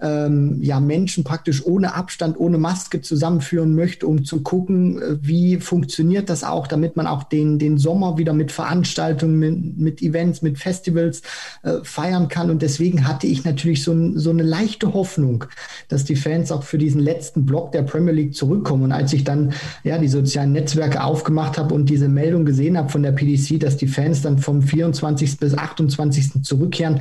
ähm, 0.00 0.58
ja, 0.62 0.80
Menschen 0.80 1.24
praktisch 1.24 1.64
ohne 1.64 1.94
Abstand, 1.94 2.38
ohne 2.38 2.58
Maske 2.58 3.00
zusammenführen 3.00 3.74
möchte, 3.74 4.06
um 4.06 4.24
zu 4.24 4.42
gucken, 4.42 5.00
äh, 5.00 5.16
wie 5.20 5.56
funktioniert 5.58 6.28
das 6.28 6.44
auch, 6.44 6.66
damit 6.66 6.96
man 6.96 7.06
auch 7.06 7.24
den, 7.24 7.58
den 7.58 7.78
Sommer 7.78 8.18
wieder 8.18 8.32
mit 8.32 8.52
Veranstaltungen, 8.52 9.38
mit, 9.38 9.78
mit 9.78 10.02
Events, 10.02 10.42
mit 10.42 10.58
Festivals 10.58 11.22
äh, 11.62 11.74
feiern 11.82 12.28
kann. 12.28 12.50
Und 12.50 12.62
deswegen 12.62 13.06
hatte 13.06 13.26
ich 13.26 13.44
natürlich 13.44 13.82
so, 13.82 13.94
so 14.18 14.30
eine 14.30 14.42
leichte 14.42 14.92
Hoffnung, 14.94 15.44
dass 15.88 16.04
die 16.04 16.16
Fans 16.16 16.52
auch 16.52 16.62
für 16.62 16.78
diesen 16.78 17.00
letzten 17.00 17.46
Block 17.46 17.72
der 17.72 17.82
Premier 17.82 18.12
League 18.12 18.34
zurückkommen. 18.34 18.84
Und 18.84 18.92
als 18.92 19.12
ich 19.12 19.24
dann 19.24 19.52
ja 19.84 19.98
die 19.98 20.08
sozialen 20.08 20.52
Netzwerke 20.52 21.02
aufgemacht 21.02 21.58
habe 21.58 21.74
und 21.74 21.88
diese 21.88 22.08
Meldung 22.08 22.44
gesehen 22.44 22.76
habe 22.76 22.88
von 22.88 23.02
der 23.02 23.12
PDC, 23.12 23.60
dass 23.60 23.76
die 23.76 23.88
Fans 23.88 24.22
dann 24.22 24.38
vom 24.38 24.62
24. 24.62 25.38
bis 25.38 25.56
28. 25.56 26.42
zurückkehren, 26.42 27.00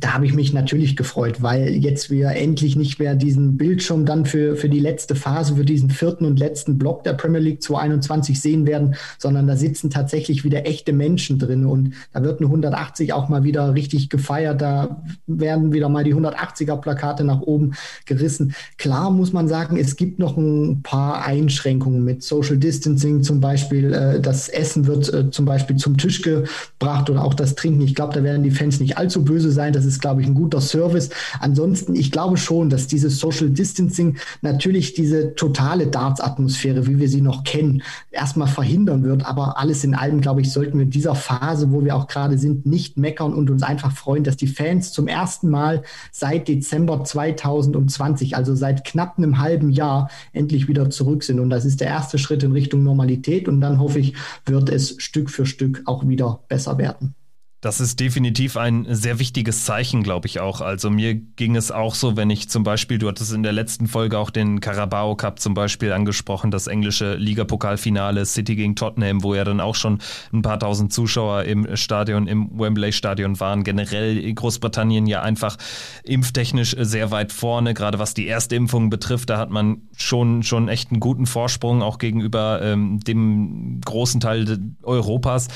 da 0.00 0.14
habe 0.14 0.26
ich 0.26 0.34
mich 0.34 0.52
natürlich 0.52 0.96
gefreut, 0.96 1.42
weil 1.42 1.68
jetzt 1.68 2.10
wir 2.10 2.30
endlich 2.30 2.76
nicht 2.76 2.98
mehr 2.98 3.14
diesen 3.14 3.56
Bildschirm 3.56 4.04
dann 4.04 4.26
für, 4.26 4.56
für 4.56 4.68
die 4.68 4.80
letzte 4.80 5.14
Phase, 5.14 5.56
für 5.56 5.64
diesen 5.64 5.90
vierten 5.90 6.26
und 6.26 6.38
letzten 6.38 6.76
Block 6.76 7.04
der 7.04 7.14
Premier 7.14 7.40
League 7.40 7.62
2021 7.62 8.40
sehen 8.40 8.66
werden, 8.66 8.96
sondern 9.18 9.46
da 9.46 9.56
sitzen 9.56 9.88
tatsächlich 9.88 10.44
wieder 10.44 10.66
echte 10.66 10.92
Menschen 10.92 11.38
drin 11.38 11.64
und 11.64 11.94
da 12.12 12.22
wird 12.22 12.40
eine 12.40 12.48
180 12.48 13.12
auch 13.12 13.28
mal 13.28 13.44
wieder 13.44 13.74
richtig 13.74 14.10
gefeiert, 14.10 14.60
da 14.60 15.02
werden 15.26 15.72
wieder 15.72 15.88
mal 15.88 16.04
die 16.04 16.14
180er 16.14 16.76
Plakate 16.76 17.24
nach 17.24 17.40
oben 17.40 17.72
gerissen. 18.04 18.54
Klar 18.76 19.10
muss 19.10 19.32
man 19.32 19.48
sagen, 19.48 19.78
es 19.78 19.96
gibt 19.96 20.18
noch 20.18 20.36
ein 20.36 20.82
paar 20.82 21.24
Einschränkungen 21.24 22.04
mit 22.04 22.22
Social 22.22 22.58
Distancing 22.58 23.22
zum 23.22 23.40
Beispiel, 23.40 23.94
äh, 23.94 24.20
das 24.20 24.48
Essen 24.48 24.86
wird 24.86 25.12
äh, 25.12 25.30
zum 25.30 25.46
Beispiel 25.46 25.76
zum 25.76 25.96
Tisch 25.96 26.20
gebracht 26.20 27.08
oder 27.08 27.24
auch 27.24 27.34
das 27.34 27.54
Trinken. 27.54 27.80
Ich 27.80 27.94
glaube, 27.94 28.14
da 28.14 28.22
werden 28.22 28.42
die 28.42 28.50
Fans 28.50 28.78
nicht 28.78 28.98
allzu 28.98 29.24
böse 29.24 29.50
sein, 29.50 29.72
das 29.72 29.85
ist, 29.86 30.00
glaube 30.00 30.20
ich, 30.20 30.26
ein 30.26 30.34
guter 30.34 30.60
Service. 30.60 31.10
Ansonsten, 31.40 31.94
ich 31.94 32.10
glaube 32.10 32.36
schon, 32.36 32.68
dass 32.68 32.86
dieses 32.86 33.18
Social 33.18 33.50
Distancing 33.50 34.16
natürlich 34.42 34.94
diese 34.94 35.34
totale 35.34 35.86
Darts-Atmosphäre, 35.86 36.86
wie 36.86 36.98
wir 36.98 37.08
sie 37.08 37.20
noch 37.20 37.44
kennen, 37.44 37.82
erstmal 38.10 38.48
verhindern 38.48 39.04
wird. 39.04 39.24
Aber 39.24 39.58
alles 39.58 39.84
in 39.84 39.94
allem, 39.94 40.20
glaube 40.20 40.40
ich, 40.40 40.52
sollten 40.52 40.78
wir 40.78 40.84
in 40.84 40.90
dieser 40.90 41.14
Phase, 41.14 41.72
wo 41.72 41.84
wir 41.84 41.96
auch 41.96 42.06
gerade 42.06 42.38
sind, 42.38 42.66
nicht 42.66 42.98
meckern 42.98 43.32
und 43.32 43.50
uns 43.50 43.62
einfach 43.62 43.92
freuen, 43.92 44.24
dass 44.24 44.36
die 44.36 44.46
Fans 44.46 44.92
zum 44.92 45.08
ersten 45.08 45.48
Mal 45.48 45.82
seit 46.12 46.48
Dezember 46.48 47.04
2020, 47.04 48.36
also 48.36 48.54
seit 48.54 48.84
knapp 48.84 49.18
einem 49.18 49.38
halben 49.38 49.70
Jahr, 49.70 50.10
endlich 50.32 50.68
wieder 50.68 50.90
zurück 50.90 51.22
sind. 51.22 51.40
Und 51.40 51.50
das 51.50 51.64
ist 51.64 51.80
der 51.80 51.88
erste 51.88 52.18
Schritt 52.18 52.42
in 52.42 52.52
Richtung 52.52 52.82
Normalität. 52.82 53.48
Und 53.48 53.60
dann 53.60 53.78
hoffe 53.80 53.98
ich, 53.98 54.14
wird 54.44 54.68
es 54.68 54.96
Stück 54.98 55.30
für 55.30 55.46
Stück 55.46 55.82
auch 55.86 56.06
wieder 56.06 56.40
besser 56.48 56.78
werden. 56.78 57.14
Das 57.62 57.80
ist 57.80 58.00
definitiv 58.00 58.58
ein 58.58 58.86
sehr 58.90 59.18
wichtiges 59.18 59.64
Zeichen, 59.64 60.02
glaube 60.02 60.26
ich 60.26 60.40
auch. 60.40 60.60
Also 60.60 60.90
mir 60.90 61.14
ging 61.14 61.56
es 61.56 61.70
auch 61.70 61.94
so, 61.94 62.14
wenn 62.14 62.28
ich 62.28 62.50
zum 62.50 62.64
Beispiel, 62.64 62.98
du 62.98 63.08
hattest 63.08 63.32
in 63.32 63.42
der 63.42 63.52
letzten 63.52 63.86
Folge 63.86 64.18
auch 64.18 64.28
den 64.28 64.60
Carabao 64.60 65.16
Cup 65.16 65.40
zum 65.40 65.54
Beispiel 65.54 65.90
angesprochen, 65.92 66.50
das 66.50 66.66
englische 66.66 67.14
Ligapokalfinale 67.14 68.26
City 68.26 68.56
gegen 68.56 68.76
Tottenham, 68.76 69.22
wo 69.22 69.34
ja 69.34 69.42
dann 69.42 69.60
auch 69.60 69.74
schon 69.74 70.00
ein 70.34 70.42
paar 70.42 70.58
tausend 70.60 70.92
Zuschauer 70.92 71.44
im 71.44 71.76
Stadion, 71.76 72.26
im 72.26 72.50
Wembley 72.58 72.92
Stadion 72.92 73.40
waren. 73.40 73.64
Generell 73.64 74.34
Großbritannien 74.34 75.06
ja 75.06 75.22
einfach 75.22 75.56
impftechnisch 76.04 76.76
sehr 76.78 77.10
weit 77.10 77.32
vorne, 77.32 77.72
gerade 77.72 77.98
was 77.98 78.12
die 78.12 78.28
Erstimpfung 78.28 78.90
betrifft. 78.90 79.30
Da 79.30 79.38
hat 79.38 79.48
man 79.48 79.80
schon, 79.96 80.42
schon 80.42 80.68
echt 80.68 80.90
einen 80.90 81.00
guten 81.00 81.24
Vorsprung 81.24 81.82
auch 81.82 81.96
gegenüber 81.96 82.60
ähm, 82.62 83.00
dem 83.00 83.80
großen 83.82 84.20
Teil 84.20 84.58
Europas. 84.82 85.48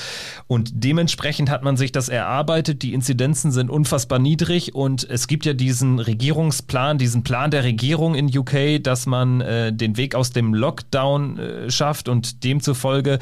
Und 0.47 0.71
dementsprechend 0.73 1.51
hat 1.51 1.61
man 1.63 1.77
sich 1.77 1.90
sich 1.91 2.07
das 2.07 2.09
erarbeitet. 2.09 2.83
Die 2.83 2.93
Inzidenzen 2.93 3.51
sind 3.51 3.69
unfassbar 3.69 4.17
niedrig 4.17 4.73
und 4.73 5.07
es 5.09 5.27
gibt 5.27 5.45
ja 5.45 5.53
diesen 5.53 5.99
Regierungsplan, 5.99 6.97
diesen 6.97 7.23
Plan 7.23 7.51
der 7.51 7.63
Regierung 7.63 8.15
in 8.15 8.35
UK, 8.35 8.81
dass 8.81 9.05
man 9.05 9.41
äh, 9.41 9.73
den 9.73 9.97
Weg 9.97 10.15
aus 10.15 10.31
dem 10.31 10.53
Lockdown 10.53 11.37
äh, 11.37 11.71
schafft 11.71 12.07
und 12.07 12.43
demzufolge 12.43 13.19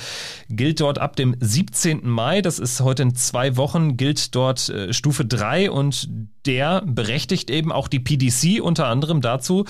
gilt 0.49 0.81
dort 0.81 0.99
ab 0.99 1.15
dem 1.15 1.35
17. 1.39 2.07
Mai, 2.07 2.41
das 2.41 2.59
ist 2.59 2.81
heute 2.81 3.03
in 3.03 3.15
zwei 3.15 3.57
Wochen, 3.57 3.97
gilt 3.97 4.35
dort 4.35 4.69
äh, 4.69 4.93
Stufe 4.93 5.25
3 5.25 5.71
und 5.71 6.07
der 6.45 6.83
berechtigt 6.85 7.49
eben 7.49 7.71
auch 7.71 7.87
die 7.87 7.99
PDC 7.99 8.61
unter 8.61 8.87
anderem 8.87 9.21
dazu, 9.21 9.65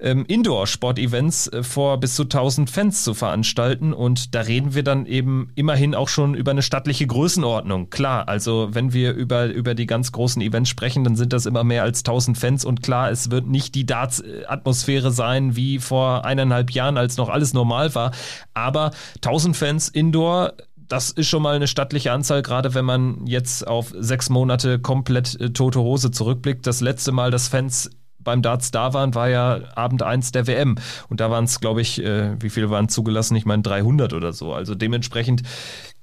ähm, 0.00 0.24
Indoor-Sportevents 0.26 1.48
äh, 1.48 1.62
vor 1.62 1.98
bis 1.98 2.14
zu 2.14 2.24
1000 2.24 2.70
Fans 2.70 3.04
zu 3.04 3.14
veranstalten. 3.14 3.92
Und 3.92 4.34
da 4.34 4.42
reden 4.42 4.74
wir 4.74 4.82
dann 4.82 5.06
eben 5.06 5.50
immerhin 5.54 5.94
auch 5.94 6.08
schon 6.08 6.34
über 6.34 6.50
eine 6.50 6.62
stattliche 6.62 7.06
Größenordnung. 7.06 7.90
Klar, 7.90 8.28
also 8.28 8.68
wenn 8.72 8.92
wir 8.92 9.12
über, 9.12 9.46
über 9.46 9.74
die 9.74 9.86
ganz 9.86 10.12
großen 10.12 10.40
Events 10.42 10.70
sprechen, 10.70 11.04
dann 11.04 11.16
sind 11.16 11.32
das 11.32 11.46
immer 11.46 11.64
mehr 11.64 11.82
als 11.82 12.00
1000 12.00 12.38
Fans. 12.38 12.64
Und 12.64 12.82
klar, 12.82 13.10
es 13.10 13.30
wird 13.30 13.46
nicht 13.46 13.74
die 13.74 13.86
Darts-Atmosphäre 13.86 15.10
sein 15.10 15.56
wie 15.56 15.78
vor 15.78 16.24
eineinhalb 16.24 16.70
Jahren, 16.70 16.96
als 16.96 17.16
noch 17.16 17.28
alles 17.28 17.52
normal 17.52 17.94
war. 17.94 18.12
Aber 18.54 18.92
1000 19.16 19.56
Fans 19.56 19.88
Indoor 19.88 20.52
das 20.88 21.10
ist 21.10 21.28
schon 21.28 21.42
mal 21.42 21.54
eine 21.54 21.66
stattliche 21.66 22.12
Anzahl, 22.12 22.42
gerade 22.42 22.72
wenn 22.74 22.84
man 22.84 23.26
jetzt 23.26 23.66
auf 23.66 23.92
sechs 23.98 24.30
Monate 24.30 24.78
komplett 24.78 25.38
äh, 25.38 25.50
tote 25.50 25.80
Hose 25.80 26.10
zurückblickt. 26.10 26.66
Das 26.66 26.80
letzte 26.80 27.12
Mal, 27.12 27.30
dass 27.30 27.48
Fans 27.48 27.90
beim 28.18 28.42
Darts 28.42 28.70
da 28.70 28.92
waren, 28.92 29.14
war 29.14 29.28
ja 29.28 29.60
Abend 29.74 30.02
1 30.02 30.32
der 30.32 30.46
WM. 30.46 30.76
Und 31.08 31.20
da 31.20 31.30
waren 31.30 31.44
es, 31.44 31.60
glaube 31.60 31.80
ich, 31.80 32.02
äh, 32.02 32.40
wie 32.40 32.50
viele 32.50 32.70
waren 32.70 32.88
zugelassen? 32.88 33.36
Ich 33.36 33.46
meine 33.46 33.62
300 33.62 34.12
oder 34.12 34.32
so. 34.32 34.52
Also 34.52 34.74
dementsprechend 34.74 35.42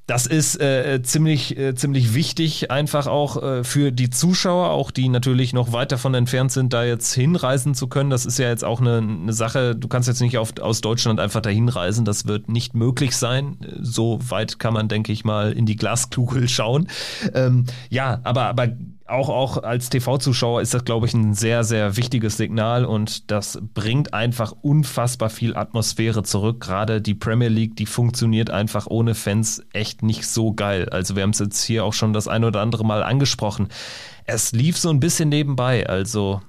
das 0.07 0.27
ist 0.27 0.61
äh, 0.61 1.01
ziemlich, 1.01 1.57
äh, 1.57 1.73
ziemlich 1.73 2.13
wichtig, 2.13 2.69
einfach 2.69 3.07
auch 3.07 3.41
äh, 3.41 3.63
für 3.63 3.91
die 3.91 4.11
Zuschauer, 4.11 4.69
auch 4.69 4.91
die 4.91 5.09
natürlich 5.09 5.51
noch 5.51 5.71
weit 5.71 5.91
davon 5.91 6.13
entfernt 6.13 6.51
sind, 6.51 6.73
da 6.73 6.83
jetzt 6.83 7.13
hinreisen 7.13 7.73
zu 7.73 7.87
können. 7.87 8.11
Das 8.11 8.25
ist 8.25 8.37
ja 8.37 8.47
jetzt 8.49 8.63
auch 8.63 8.79
eine, 8.79 8.97
eine 8.97 9.33
Sache, 9.33 9.75
du 9.75 9.87
kannst 9.87 10.07
jetzt 10.07 10.21
nicht 10.21 10.37
auf, 10.37 10.53
aus 10.61 10.81
Deutschland 10.81 11.19
einfach 11.19 11.41
dahin 11.41 11.69
reisen, 11.69 12.05
das 12.05 12.27
wird 12.27 12.49
nicht 12.49 12.75
möglich 12.75 13.17
sein. 13.17 13.57
So 13.81 14.19
weit 14.29 14.59
kann 14.59 14.75
man, 14.75 14.89
denke 14.89 15.11
ich 15.11 15.25
mal, 15.25 15.51
in 15.51 15.65
die 15.65 15.75
Glaskugel 15.75 16.47
schauen. 16.49 16.87
Ähm, 17.33 17.65
ja, 17.89 18.21
aber, 18.23 18.43
aber 18.43 18.67
auch, 19.07 19.29
auch 19.29 19.61
als 19.61 19.89
TV-Zuschauer 19.89 20.61
ist 20.61 20.73
das, 20.73 20.83
glaube 20.83 21.05
ich, 21.05 21.13
ein 21.13 21.35
sehr, 21.35 21.63
sehr 21.63 21.95
wichtiges 21.95 22.37
Signal 22.37 22.85
und 22.85 23.29
das 23.29 23.59
bringt 23.73 24.13
einfach 24.13 24.51
unfassbar 24.61 25.29
viel 25.29 25.55
Atmosphäre 25.55 26.23
zurück. 26.23 26.61
Gerade 26.61 27.01
die 27.01 27.13
Premier 27.13 27.49
League, 27.49 27.75
die 27.75 27.85
funktioniert 27.85 28.49
einfach 28.49 28.87
ohne 28.87 29.13
Fans 29.13 29.63
echt 29.73 30.01
nicht 30.01 30.25
so 30.27 30.53
geil. 30.53 30.89
Also 30.89 31.15
wir 31.15 31.23
haben 31.23 31.29
es 31.31 31.39
jetzt 31.39 31.63
hier 31.63 31.85
auch 31.85 31.93
schon 31.93 32.13
das 32.13 32.27
ein 32.27 32.43
oder 32.43 32.61
andere 32.61 32.83
Mal 32.83 33.03
angesprochen. 33.03 33.69
Es 34.25 34.53
lief 34.53 34.77
so 34.77 34.89
ein 34.89 34.99
bisschen 34.99 35.29
nebenbei, 35.29 35.87
also 35.87 36.41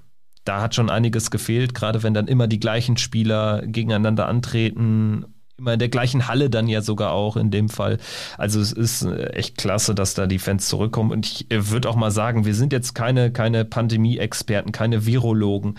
da 0.45 0.63
hat 0.63 0.75
schon 0.75 0.89
einiges 0.89 1.31
gefehlt, 1.31 1.75
gerade 1.75 2.03
wenn 2.03 2.15
dann 2.15 2.29
immer 2.29 2.47
die 2.47 2.61
gleichen 2.61 2.97
Spieler 2.97 3.67
gegeneinander 3.67 4.29
antreten 4.29 5.27
immer 5.59 5.75
in 5.75 5.79
der 5.79 5.89
gleichen 5.89 6.29
Halle 6.29 6.51
dann 6.51 6.69
ja 6.69 6.83
sogar 6.83 7.13
auch 7.13 7.37
in 7.37 7.51
dem 7.51 7.69
Fall. 7.69 7.99
Also 8.37 8.61
es 8.61 8.73
ist 8.73 9.03
äh, 9.03 9.31
echt 9.31 9.57
klasse, 9.57 9.95
dass 9.95 10.15
da 10.15 10.27
die 10.27 10.39
Fans 10.39 10.69
zurückkommen. 10.69 11.11
Und 11.11 11.27
ich 11.27 11.51
äh, 11.51 11.71
würde 11.71 11.89
auch 11.89 11.97
mal 11.97 12.11
sagen, 12.11 12.45
wir 12.45 12.55
sind 12.55 12.73
jetzt 12.73 12.95
keine, 12.95 13.33
keine 13.33 13.65
Pandemie-Experten, 13.65 14.73
keine 14.73 15.07
Virologen. 15.07 15.79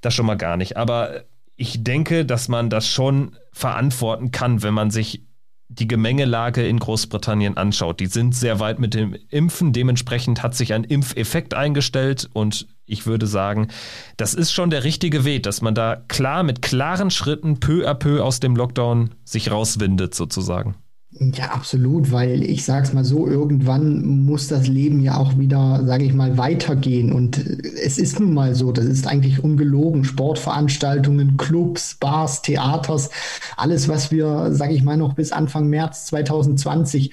Das 0.00 0.14
schon 0.14 0.26
mal 0.26 0.36
gar 0.36 0.56
nicht. 0.56 0.76
Aber 0.76 1.24
ich 1.56 1.84
denke, 1.84 2.24
dass 2.24 2.48
man 2.48 2.70
das 2.70 2.88
schon 2.88 3.36
verantworten 3.52 4.30
kann, 4.30 4.62
wenn 4.62 4.72
man 4.72 4.90
sich 4.90 5.26
die 5.68 5.86
Gemengelage 5.86 6.66
in 6.66 6.80
Großbritannien 6.80 7.56
anschaut. 7.56 8.00
Die 8.00 8.06
sind 8.06 8.34
sehr 8.34 8.58
weit 8.58 8.80
mit 8.80 8.92
dem 8.92 9.14
Impfen. 9.28 9.72
Dementsprechend 9.72 10.42
hat 10.42 10.56
sich 10.56 10.72
ein 10.72 10.82
Impfeffekt 10.82 11.54
eingestellt 11.54 12.28
und 12.32 12.66
ich 12.90 13.06
würde 13.06 13.26
sagen, 13.26 13.68
das 14.16 14.34
ist 14.34 14.52
schon 14.52 14.70
der 14.70 14.84
richtige 14.84 15.24
Weg, 15.24 15.42
dass 15.44 15.62
man 15.62 15.74
da 15.74 15.96
klar 16.08 16.42
mit 16.42 16.62
klaren 16.62 17.10
Schritten 17.10 17.60
peu 17.60 17.88
à 17.88 17.94
peu 17.94 18.22
aus 18.22 18.40
dem 18.40 18.56
Lockdown 18.56 19.10
sich 19.24 19.50
rauswindet 19.50 20.14
sozusagen. 20.14 20.74
Ja, 21.12 21.46
absolut, 21.46 22.12
weil 22.12 22.44
ich 22.44 22.64
sage 22.64 22.84
es 22.84 22.92
mal 22.92 23.04
so, 23.04 23.26
irgendwann 23.26 24.06
muss 24.06 24.46
das 24.46 24.68
Leben 24.68 25.00
ja 25.00 25.16
auch 25.16 25.36
wieder, 25.38 25.82
sage 25.84 26.04
ich 26.04 26.14
mal, 26.14 26.38
weitergehen. 26.38 27.12
Und 27.12 27.36
es 27.36 27.98
ist 27.98 28.20
nun 28.20 28.32
mal 28.32 28.54
so, 28.54 28.70
das 28.70 28.84
ist 28.84 29.08
eigentlich 29.08 29.42
ungelogen. 29.42 30.04
Sportveranstaltungen, 30.04 31.36
Clubs, 31.36 31.96
Bars, 31.98 32.42
Theaters, 32.42 33.10
alles, 33.56 33.88
was 33.88 34.12
wir, 34.12 34.52
sage 34.52 34.72
ich 34.72 34.84
mal, 34.84 34.96
noch 34.96 35.14
bis 35.14 35.32
Anfang 35.32 35.66
März 35.66 36.06
2020 36.06 37.10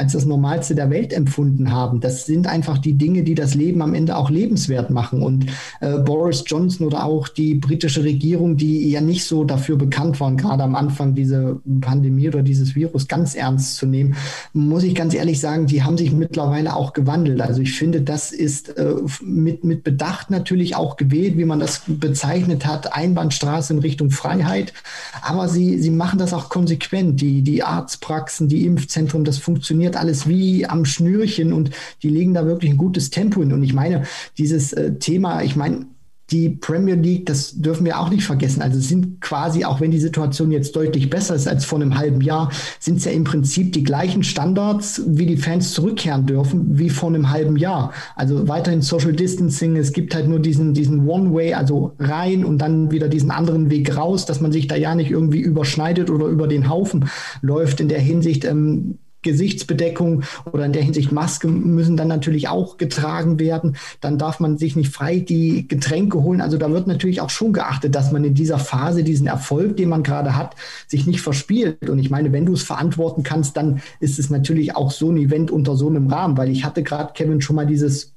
als 0.00 0.12
das 0.12 0.24
Normalste 0.24 0.74
der 0.74 0.88
Welt 0.88 1.12
empfunden 1.12 1.70
haben. 1.70 2.00
Das 2.00 2.24
sind 2.24 2.46
einfach 2.46 2.78
die 2.78 2.94
Dinge, 2.94 3.22
die 3.22 3.34
das 3.34 3.54
Leben 3.54 3.82
am 3.82 3.92
Ende 3.92 4.16
auch 4.16 4.30
lebenswert 4.30 4.88
machen. 4.88 5.22
Und 5.22 5.46
äh, 5.80 5.98
Boris 5.98 6.42
Johnson 6.46 6.86
oder 6.86 7.04
auch 7.04 7.28
die 7.28 7.54
britische 7.54 8.02
Regierung, 8.02 8.56
die 8.56 8.90
ja 8.90 9.02
nicht 9.02 9.24
so 9.24 9.44
dafür 9.44 9.76
bekannt 9.76 10.18
waren, 10.18 10.38
gerade 10.38 10.62
am 10.62 10.74
Anfang 10.74 11.14
diese 11.14 11.60
Pandemie 11.82 12.28
oder 12.28 12.42
dieses 12.42 12.74
Virus 12.74 13.08
ganz 13.08 13.34
ernst 13.34 13.76
zu 13.76 13.84
nehmen, 13.84 14.16
muss 14.54 14.84
ich 14.84 14.94
ganz 14.94 15.12
ehrlich 15.12 15.38
sagen, 15.38 15.66
die 15.66 15.82
haben 15.82 15.98
sich 15.98 16.12
mittlerweile 16.12 16.74
auch 16.74 16.94
gewandelt. 16.94 17.42
Also 17.42 17.60
ich 17.60 17.74
finde, 17.74 18.00
das 18.00 18.32
ist 18.32 18.78
äh, 18.78 18.94
mit, 19.22 19.64
mit 19.64 19.84
Bedacht 19.84 20.30
natürlich 20.30 20.76
auch 20.76 20.96
gewählt, 20.96 21.36
wie 21.36 21.44
man 21.44 21.60
das 21.60 21.82
bezeichnet 21.86 22.64
hat, 22.64 22.94
Einbahnstraße 22.94 23.74
in 23.74 23.80
Richtung 23.80 24.10
Freiheit. 24.10 24.72
Aber 25.20 25.46
sie, 25.48 25.78
sie 25.78 25.90
machen 25.90 26.18
das 26.18 26.32
auch 26.32 26.48
konsequent. 26.48 27.20
Die, 27.20 27.42
die 27.42 27.62
Arztpraxen, 27.62 28.48
die 28.48 28.64
Impfzentren, 28.64 29.24
das 29.24 29.36
funktioniert 29.36 29.89
funktioniert 29.90 29.96
alles 29.96 30.28
wie 30.28 30.66
am 30.66 30.84
Schnürchen 30.84 31.52
und 31.52 31.70
die 32.02 32.08
legen 32.08 32.34
da 32.34 32.46
wirklich 32.46 32.70
ein 32.72 32.76
gutes 32.76 33.10
Tempo 33.10 33.40
hin. 33.40 33.52
Und 33.52 33.62
ich 33.62 33.74
meine, 33.74 34.04
dieses 34.38 34.72
äh, 34.72 34.94
Thema, 34.94 35.42
ich 35.42 35.56
meine, 35.56 35.86
die 36.30 36.48
Premier 36.48 36.94
League, 36.94 37.26
das 37.26 37.60
dürfen 37.60 37.84
wir 37.84 37.98
auch 37.98 38.08
nicht 38.08 38.22
vergessen. 38.22 38.62
Also 38.62 38.78
sind 38.78 39.20
quasi, 39.20 39.64
auch 39.64 39.80
wenn 39.80 39.90
die 39.90 39.98
Situation 39.98 40.52
jetzt 40.52 40.76
deutlich 40.76 41.10
besser 41.10 41.34
ist 41.34 41.48
als 41.48 41.64
vor 41.64 41.80
einem 41.80 41.98
halben 41.98 42.20
Jahr, 42.20 42.52
sind 42.78 42.98
es 42.98 43.04
ja 43.04 43.10
im 43.10 43.24
Prinzip 43.24 43.72
die 43.72 43.82
gleichen 43.82 44.22
Standards, 44.22 45.02
wie 45.06 45.26
die 45.26 45.36
Fans 45.36 45.72
zurückkehren 45.72 46.26
dürfen, 46.26 46.78
wie 46.78 46.88
vor 46.88 47.08
einem 47.08 47.30
halben 47.30 47.56
Jahr. 47.56 47.92
Also 48.14 48.46
weiterhin 48.46 48.80
Social 48.80 49.12
Distancing. 49.12 49.76
Es 49.76 49.92
gibt 49.92 50.14
halt 50.14 50.28
nur 50.28 50.38
diesen, 50.38 50.72
diesen 50.72 51.08
One-Way, 51.08 51.54
also 51.54 51.94
rein 51.98 52.44
und 52.44 52.58
dann 52.58 52.92
wieder 52.92 53.08
diesen 53.08 53.32
anderen 53.32 53.68
Weg 53.68 53.96
raus, 53.96 54.24
dass 54.24 54.40
man 54.40 54.52
sich 54.52 54.68
da 54.68 54.76
ja 54.76 54.94
nicht 54.94 55.10
irgendwie 55.10 55.40
überschneidet 55.40 56.10
oder 56.10 56.26
über 56.26 56.46
den 56.46 56.68
Haufen 56.68 57.06
läuft. 57.42 57.80
In 57.80 57.88
der 57.88 58.00
Hinsicht, 58.00 58.44
ähm, 58.44 58.98
Gesichtsbedeckung 59.22 60.22
oder 60.50 60.64
in 60.64 60.72
der 60.72 60.82
Hinsicht 60.82 61.12
Maske 61.12 61.48
müssen 61.48 61.96
dann 61.96 62.08
natürlich 62.08 62.48
auch 62.48 62.76
getragen 62.76 63.38
werden. 63.38 63.76
Dann 64.00 64.18
darf 64.18 64.40
man 64.40 64.58
sich 64.58 64.76
nicht 64.76 64.92
frei 64.92 65.18
die 65.18 65.68
Getränke 65.68 66.22
holen. 66.22 66.40
Also 66.40 66.56
da 66.56 66.70
wird 66.70 66.86
natürlich 66.86 67.20
auch 67.20 67.30
schon 67.30 67.52
geachtet, 67.52 67.94
dass 67.94 68.12
man 68.12 68.24
in 68.24 68.34
dieser 68.34 68.58
Phase 68.58 69.04
diesen 69.04 69.26
Erfolg, 69.26 69.76
den 69.76 69.88
man 69.88 70.02
gerade 70.02 70.36
hat, 70.36 70.56
sich 70.86 71.06
nicht 71.06 71.20
verspielt. 71.20 71.88
Und 71.88 71.98
ich 71.98 72.10
meine, 72.10 72.32
wenn 72.32 72.46
du 72.46 72.54
es 72.54 72.62
verantworten 72.62 73.22
kannst, 73.22 73.56
dann 73.56 73.82
ist 74.00 74.18
es 74.18 74.30
natürlich 74.30 74.76
auch 74.76 74.90
so 74.90 75.10
ein 75.10 75.16
Event 75.16 75.50
unter 75.50 75.76
so 75.76 75.88
einem 75.88 76.06
Rahmen, 76.06 76.36
weil 76.36 76.50
ich 76.50 76.64
hatte 76.64 76.82
gerade 76.82 77.12
Kevin 77.12 77.40
schon 77.40 77.56
mal 77.56 77.66
dieses 77.66 78.14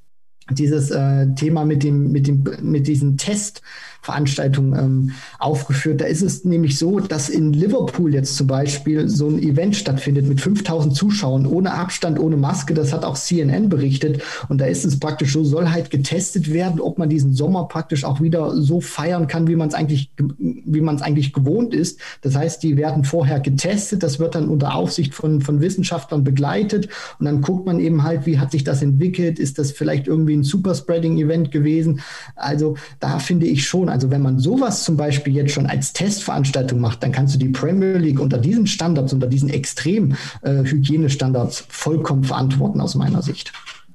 dieses 0.51 0.91
äh, 0.91 1.33
Thema 1.35 1.63
mit 1.63 1.83
dem 1.83 2.11
mit 2.11 2.27
dem 2.27 2.43
mit 2.61 2.87
diesem 2.87 3.15
Test 3.15 3.61
Veranstaltung 4.03 4.77
ähm, 4.77 5.11
aufgeführt. 5.39 6.01
Da 6.01 6.05
ist 6.05 6.21
es 6.21 6.43
nämlich 6.43 6.77
so, 6.77 6.99
dass 6.99 7.29
in 7.29 7.53
Liverpool 7.53 8.13
jetzt 8.13 8.35
zum 8.35 8.47
Beispiel 8.47 9.07
so 9.07 9.29
ein 9.29 9.41
Event 9.41 9.77
stattfindet 9.77 10.27
mit 10.27 10.41
5000 10.41 10.93
Zuschauern 10.93 11.45
ohne 11.45 11.73
Abstand, 11.73 12.19
ohne 12.19 12.35
Maske. 12.35 12.73
Das 12.73 12.91
hat 12.91 13.05
auch 13.05 13.15
CNN 13.15 13.69
berichtet. 13.69 14.21
Und 14.49 14.59
da 14.59 14.65
ist 14.65 14.83
es 14.83 14.99
praktisch 14.99 15.31
so, 15.31 15.45
soll 15.45 15.69
halt 15.69 15.89
getestet 15.89 16.51
werden, 16.51 16.81
ob 16.81 16.97
man 16.97 17.07
diesen 17.07 17.33
Sommer 17.33 17.69
praktisch 17.69 18.03
auch 18.03 18.19
wieder 18.19 18.53
so 18.57 18.81
feiern 18.81 19.27
kann, 19.27 19.47
wie 19.47 19.55
man 19.55 19.69
es 19.69 19.73
eigentlich, 19.73 20.11
wie 20.17 20.81
man 20.81 20.97
es 20.97 21.01
eigentlich 21.01 21.31
gewohnt 21.31 21.73
ist. 21.73 22.01
Das 22.21 22.35
heißt, 22.35 22.61
die 22.61 22.75
werden 22.75 23.05
vorher 23.05 23.39
getestet. 23.39 24.03
Das 24.03 24.19
wird 24.19 24.35
dann 24.35 24.49
unter 24.49 24.75
Aufsicht 24.75 25.13
von, 25.13 25.39
von 25.39 25.61
Wissenschaftlern 25.61 26.25
begleitet. 26.25 26.89
Und 27.19 27.25
dann 27.25 27.41
guckt 27.41 27.65
man 27.65 27.79
eben 27.79 28.03
halt, 28.03 28.25
wie 28.25 28.37
hat 28.37 28.51
sich 28.51 28.65
das 28.65 28.81
entwickelt? 28.81 29.39
Ist 29.39 29.59
das 29.59 29.71
vielleicht 29.71 30.07
irgendwie 30.07 30.35
ein 30.35 30.43
Superspreading-Event 30.43 31.51
gewesen? 31.51 32.01
Also 32.35 32.75
da 32.99 33.19
finde 33.19 33.45
ich 33.45 33.65
schon, 33.65 33.92
also 33.93 34.09
wenn 34.09 34.23
man 34.23 34.39
sowas 34.39 34.83
zum 34.83 34.97
Beispiel 34.97 35.35
jetzt 35.35 35.53
schon 35.53 35.67
als 35.67 35.93
Testveranstaltung 35.93 36.79
macht, 36.79 37.03
dann 37.03 37.11
kannst 37.11 37.35
du 37.35 37.39
die 37.39 37.49
Premier 37.49 37.99
League 37.99 38.19
unter 38.19 38.39
diesen 38.39 38.65
Standards, 38.65 39.13
unter 39.13 39.27
diesen 39.27 39.49
extrem 39.49 40.15
äh, 40.41 40.63
Hygienestandards 40.63 41.63
vollkommen 41.69 42.23
verantworten 42.23 42.81
aus 42.81 42.95
meiner 42.95 43.21
Sicht. 43.21 43.53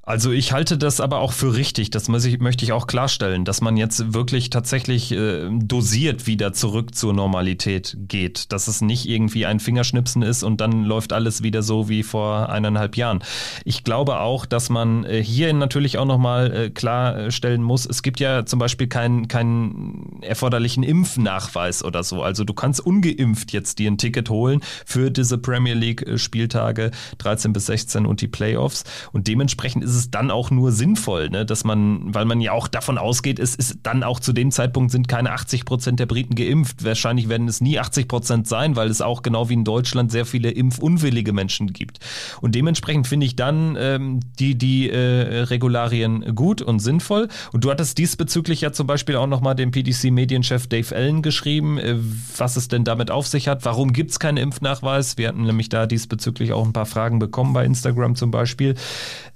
Also 0.09 0.33
ich 0.33 0.53
halte 0.53 0.79
das 0.79 1.03
aber 1.03 1.19
auch 1.19 1.33
für 1.33 1.55
richtig, 1.55 1.91
das 1.91 2.09
ich, 2.09 2.41
möchte 2.41 2.65
ich 2.65 2.73
auch 2.73 2.87
klarstellen, 2.87 3.45
dass 3.45 3.61
man 3.61 3.77
jetzt 3.77 4.15
wirklich 4.15 4.49
tatsächlich 4.49 5.13
äh, 5.13 5.51
dosiert 5.51 6.27
wieder 6.27 6.55
zurück 6.55 6.95
zur 6.95 7.13
Normalität 7.13 7.95
geht, 8.09 8.51
dass 8.51 8.69
es 8.69 8.81
nicht 8.81 9.07
irgendwie 9.07 9.45
ein 9.45 9.61
Fingerschnipsen 9.61 10.23
ist 10.23 10.45
und 10.45 10.63
dann 10.63 10.85
läuft 10.85 11.13
alles 11.13 11.43
wieder 11.43 11.63
so 11.63 11.91
wie 11.91 12.03
vor 12.03 12.49
eineinhalb 12.49 12.97
Jahren. 12.97 13.23
Ich 13.67 13.85
glaube 13.85 14.21
auch, 14.21 14.47
dass 14.47 14.71
man 14.71 15.05
äh, 15.05 15.23
hier 15.23 15.53
natürlich 15.53 15.99
auch 15.99 16.07
nochmal 16.07 16.55
äh, 16.57 16.71
klarstellen 16.71 17.63
muss, 17.63 17.85
es 17.85 18.03
gibt 18.03 18.19
ja 18.19 18.47
zum 18.47 18.59
Beispiel 18.59 18.87
keinen 18.87 19.29
keinen 19.29 20.23
erforderlichen 20.23 20.85
Impfnachweis 20.85 21.85
oder 21.85 22.03
so. 22.03 22.23
Also 22.23 22.45
du 22.45 22.55
kannst 22.55 22.81
ungeimpft 22.81 23.53
jetzt 23.53 23.79
dir 23.79 23.91
ein 23.91 23.99
Ticket 23.99 24.31
holen 24.31 24.63
für 24.87 25.11
diese 25.11 25.37
Premier 25.37 25.75
League 25.75 26.01
äh, 26.01 26.17
Spieltage 26.17 26.93
13 27.19 27.53
bis 27.53 27.67
16 27.67 28.07
und 28.07 28.23
die 28.23 28.29
Playoffs 28.29 28.85
und 29.13 29.27
dementsprechend 29.27 29.85
ist 29.85 29.98
es 29.98 29.98
es 29.99 30.11
dann 30.11 30.31
auch 30.31 30.51
nur 30.51 30.73
sinnvoll, 30.73 31.29
ne? 31.31 31.45
dass 31.45 31.65
man, 31.65 32.15
weil 32.15 32.25
man 32.25 32.41
ja 32.41 32.53
auch 32.53 32.69
davon 32.69 32.99
ausgeht, 32.99 33.39
es 33.39 33.55
ist 33.55 33.81
dann 33.83 34.03
auch 34.03 34.21
zu 34.21 34.33
dem 34.33 34.51
Zeitpunkt 34.51 34.91
sind 34.91 35.09
keine 35.09 35.33
80 35.33 35.65
Prozent 35.65 36.01
der 36.01 36.07
Briten 36.07 36.35
geimpft. 36.35 36.85
Wahrscheinlich 36.85 37.29
werden 37.29 37.49
es 37.49 37.61
nie 37.61 37.79
80 37.79 38.09
Prozent 38.09 38.49
sein, 38.49 38.77
weil 38.77 38.89
es 38.89 39.01
auch 39.01 39.23
genau 39.23 39.49
wie 39.49 39.55
in 39.55 39.65
Deutschland 39.65 40.11
sehr 40.11 40.25
viele 40.25 40.51
impfunwillige 40.51 41.33
Menschen 41.33 41.73
gibt. 41.73 41.99
Und 42.41 42.55
dementsprechend 42.55 43.07
finde 43.07 43.27
ich 43.27 43.37
dann 43.37 43.77
ähm, 43.79 44.21
die, 44.39 44.57
die 44.57 44.91
äh, 44.91 45.43
Regularien 45.43 46.35
gut 46.35 46.63
und 46.63 46.79
sinnvoll. 46.79 47.29
Und 47.53 47.65
du 47.65 47.71
hattest 47.71 47.99
diesbezüglich 47.99 48.61
ja 48.61 48.73
zum 48.73 48.87
Beispiel 48.87 49.17
auch 49.17 49.27
nochmal 49.27 49.55
dem 49.55 49.71
PDC-Medienchef 49.71 50.67
Dave 50.67 50.95
Allen 50.95 51.23
geschrieben, 51.23 51.79
äh, 51.79 51.97
was 52.37 52.57
es 52.57 52.69
denn 52.69 52.85
damit 52.85 53.11
auf 53.11 53.27
sich 53.27 53.49
hat. 53.49 53.65
Warum 53.65 53.93
gibt 53.93 54.13
es 54.13 54.19
keinen 54.19 54.39
Impfnachweis? 54.39 55.19
Wir 55.19 55.29
hatten 55.29 55.43
nämlich 55.43 55.69
da 55.69 55.87
diesbezüglich 55.87 56.53
auch 56.53 56.65
ein 56.65 56.73
paar 56.73 56.87
Fragen 56.87 57.19
bekommen 57.19 57.53
bei 57.53 57.65
Instagram 57.65 58.15
zum 58.15 58.31
Beispiel. 58.31 58.75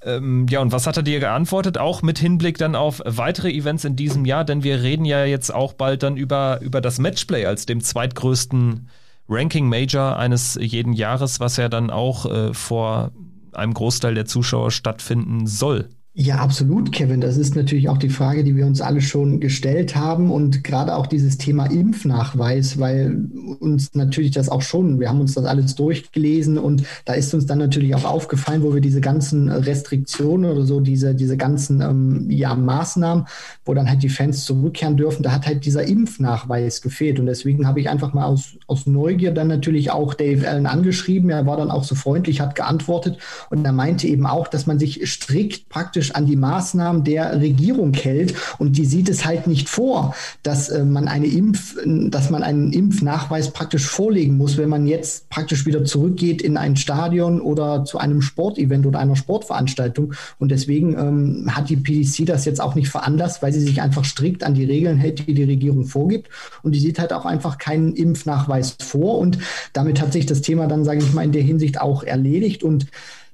Ähm, 0.05 0.47
ja, 0.53 0.61
und 0.61 0.71
was 0.71 0.87
hat 0.87 0.99
er 0.99 1.03
dir 1.03 1.19
geantwortet? 1.19 1.79
Auch 1.79 2.03
mit 2.03 2.19
Hinblick 2.19 2.59
dann 2.59 2.77
auf 2.77 3.01
weitere 3.05 3.51
Events 3.51 3.85
in 3.85 3.97
diesem 3.97 4.25
Jahr, 4.27 4.45
denn 4.45 4.63
wir 4.63 4.83
reden 4.83 5.05
ja 5.07 5.25
jetzt 5.25 5.53
auch 5.53 5.73
bald 5.73 6.03
dann 6.03 6.17
über, 6.17 6.61
über 6.61 6.81
das 6.81 6.99
Matchplay 6.99 7.47
als 7.47 7.67
dem 7.67 7.81
zweitgrößten 7.81 8.89
Ranking 9.29 9.69
Major 9.69 10.17
eines 10.17 10.59
jeden 10.61 10.93
Jahres, 10.93 11.41
was 11.41 11.57
ja 11.57 11.71
dann 11.71 11.91
auch 11.91 12.27
äh, 12.27 12.53
vor 12.53 13.13
einem 13.53 13.73
Großteil 13.73 14.15
der 14.15 14.27
Zuschauer 14.27 14.71
stattfinden 14.71 15.47
soll. 15.47 15.89
Ja, 16.15 16.37
absolut, 16.37 16.93
Kevin. 16.93 17.23
Das 17.23 17.39
ist 17.39 17.57
natürlich 17.57 17.89
auch 17.89 17.97
die 17.97 18.11
Frage, 18.11 18.45
die 18.45 18.55
wir 18.55 18.67
uns 18.67 18.83
alle 18.83 19.01
schon 19.01 19.41
gestellt 19.41 19.97
haben 19.97 20.31
und 20.31 20.63
gerade 20.63 20.95
auch 20.95 21.07
dieses 21.07 21.39
Thema 21.39 21.65
Impfnachweis, 21.65 22.79
weil 22.79 23.31
uns 23.61 23.95
natürlich 23.95 24.31
das 24.33 24.51
auch 24.51 24.61
schon, 24.61 25.01
wir 25.01 25.09
haben 25.09 25.23
uns 25.23 25.33
das 25.33 25.47
alles 25.47 25.75
durchgelesen 25.75 26.59
und 26.59 26.83
da 27.07 27.15
ist 27.15 27.33
uns 27.33 27.47
dann 27.47 27.57
natürlich 27.57 27.95
auch 27.95 28.05
aufgefallen, 28.05 28.63
wo 28.63 28.75
wir 28.75 28.83
diese 28.83 29.01
ganzen 29.01 29.49
Restriktionen 29.49 30.51
oder 30.51 30.67
so, 30.67 30.81
diese, 30.81 31.15
diese 31.15 31.39
ganzen 31.39 31.81
ähm, 31.81 32.27
ja, 32.29 32.55
Maßnahmen, 32.55 33.25
wo 33.65 33.73
dann 33.73 33.89
halt 33.89 34.03
die 34.03 34.11
Fans 34.11 34.45
zurückkehren 34.45 34.99
dürfen, 34.99 35.23
da 35.23 35.33
hat 35.33 35.47
halt 35.47 35.65
dieser 35.65 35.85
Impfnachweis 35.85 36.83
gefehlt 36.83 37.21
und 37.21 37.27
deswegen 37.27 37.67
habe 37.67 37.81
ich 37.81 37.89
einfach 37.89 38.13
mal 38.13 38.27
aus, 38.27 38.59
aus 38.67 38.87
Neugier 38.87 39.33
dann 39.33 39.49
natürlich 39.49 39.91
auch 39.91 40.13
Dave 40.13 40.47
Allen 40.47 40.67
angeschrieben. 40.67 41.31
Er 41.31 41.47
war 41.47 41.57
dann 41.57 41.71
auch 41.71 41.85
so 41.85 41.95
freundlich, 41.95 42.43
hat 42.43 42.55
geantwortet 42.55 43.17
und 43.49 43.65
er 43.65 43.73
meinte 43.73 44.07
eben 44.09 44.27
auch, 44.27 44.47
dass 44.47 44.67
man 44.67 44.79
sich 44.79 45.01
strikt 45.11 45.71
praktisch 45.71 46.02
praktisch 46.03 46.15
an 46.17 46.27
die 46.27 46.37
Maßnahmen 46.37 47.05
der 47.05 47.41
Regierung 47.41 47.95
hält 47.95 48.35
und 48.59 48.77
die 48.77 48.85
sieht 48.85 49.09
es 49.09 49.25
halt 49.25 49.47
nicht 49.47 49.69
vor, 49.69 50.15
dass 50.43 50.69
äh, 50.69 50.85
man 50.85 51.07
eine 51.07 51.27
Impf, 51.27 51.77
dass 51.85 52.29
man 52.29 52.43
einen 52.43 52.73
Impfnachweis 52.73 53.53
praktisch 53.53 53.87
vorlegen 53.87 54.37
muss, 54.37 54.57
wenn 54.57 54.69
man 54.69 54.87
jetzt 54.87 55.29
praktisch 55.29 55.65
wieder 55.65 55.85
zurückgeht 55.85 56.43
in 56.43 56.57
ein 56.57 56.77
Stadion 56.77 57.41
oder 57.41 57.85
zu 57.85 57.99
einem 57.99 58.21
Sportevent 58.21 58.85
oder 58.85 58.99
einer 58.99 59.15
Sportveranstaltung. 59.15 60.15
Und 60.41 60.51
deswegen 60.51 60.95
ähm, 60.99 61.55
hat 61.55 61.69
die 61.69 61.77
PDC 61.77 62.27
das 62.27 62.45
jetzt 62.45 62.61
auch 62.61 62.75
nicht 62.75 62.89
veranlasst, 62.89 63.43
weil 63.43 63.53
sie 63.53 63.61
sich 63.61 63.81
einfach 63.81 64.05
strikt 64.05 64.43
an 64.43 64.55
die 64.55 64.65
Regeln 64.65 64.99
hält, 64.99 65.27
die 65.29 65.35
die 65.35 65.45
Regierung 65.45 65.85
vorgibt. 65.85 66.29
Und 66.63 66.75
die 66.75 66.81
sieht 66.81 66.99
halt 66.99 67.13
auch 67.13 67.27
einfach 67.27 67.59
keinen 67.59 67.95
Impfnachweis 67.95 68.77
vor. 68.81 69.19
Und 69.19 69.39
damit 69.73 70.01
hat 70.01 70.13
sich 70.13 70.27
das 70.27 70.41
Thema 70.41 70.67
dann, 70.67 70.85
sage 70.85 70.99
ich 71.01 71.13
mal, 71.13 71.25
in 71.25 71.33
der 71.33 71.43
Hinsicht 71.43 71.81
auch 71.81 72.03
erledigt. 72.03 72.65
Und 72.65 72.87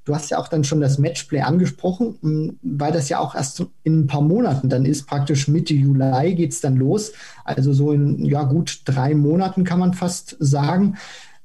Du 0.09 0.15
hast 0.15 0.31
ja 0.31 0.39
auch 0.39 0.49
dann 0.49 0.65
schon 0.65 0.81
das 0.81 0.97
Matchplay 0.97 1.43
angesprochen, 1.43 2.59
weil 2.63 2.93
das 2.93 3.11
ja 3.11 3.19
auch 3.19 3.35
erst 3.35 3.63
in 3.85 4.01
ein 4.01 4.07
paar 4.07 4.23
Monaten 4.23 4.71
dann 4.71 4.87
ist. 4.87 5.07
Praktisch 5.07 5.49
Mitte 5.49 5.75
Juli 5.75 6.35
geht 6.35 6.53
es 6.53 6.63
dann 6.63 6.77
los. 6.77 7.13
Also 7.45 7.75
so 7.75 7.93
in 7.93 8.25
ja 8.25 8.45
gut 8.45 8.81
drei 8.87 9.15
Monaten 9.15 9.65
kann 9.65 9.79
man 9.79 9.93
fast 9.93 10.35
sagen. 10.41 10.97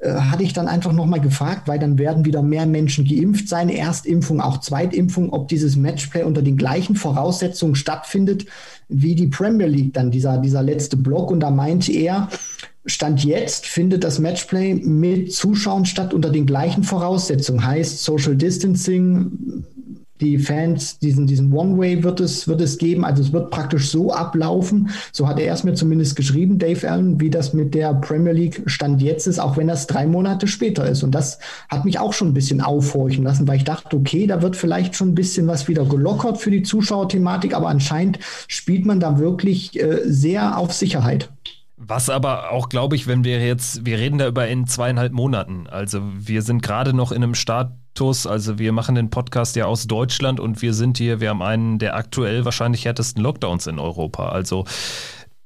Äh, 0.03 0.13
hatte 0.13 0.43
ich 0.43 0.53
dann 0.53 0.67
einfach 0.67 0.91
nochmal 0.91 1.21
gefragt, 1.21 1.67
weil 1.67 1.79
dann 1.79 1.97
werden 1.97 2.25
wieder 2.25 2.41
mehr 2.41 2.65
Menschen 2.65 3.05
geimpft 3.05 3.47
sein, 3.47 3.69
Erstimpfung, 3.69 4.41
auch 4.41 4.59
Zweitimpfung, 4.59 5.31
ob 5.31 5.47
dieses 5.47 5.75
Matchplay 5.75 6.23
unter 6.23 6.41
den 6.41 6.57
gleichen 6.57 6.95
Voraussetzungen 6.95 7.75
stattfindet 7.75 8.45
wie 8.89 9.15
die 9.15 9.27
Premier 9.27 9.67
League, 9.67 9.93
dann 9.93 10.11
dieser, 10.11 10.37
dieser 10.37 10.61
letzte 10.61 10.97
Block. 10.97 11.31
Und 11.31 11.39
da 11.39 11.51
meinte 11.51 11.91
er, 11.93 12.27
Stand 12.85 13.23
jetzt 13.23 13.65
findet 13.65 14.03
das 14.03 14.19
Matchplay 14.19 14.75
mit 14.75 15.31
Zuschauern 15.31 15.85
statt 15.85 16.13
unter 16.13 16.29
den 16.29 16.45
gleichen 16.45 16.83
Voraussetzungen. 16.83 17.65
Heißt 17.65 18.03
Social 18.03 18.35
Distancing, 18.35 19.63
die 20.23 20.37
Fans, 20.37 20.97
diesen, 20.99 21.27
diesen 21.27 21.51
One-Way 21.51 22.03
wird 22.03 22.19
es, 22.19 22.47
wird 22.47 22.61
es 22.61 22.77
geben. 22.77 23.03
Also 23.03 23.21
es 23.21 23.33
wird 23.33 23.51
praktisch 23.51 23.89
so 23.89 24.11
ablaufen. 24.11 24.89
So 25.11 25.27
hat 25.27 25.39
er 25.39 25.53
es 25.53 25.63
mir 25.63 25.73
zumindest 25.73 26.15
geschrieben, 26.15 26.57
Dave 26.57 26.89
Allen, 26.89 27.19
wie 27.19 27.29
das 27.29 27.53
mit 27.53 27.75
der 27.75 27.93
Premier 27.93 28.31
League 28.31 28.63
Stand 28.65 29.01
jetzt 29.01 29.27
ist, 29.27 29.39
auch 29.39 29.57
wenn 29.57 29.67
das 29.67 29.87
drei 29.87 30.07
Monate 30.07 30.47
später 30.47 30.89
ist. 30.89 31.03
Und 31.03 31.11
das 31.11 31.39
hat 31.69 31.85
mich 31.85 31.99
auch 31.99 32.13
schon 32.13 32.29
ein 32.29 32.33
bisschen 32.33 32.61
aufhorchen 32.61 33.23
lassen, 33.23 33.47
weil 33.47 33.57
ich 33.57 33.65
dachte, 33.65 33.95
okay, 33.97 34.25
da 34.25 34.41
wird 34.41 34.55
vielleicht 34.55 34.95
schon 34.95 35.09
ein 35.09 35.15
bisschen 35.15 35.47
was 35.47 35.67
wieder 35.67 35.85
gelockert 35.85 36.37
für 36.37 36.51
die 36.51 36.63
Zuschauerthematik, 36.63 37.53
aber 37.53 37.67
anscheinend 37.67 38.19
spielt 38.47 38.85
man 38.85 38.99
da 38.99 39.19
wirklich 39.19 39.79
äh, 39.79 39.99
sehr 40.05 40.57
auf 40.57 40.73
Sicherheit. 40.73 41.29
Was 41.85 42.09
aber 42.09 42.51
auch, 42.51 42.69
glaube 42.69 42.95
ich, 42.95 43.07
wenn 43.07 43.25
wir 43.25 43.45
jetzt, 43.45 43.85
wir 43.85 43.97
reden 43.97 44.17
da 44.17 44.27
über 44.27 44.47
in 44.47 44.67
zweieinhalb 44.67 45.11
Monaten. 45.11 45.67
Also 45.67 46.01
wir 46.15 46.41
sind 46.41 46.63
gerade 46.63 46.93
noch 46.93 47.11
in 47.11 47.23
einem 47.23 47.35
Status, 47.35 48.25
also 48.25 48.57
wir 48.57 48.71
machen 48.71 48.95
den 48.95 49.09
Podcast 49.09 49.57
ja 49.57 49.65
aus 49.65 49.85
Deutschland 49.85 50.39
und 50.39 50.61
wir 50.61 50.73
sind 50.73 50.97
hier, 50.97 51.19
wir 51.19 51.29
haben 51.29 51.41
einen 51.41 51.79
der 51.79 51.97
aktuell 51.97 52.45
wahrscheinlich 52.45 52.85
härtesten 52.85 53.21
Lockdowns 53.21 53.67
in 53.67 53.79
Europa. 53.79 54.29
Also 54.29 54.63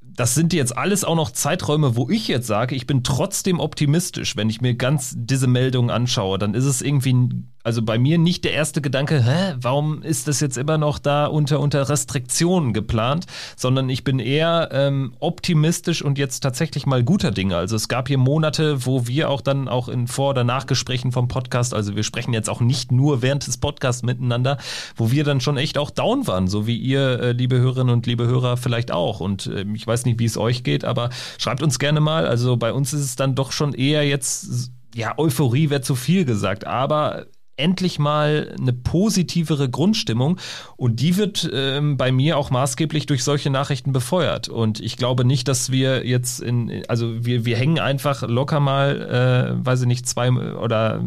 das 0.01 0.35
sind 0.35 0.53
jetzt 0.53 0.77
alles 0.77 1.03
auch 1.03 1.15
noch 1.15 1.31
Zeiträume, 1.31 1.95
wo 1.95 2.09
ich 2.09 2.27
jetzt 2.27 2.47
sage, 2.47 2.75
ich 2.75 2.85
bin 2.85 3.03
trotzdem 3.03 3.59
optimistisch. 3.59 4.35
Wenn 4.35 4.49
ich 4.49 4.61
mir 4.61 4.75
ganz 4.75 5.15
diese 5.15 5.47
Meldungen 5.47 5.89
anschaue, 5.89 6.37
dann 6.37 6.53
ist 6.53 6.65
es 6.65 6.81
irgendwie 6.81 7.29
also 7.67 7.81
bei 7.81 7.99
mir 7.99 8.17
nicht 8.17 8.45
der 8.45 8.53
erste 8.53 8.79
Gedanke, 8.79 9.21
hä, 9.21 9.55
warum 9.59 10.01
ist 10.01 10.29
das 10.29 10.39
jetzt 10.39 10.57
immer 10.57 10.77
noch 10.77 10.99
da 10.99 11.25
unter, 11.25 11.59
unter 11.59 11.89
Restriktionen 11.89 12.71
geplant, 12.71 13.25
sondern 13.57 13.89
ich 13.89 14.05
bin 14.05 14.19
eher 14.19 14.69
ähm, 14.71 15.13
optimistisch 15.19 16.01
und 16.01 16.17
jetzt 16.17 16.39
tatsächlich 16.39 16.85
mal 16.85 17.03
guter 17.03 17.31
Dinge. 17.31 17.57
Also 17.57 17.75
es 17.75 17.89
gab 17.89 18.07
hier 18.07 18.19
Monate, 18.19 18.85
wo 18.85 19.05
wir 19.05 19.29
auch 19.29 19.41
dann 19.41 19.67
auch 19.67 19.89
in 19.89 20.07
Vor- 20.07 20.29
oder 20.29 20.45
Nachgesprächen 20.45 21.11
vom 21.11 21.27
Podcast, 21.27 21.73
also 21.73 21.97
wir 21.97 22.03
sprechen 22.03 22.31
jetzt 22.31 22.49
auch 22.49 22.61
nicht 22.61 22.93
nur 22.93 23.21
während 23.21 23.45
des 23.45 23.57
Podcasts 23.57 24.01
miteinander, 24.01 24.59
wo 24.95 25.11
wir 25.11 25.25
dann 25.25 25.41
schon 25.41 25.57
echt 25.57 25.77
auch 25.77 25.89
down 25.89 26.25
waren, 26.25 26.47
so 26.47 26.67
wie 26.67 26.77
ihr, 26.77 27.19
äh, 27.19 27.31
liebe 27.33 27.57
Hörerinnen 27.57 27.93
und 27.93 28.07
liebe 28.07 28.27
Hörer, 28.27 28.55
vielleicht 28.55 28.91
auch. 28.91 29.19
Und 29.19 29.47
äh, 29.47 29.65
ich 29.73 29.85
weiß 29.85 30.05
nicht, 30.05 30.19
wie 30.21 30.25
es 30.25 30.37
euch 30.37 30.63
geht, 30.63 30.85
aber 30.85 31.09
schreibt 31.37 31.61
uns 31.61 31.79
gerne 31.79 31.99
mal. 31.99 32.27
Also 32.27 32.55
bei 32.55 32.71
uns 32.71 32.93
ist 32.93 33.01
es 33.01 33.17
dann 33.17 33.35
doch 33.35 33.51
schon 33.51 33.73
eher 33.73 34.07
jetzt 34.07 34.71
ja, 34.95 35.13
Euphorie 35.17 35.69
wäre 35.69 35.81
zu 35.81 35.95
viel 35.95 36.25
gesagt, 36.25 36.65
aber 36.65 37.27
endlich 37.57 37.99
mal 37.99 38.55
eine 38.59 38.73
positivere 38.73 39.69
Grundstimmung 39.69 40.39
und 40.75 40.99
die 40.99 41.17
wird 41.17 41.49
ähm, 41.51 41.97
bei 41.97 42.11
mir 42.11 42.37
auch 42.37 42.51
maßgeblich 42.51 43.05
durch 43.07 43.23
solche 43.23 43.49
Nachrichten 43.49 43.91
befeuert 43.91 44.47
und 44.47 44.79
ich 44.79 44.97
glaube 44.97 45.25
nicht, 45.25 45.47
dass 45.47 45.71
wir 45.71 46.05
jetzt 46.05 46.39
in, 46.39 46.83
also 46.87 47.25
wir, 47.25 47.45
wir 47.45 47.57
hängen 47.57 47.79
einfach 47.79 48.21
locker 48.27 48.59
mal, 48.59 49.57
äh, 49.59 49.65
weiß 49.65 49.81
ich 49.81 49.87
nicht, 49.87 50.07
zwei 50.07 50.31
oder 50.31 51.03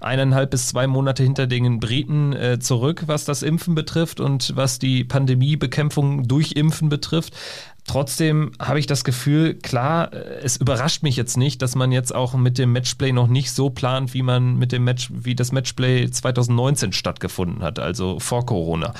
eineinhalb 0.00 0.50
bis 0.50 0.68
zwei 0.68 0.86
Monate 0.86 1.22
hinter 1.22 1.46
den 1.46 1.80
Briten 1.80 2.32
äh, 2.32 2.58
zurück, 2.58 3.04
was 3.06 3.24
das 3.24 3.42
Impfen 3.42 3.74
betrifft 3.74 4.20
und 4.20 4.54
was 4.56 4.78
die 4.78 5.04
Pandemiebekämpfung 5.04 6.28
durch 6.28 6.52
Impfen 6.52 6.88
betrifft. 6.88 7.34
Trotzdem 7.88 8.52
habe 8.60 8.78
ich 8.78 8.86
das 8.86 9.02
Gefühl, 9.02 9.54
klar, 9.54 10.12
äh, 10.12 10.40
es 10.42 10.58
überrascht 10.58 11.02
mich 11.02 11.16
jetzt 11.16 11.36
nicht, 11.36 11.62
dass 11.62 11.74
man 11.74 11.90
jetzt 11.90 12.14
auch 12.14 12.34
mit 12.34 12.58
dem 12.58 12.72
Matchplay 12.72 13.12
noch 13.12 13.28
nicht 13.28 13.50
so 13.50 13.70
plant, 13.70 14.14
wie 14.14 14.22
man 14.22 14.56
mit 14.56 14.72
dem 14.72 14.84
Match, 14.84 15.08
wie 15.12 15.34
das 15.34 15.52
Matchplay 15.52 16.08
2019 16.08 16.92
stattgefunden 16.92 17.62
hat, 17.62 17.78
also 17.78 18.20
vor 18.20 18.44
Corona. 18.44 18.92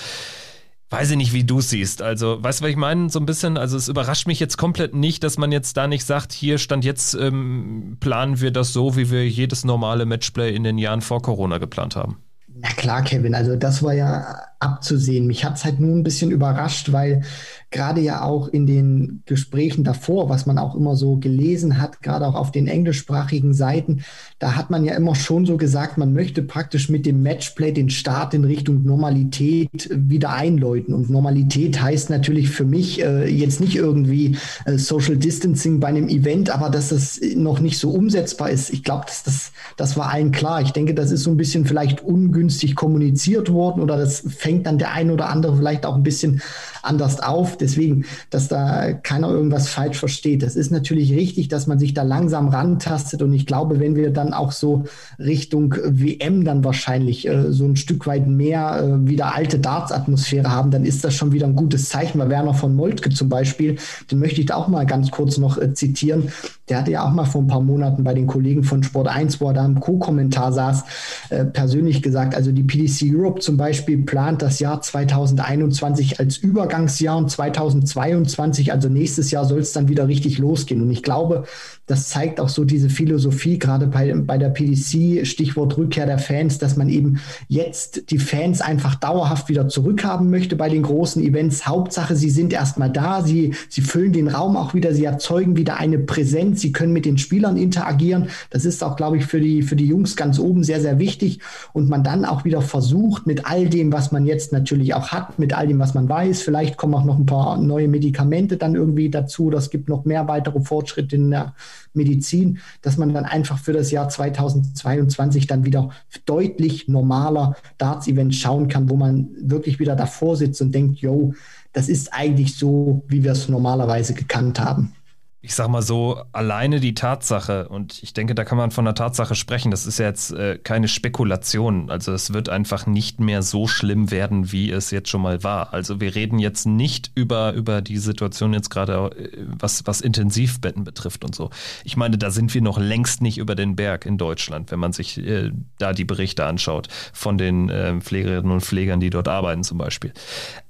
Weiß 0.91 1.11
ich 1.11 1.19
nicht, 1.19 1.35
wie 1.35 1.45
du 1.45 1.61
siehst. 1.61 2.01
Also, 2.01 2.43
weißt 2.43 2.61
du, 2.61 2.65
was 2.65 2.71
ich 2.71 2.77
meine? 2.77 3.11
So 3.11 3.21
ein 3.21 3.27
bisschen, 3.27 3.59
also 3.59 3.77
es 3.77 3.89
überrascht 3.89 4.27
mich 4.27 4.41
jetzt 4.41 4.57
komplett 4.57 4.95
nicht, 4.95 5.23
dass 5.23 5.37
man 5.37 5.53
jetzt 5.53 5.77
da 5.77 5.87
nicht 5.87 6.07
sagt, 6.07 6.33
hier 6.33 6.57
stand 6.57 6.83
jetzt, 6.83 7.13
ähm, 7.13 7.99
planen 8.01 8.41
wir 8.41 8.53
das 8.53 8.73
so, 8.73 8.97
wie 8.97 9.11
wir 9.11 9.29
jedes 9.29 9.67
normale 9.67 10.07
Matchplay 10.07 10.55
in 10.55 10.65
den 10.65 10.79
Jahren 10.79 11.03
vor 11.03 11.21
Corona 11.21 11.59
geplant 11.59 11.95
haben. 11.95 12.23
Na 12.61 12.71
klar, 12.71 13.03
Kevin, 13.03 13.35
also 13.35 13.55
das 13.55 13.83
war 13.83 13.93
ja 13.93 14.35
abzusehen. 14.61 15.27
Mich 15.27 15.45
hat 15.45 15.57
es 15.57 15.65
halt 15.65 15.81
nur 15.81 15.95
ein 15.95 16.03
bisschen 16.03 16.31
überrascht, 16.31 16.93
weil 16.93 17.23
gerade 17.71 18.01
ja 18.01 18.23
auch 18.23 18.49
in 18.49 18.67
den 18.67 19.23
Gesprächen 19.27 19.85
davor, 19.85 20.29
was 20.29 20.47
man 20.47 20.59
auch 20.59 20.75
immer 20.75 20.97
so 20.97 21.17
gelesen 21.17 21.79
hat, 21.81 22.03
gerade 22.03 22.27
auch 22.27 22.35
auf 22.35 22.51
den 22.51 22.67
englischsprachigen 22.67 23.53
Seiten, 23.53 24.05
da 24.39 24.57
hat 24.57 24.71
man 24.71 24.85
ja 24.85 24.95
immer 24.95 25.15
schon 25.15 25.45
so 25.45 25.57
gesagt, 25.59 25.99
man 25.99 26.15
möchte 26.15 26.43
praktisch 26.43 26.89
mit 26.89 27.05
dem 27.05 27.23
Matchplay 27.23 27.73
den 27.73 27.91
Start 27.91 28.33
in 28.33 28.45
Richtung 28.45 28.85
Normalität 28.85 29.91
wieder 29.93 30.31
einläuten. 30.31 30.95
Und 30.95 31.11
Normalität 31.11 31.81
heißt 31.81 32.09
natürlich 32.09 32.49
für 32.51 32.65
mich 32.65 33.03
äh, 33.03 33.29
jetzt 33.29 33.61
nicht 33.61 33.77
irgendwie 33.77 34.37
äh, 34.65 34.79
Social 34.79 35.17
Distancing 35.17 35.79
bei 35.79 35.89
einem 35.89 36.09
Event, 36.09 36.51
aber 36.51 36.71
dass 36.71 36.89
das 36.89 37.21
noch 37.35 37.61
nicht 37.61 37.79
so 37.79 37.91
umsetzbar 37.91 38.51
ist. 38.51 38.71
Ich 38.71 38.83
glaube, 38.83 39.05
das, 39.07 39.23
das, 39.25 39.53
das 39.77 39.97
war 39.97 40.11
allen 40.11 40.33
klar. 40.33 40.63
Ich 40.63 40.71
denke, 40.71 40.95
das 40.95 41.11
ist 41.11 41.25
so 41.25 41.31
ein 41.31 41.37
bisschen 41.37 41.67
vielleicht 41.67 42.03
ungünstig 42.03 42.75
kommuniziert 42.75 43.53
worden 43.53 43.83
oder 43.83 43.99
das 43.99 44.23
fängt 44.49 44.67
dann 44.67 44.79
der 44.79 44.93
ein 44.95 45.11
oder 45.11 45.29
andere 45.29 45.55
vielleicht 45.55 45.85
auch 45.85 45.95
ein 45.95 46.03
bisschen 46.03 46.41
anders 46.83 47.21
auf. 47.21 47.59
Deswegen, 47.59 48.07
dass 48.31 48.49
da 48.49 48.95
keiner 48.95 49.29
irgendwas 49.29 49.69
falsch 49.69 49.99
versteht. 49.99 50.43
Das 50.43 50.57
ist 50.57 50.71
natürlich 50.71 51.13
richtig, 51.13 51.49
dass 51.49 51.67
man 51.67 51.79
sich 51.79 51.93
da 51.93 52.03
langsam 52.03 52.49
rantastet. 52.49 53.21
Und 53.21 53.35
ich 53.35 53.45
glaube, 53.45 53.79
wenn 53.79 53.95
wir 53.95 54.11
dann 54.11 54.33
auch 54.33 54.53
so 54.53 54.85
Richtung 55.19 55.75
WM 55.85 56.45
dann 56.45 56.65
wahrscheinlich 56.65 57.29
äh, 57.29 57.53
so 57.53 57.67
ein 57.67 57.77
Stück 57.77 58.07
weit 58.07 58.27
mehr 58.27 58.81
äh, 58.83 59.07
wieder 59.07 59.35
alte 59.35 59.59
Darts-Atmosphäre 59.59 60.51
haben, 60.51 60.71
dann 60.71 60.87
ist 60.87 61.05
das 61.05 61.15
schon 61.15 61.33
wieder 61.33 61.47
ein 61.47 61.55
gutes 61.55 61.91
Zeichen. 61.91 62.19
Weil 62.19 62.31
Werner 62.31 62.55
von 62.55 62.75
Moltke 62.75 63.11
zum 63.11 63.29
Beispiel, 63.29 63.77
den 64.11 64.19
möchte 64.19 64.41
ich 64.41 64.47
da 64.47 64.55
auch 64.55 64.69
mal 64.69 64.87
ganz 64.87 65.11
kurz 65.11 65.37
noch 65.37 65.59
äh, 65.59 65.75
zitieren. 65.75 66.33
Der 66.69 66.79
hatte 66.79 66.91
ja 66.91 67.05
auch 67.05 67.13
mal 67.13 67.25
vor 67.25 67.43
ein 67.43 67.47
paar 67.47 67.61
Monaten 67.61 68.05
bei 68.05 68.15
den 68.15 68.27
Kollegen 68.27 68.63
von 68.63 68.83
Sport 68.83 69.09
1, 69.09 69.41
wo 69.41 69.49
er 69.49 69.55
da 69.55 69.65
im 69.65 69.81
Co-Kommentar 69.81 70.53
saß, 70.53 70.85
äh, 71.31 71.45
persönlich 71.45 72.03
gesagt, 72.03 72.35
also 72.35 72.53
die 72.53 72.63
PDC 72.63 73.15
Europe 73.15 73.41
zum 73.41 73.57
Beispiel 73.57 74.03
plant 74.05 74.43
das 74.43 74.59
Jahr 74.59 74.81
2021 74.81 76.21
als 76.21 76.37
Übergangsjahr 76.37 77.17
und 77.17 77.31
2022, 77.31 78.73
also 78.73 78.89
nächstes 78.89 79.31
Jahr, 79.31 79.45
soll 79.45 79.61
es 79.61 79.73
dann 79.73 79.89
wieder 79.89 80.09
richtig 80.09 80.39
losgehen. 80.39 80.83
Und 80.83 80.91
ich 80.91 81.03
glaube, 81.03 81.45
das 81.89 82.11
zeigt 82.11 82.39
auch 82.39 82.51
so 82.51 82.65
diese 82.65 82.91
Philosophie, 82.91 83.59
gerade 83.59 83.87
bei, 83.87 84.15
bei 84.15 84.37
der 84.37 84.51
PDC, 84.51 85.27
Stichwort 85.27 85.77
Rückkehr 85.79 86.05
der 86.05 86.19
Fans, 86.19 86.59
dass 86.59 86.77
man 86.77 86.91
eben 86.91 87.21
jetzt 87.49 88.11
die 88.11 88.19
Fans 88.19 88.61
einfach 88.61 88.95
dauerhaft 88.95 89.49
wieder 89.49 89.69
zurückhaben 89.69 90.31
möchte 90.31 90.55
bei 90.55 90.69
den 90.69 90.83
großen 90.83 91.23
Events. 91.23 91.67
Hauptsache, 91.67 92.15
sie 92.15 92.29
sind 92.29 92.53
erstmal 92.53 92.91
da, 92.91 93.23
sie, 93.23 93.55
sie 93.71 93.81
füllen 93.81 94.13
den 94.13 94.29
Raum 94.29 94.57
auch 94.59 94.75
wieder, 94.75 94.93
sie 94.93 95.07
erzeugen 95.07 95.57
wieder 95.57 95.79
eine 95.79 95.99
Präsenz, 95.99 96.61
sie 96.61 96.73
können 96.73 96.93
mit 96.93 97.07
den 97.07 97.17
Spielern 97.17 97.57
interagieren. 97.57 98.29
Das 98.51 98.67
ist 98.67 98.85
auch, 98.85 98.97
glaube 98.97 99.17
ich, 99.17 99.25
für 99.25 99.41
die, 99.41 99.63
für 99.63 99.77
die 99.77 99.87
Jungs 99.87 100.15
ganz 100.15 100.39
oben 100.39 100.65
sehr, 100.65 100.83
sehr 100.83 100.99
wichtig. 100.99 101.41
Und 101.73 101.89
man 101.89 102.05
dann 102.05 102.27
auch 102.27 102.45
wieder 102.45 102.61
versucht, 102.61 103.27
mit 103.27 103.47
all 103.47 103.67
dem, 103.67 103.93
was 103.93 104.13
man 104.13 104.27
jetzt 104.27 104.53
natürlich 104.53 104.93
auch 104.93 105.09
hat, 105.09 105.39
mit 105.39 105.55
all 105.55 105.67
dem, 105.67 105.79
was 105.79 105.95
man 105.95 106.07
weiß, 106.07 106.43
vielleicht 106.43 106.77
kommen 106.77 106.95
auch 106.95 107.05
noch 107.05 107.19
ein 107.19 107.27
paar 107.27 107.57
neue 107.57 107.89
Medikamente 107.89 108.59
dann 108.59 108.75
irgendwie 108.75 109.09
dazu. 109.09 109.49
Das 109.49 109.71
gibt 109.71 109.89
noch 109.89 110.05
mehr 110.05 110.29
weitere 110.29 110.61
Fortschritte 110.61 111.17
in 111.17 111.31
der 111.31 111.55
Medizin, 111.93 112.59
dass 112.83 112.97
man 112.97 113.13
dann 113.13 113.25
einfach 113.25 113.59
für 113.59 113.73
das 113.73 113.91
Jahr 113.91 114.09
2022 114.09 115.47
dann 115.47 115.65
wieder 115.65 115.91
deutlich 116.27 116.89
normaler 116.89 117.57
Darts-Events 117.79 118.37
schauen 118.37 118.69
kann, 118.69 118.89
wo 118.91 118.97
man 118.97 119.29
wirklich 119.41 119.79
wieder 119.79 119.97
davor 119.97 120.37
sitzt 120.37 120.61
und 120.61 120.75
denkt, 120.75 120.99
yo, 121.01 121.35
das 121.73 121.89
ist 121.89 122.13
eigentlich 122.13 122.57
so, 122.57 123.05
wie 123.09 123.23
wir 123.23 123.33
es 123.33 123.49
normalerweise 123.49 124.15
gekannt 124.15 124.61
haben. 124.61 124.95
Ich 125.41 125.55
sag 125.55 125.69
mal 125.69 125.83
so, 125.83 126.21
alleine 126.33 126.81
die 126.81 126.95
Tatsache, 126.95 127.69
und 127.69 128.03
ich 128.03 128.13
denke, 128.13 128.35
da 128.35 128.43
kann 128.43 128.59
man 128.59 128.73
von 128.73 128.85
der 128.85 128.97
Tatsache 128.97 129.37
sprechen, 129.37 129.71
das 129.71 129.87
ist 129.87 129.99
ja 129.99 130.07
jetzt 130.07 130.33
äh, 130.33 130.59
keine 130.59 130.89
Spekulation. 130.89 131.91
Also 131.91 132.13
es 132.13 132.33
wird 132.33 132.49
einfach 132.49 132.87
nicht 132.87 133.21
mehr 133.21 133.43
so 133.43 133.69
schlimm 133.69 134.11
werden, 134.11 134.51
wie 134.51 134.69
es 134.69 134.91
jetzt 134.91 135.09
schon 135.09 135.23
mal 135.23 135.45
war. 135.45 135.73
Also 135.73 136.01
wir 136.01 136.17
reden 136.17 136.41
jetzt 136.41 136.67
nicht 136.67 137.13
über, 137.15 137.53
über 137.53 137.83
die 137.83 137.99
Situation 137.99 138.53
jetzt 138.53 138.69
gerade, 138.69 139.13
äh, 139.17 139.45
was, 139.47 139.87
was 139.87 140.01
Intensivbetten 140.01 140.83
betrifft 140.83 141.25
und 141.25 141.37
so. 141.37 141.51
Ich 141.85 141.97
meine, 141.97 142.19
da 142.19 142.33
sind 142.33 142.53
wir 142.53 142.63
noch 142.63 142.79
längst 142.79 143.23
nicht 143.23 143.39
über 143.39 143.55
den 143.55 143.77
Berg 143.77 144.07
in 144.07 144.19
Deutschland, 144.19 144.73
wenn 144.73 144.81
man 144.81 144.93
sich 144.93 145.19
äh, 145.19 145.53
da 145.79 145.93
die 145.93 146.05
Berichte 146.05 146.47
anschaut 146.47 146.89
von 147.13 147.39
den 147.39 147.69
äh, 147.69 148.01
Pflegerinnen 148.01 148.51
und 148.51 148.63
Pflegern, 148.63 148.99
die 148.99 149.11
dort 149.11 149.29
arbeiten 149.29 149.63
zum 149.63 149.79
Beispiel. 149.79 150.13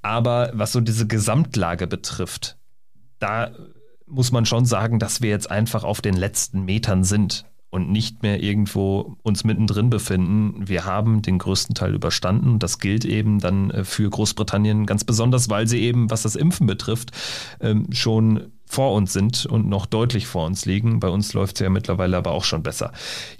Aber 0.03 0.51
was 0.53 0.73
so 0.73 0.79
diese 0.79 1.07
Gesamtlage 1.07 1.87
betrifft, 1.87 2.57
da 3.17 3.51
muss 4.09 4.31
man 4.31 4.45
schon 4.45 4.65
sagen, 4.65 4.99
dass 4.99 5.21
wir 5.21 5.29
jetzt 5.29 5.49
einfach 5.49 5.83
auf 5.83 6.01
den 6.01 6.15
letzten 6.15 6.65
Metern 6.65 7.03
sind 7.03 7.45
und 7.69 7.91
nicht 7.91 8.23
mehr 8.23 8.41
irgendwo 8.41 9.17
uns 9.21 9.43
mittendrin 9.43 9.89
befinden. 9.89 10.67
Wir 10.67 10.85
haben 10.85 11.21
den 11.21 11.37
größten 11.37 11.75
Teil 11.75 11.93
überstanden. 11.93 12.57
Das 12.57 12.79
gilt 12.79 13.05
eben 13.05 13.39
dann 13.39 13.69
äh, 13.71 13.83
für 13.83 14.09
Großbritannien 14.09 14.85
ganz 14.85 15.03
besonders, 15.03 15.49
weil 15.49 15.67
sie 15.67 15.79
eben, 15.81 16.09
was 16.09 16.23
das 16.23 16.35
Impfen 16.35 16.65
betrifft, 16.65 17.11
ähm, 17.61 17.87
schon 17.91 18.51
vor 18.69 18.93
uns 18.93 19.13
sind 19.13 19.47
und 19.47 19.67
noch 19.67 19.87
deutlich 19.87 20.27
vor 20.27 20.45
uns 20.45 20.65
liegen. 20.65 20.99
Bei 20.99 21.09
uns 21.09 21.33
läuft 21.33 21.55
es 21.55 21.61
ja 21.61 21.71
mittlerweile 21.71 22.15
aber 22.15 22.31
auch 22.31 22.43
schon 22.43 22.61
besser. 22.61 22.91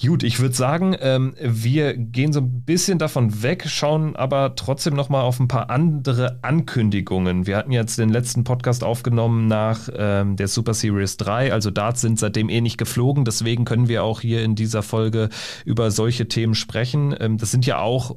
Gut, 0.03 0.23
ich 0.23 0.39
würde 0.39 0.55
sagen, 0.55 0.95
ähm, 0.99 1.35
wir 1.39 1.95
gehen 1.95 2.33
so 2.33 2.39
ein 2.39 2.63
bisschen 2.63 2.97
davon 2.97 3.43
weg, 3.43 3.65
schauen 3.67 4.15
aber 4.15 4.55
trotzdem 4.55 4.95
nochmal 4.95 5.21
auf 5.21 5.39
ein 5.39 5.47
paar 5.47 5.69
andere 5.69 6.39
Ankündigungen. 6.41 7.45
Wir 7.45 7.57
hatten 7.57 7.71
jetzt 7.71 7.99
den 7.99 8.09
letzten 8.09 8.43
Podcast 8.43 8.83
aufgenommen 8.83 9.47
nach 9.47 9.87
ähm, 9.95 10.35
der 10.35 10.47
Super 10.47 10.73
Series 10.73 11.17
3, 11.17 11.53
also 11.53 11.69
Darts 11.69 12.01
sind 12.01 12.17
seitdem 12.17 12.49
eh 12.49 12.61
nicht 12.61 12.79
geflogen, 12.79 13.23
deswegen 13.23 13.65
können 13.65 13.87
wir 13.87 14.03
auch 14.03 14.21
hier 14.21 14.43
in 14.43 14.55
dieser 14.55 14.81
Folge 14.81 15.29
über 15.63 15.91
solche 15.91 16.27
Themen 16.27 16.55
sprechen. 16.55 17.15
Ähm, 17.19 17.37
das 17.37 17.51
sind 17.51 17.67
ja 17.67 17.79
auch 17.79 18.15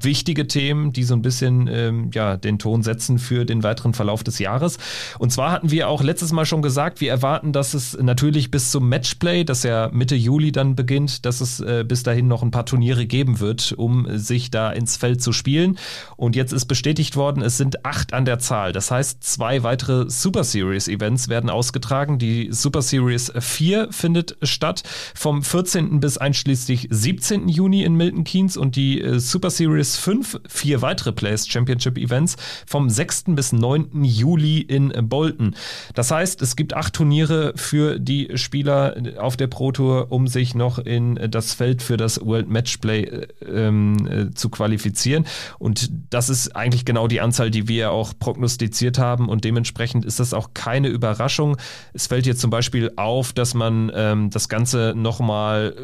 wichtige 0.00 0.46
Themen, 0.46 0.92
die 0.92 1.04
so 1.04 1.14
ein 1.14 1.22
bisschen 1.22 1.68
ähm, 1.68 2.10
ja, 2.12 2.36
den 2.36 2.58
Ton 2.58 2.82
setzen 2.82 3.18
für 3.18 3.44
den 3.44 3.62
weiteren 3.62 3.94
Verlauf 3.94 4.22
des 4.24 4.38
Jahres. 4.38 4.78
Und 5.18 5.32
zwar 5.32 5.52
hatten 5.52 5.70
wir 5.70 5.88
auch 5.88 6.02
letztes 6.02 6.32
Mal 6.32 6.46
schon 6.46 6.62
gesagt, 6.62 7.00
wir 7.00 7.10
erwarten, 7.10 7.52
dass 7.52 7.74
es 7.74 7.96
natürlich 8.00 8.50
bis 8.50 8.70
zum 8.70 8.88
Matchplay, 8.88 9.44
das 9.44 9.62
ja 9.62 9.90
Mitte 9.92 10.14
Juli 10.14 10.52
dann 10.52 10.76
beginnt, 10.76 11.24
dass 11.24 11.40
es 11.40 11.60
äh, 11.60 11.84
bis 11.86 12.02
dahin 12.02 12.28
noch 12.28 12.42
ein 12.42 12.50
paar 12.50 12.66
Turniere 12.66 13.06
geben 13.06 13.40
wird, 13.40 13.72
um 13.76 14.06
sich 14.16 14.50
da 14.50 14.70
ins 14.70 14.96
Feld 14.96 15.22
zu 15.22 15.32
spielen. 15.32 15.78
Und 16.16 16.36
jetzt 16.36 16.52
ist 16.52 16.66
bestätigt 16.66 17.16
worden, 17.16 17.42
es 17.42 17.56
sind 17.56 17.84
acht 17.84 18.12
an 18.12 18.24
der 18.24 18.38
Zahl. 18.38 18.72
Das 18.72 18.90
heißt, 18.90 19.22
zwei 19.22 19.62
weitere 19.62 20.08
Super 20.08 20.44
Series 20.44 20.88
Events 20.88 21.28
werden 21.28 21.50
ausgetragen. 21.50 22.18
Die 22.18 22.48
Super 22.50 22.82
Series 22.82 23.32
4 23.38 23.88
findet 23.90 24.36
statt 24.42 24.82
vom 25.14 25.42
14. 25.42 26.00
bis 26.00 26.18
einschließlich 26.18 26.88
17. 26.90 27.48
Juni 27.48 27.84
in 27.84 27.94
Milton 27.94 28.24
Keynes 28.24 28.56
und 28.56 28.76
die 28.76 29.00
äh, 29.00 29.18
Super 29.18 29.50
Series 29.50 29.85
Series 29.86 29.96
5 29.96 30.40
vier 30.48 30.82
weitere 30.82 31.12
Players 31.12 31.46
Championship 31.48 31.98
Events 31.98 32.36
vom 32.66 32.90
6. 32.90 33.24
bis 33.28 33.52
9. 33.52 34.04
Juli 34.04 34.60
in 34.60 34.92
Bolton. 35.08 35.54
Das 35.94 36.10
heißt, 36.10 36.42
es 36.42 36.56
gibt 36.56 36.74
acht 36.74 36.94
Turniere 36.94 37.52
für 37.56 37.98
die 37.98 38.30
Spieler 38.36 38.96
auf 39.18 39.36
der 39.36 39.46
Pro 39.46 39.72
Tour, 39.72 40.10
um 40.10 40.26
sich 40.26 40.54
noch 40.54 40.78
in 40.78 41.14
das 41.30 41.54
Feld 41.54 41.82
für 41.82 41.96
das 41.96 42.24
World 42.24 42.48
Matchplay 42.48 43.02
äh, 43.02 43.26
ähm, 43.46 44.06
äh, 44.06 44.34
zu 44.34 44.48
qualifizieren. 44.48 45.26
Und 45.58 45.90
das 46.10 46.28
ist 46.28 46.56
eigentlich 46.56 46.84
genau 46.84 47.06
die 47.06 47.20
Anzahl, 47.20 47.50
die 47.50 47.68
wir 47.68 47.92
auch 47.92 48.12
prognostiziert 48.18 48.98
haben. 48.98 49.28
Und 49.28 49.44
dementsprechend 49.44 50.04
ist 50.04 50.20
das 50.20 50.34
auch 50.34 50.50
keine 50.54 50.88
Überraschung. 50.88 51.56
Es 51.92 52.06
fällt 52.06 52.26
jetzt 52.26 52.40
zum 52.40 52.50
Beispiel 52.50 52.92
auf, 52.96 53.32
dass 53.32 53.54
man 53.54 53.92
ähm, 53.94 54.30
das 54.30 54.48
Ganze 54.48 54.94
nochmal 54.96 55.74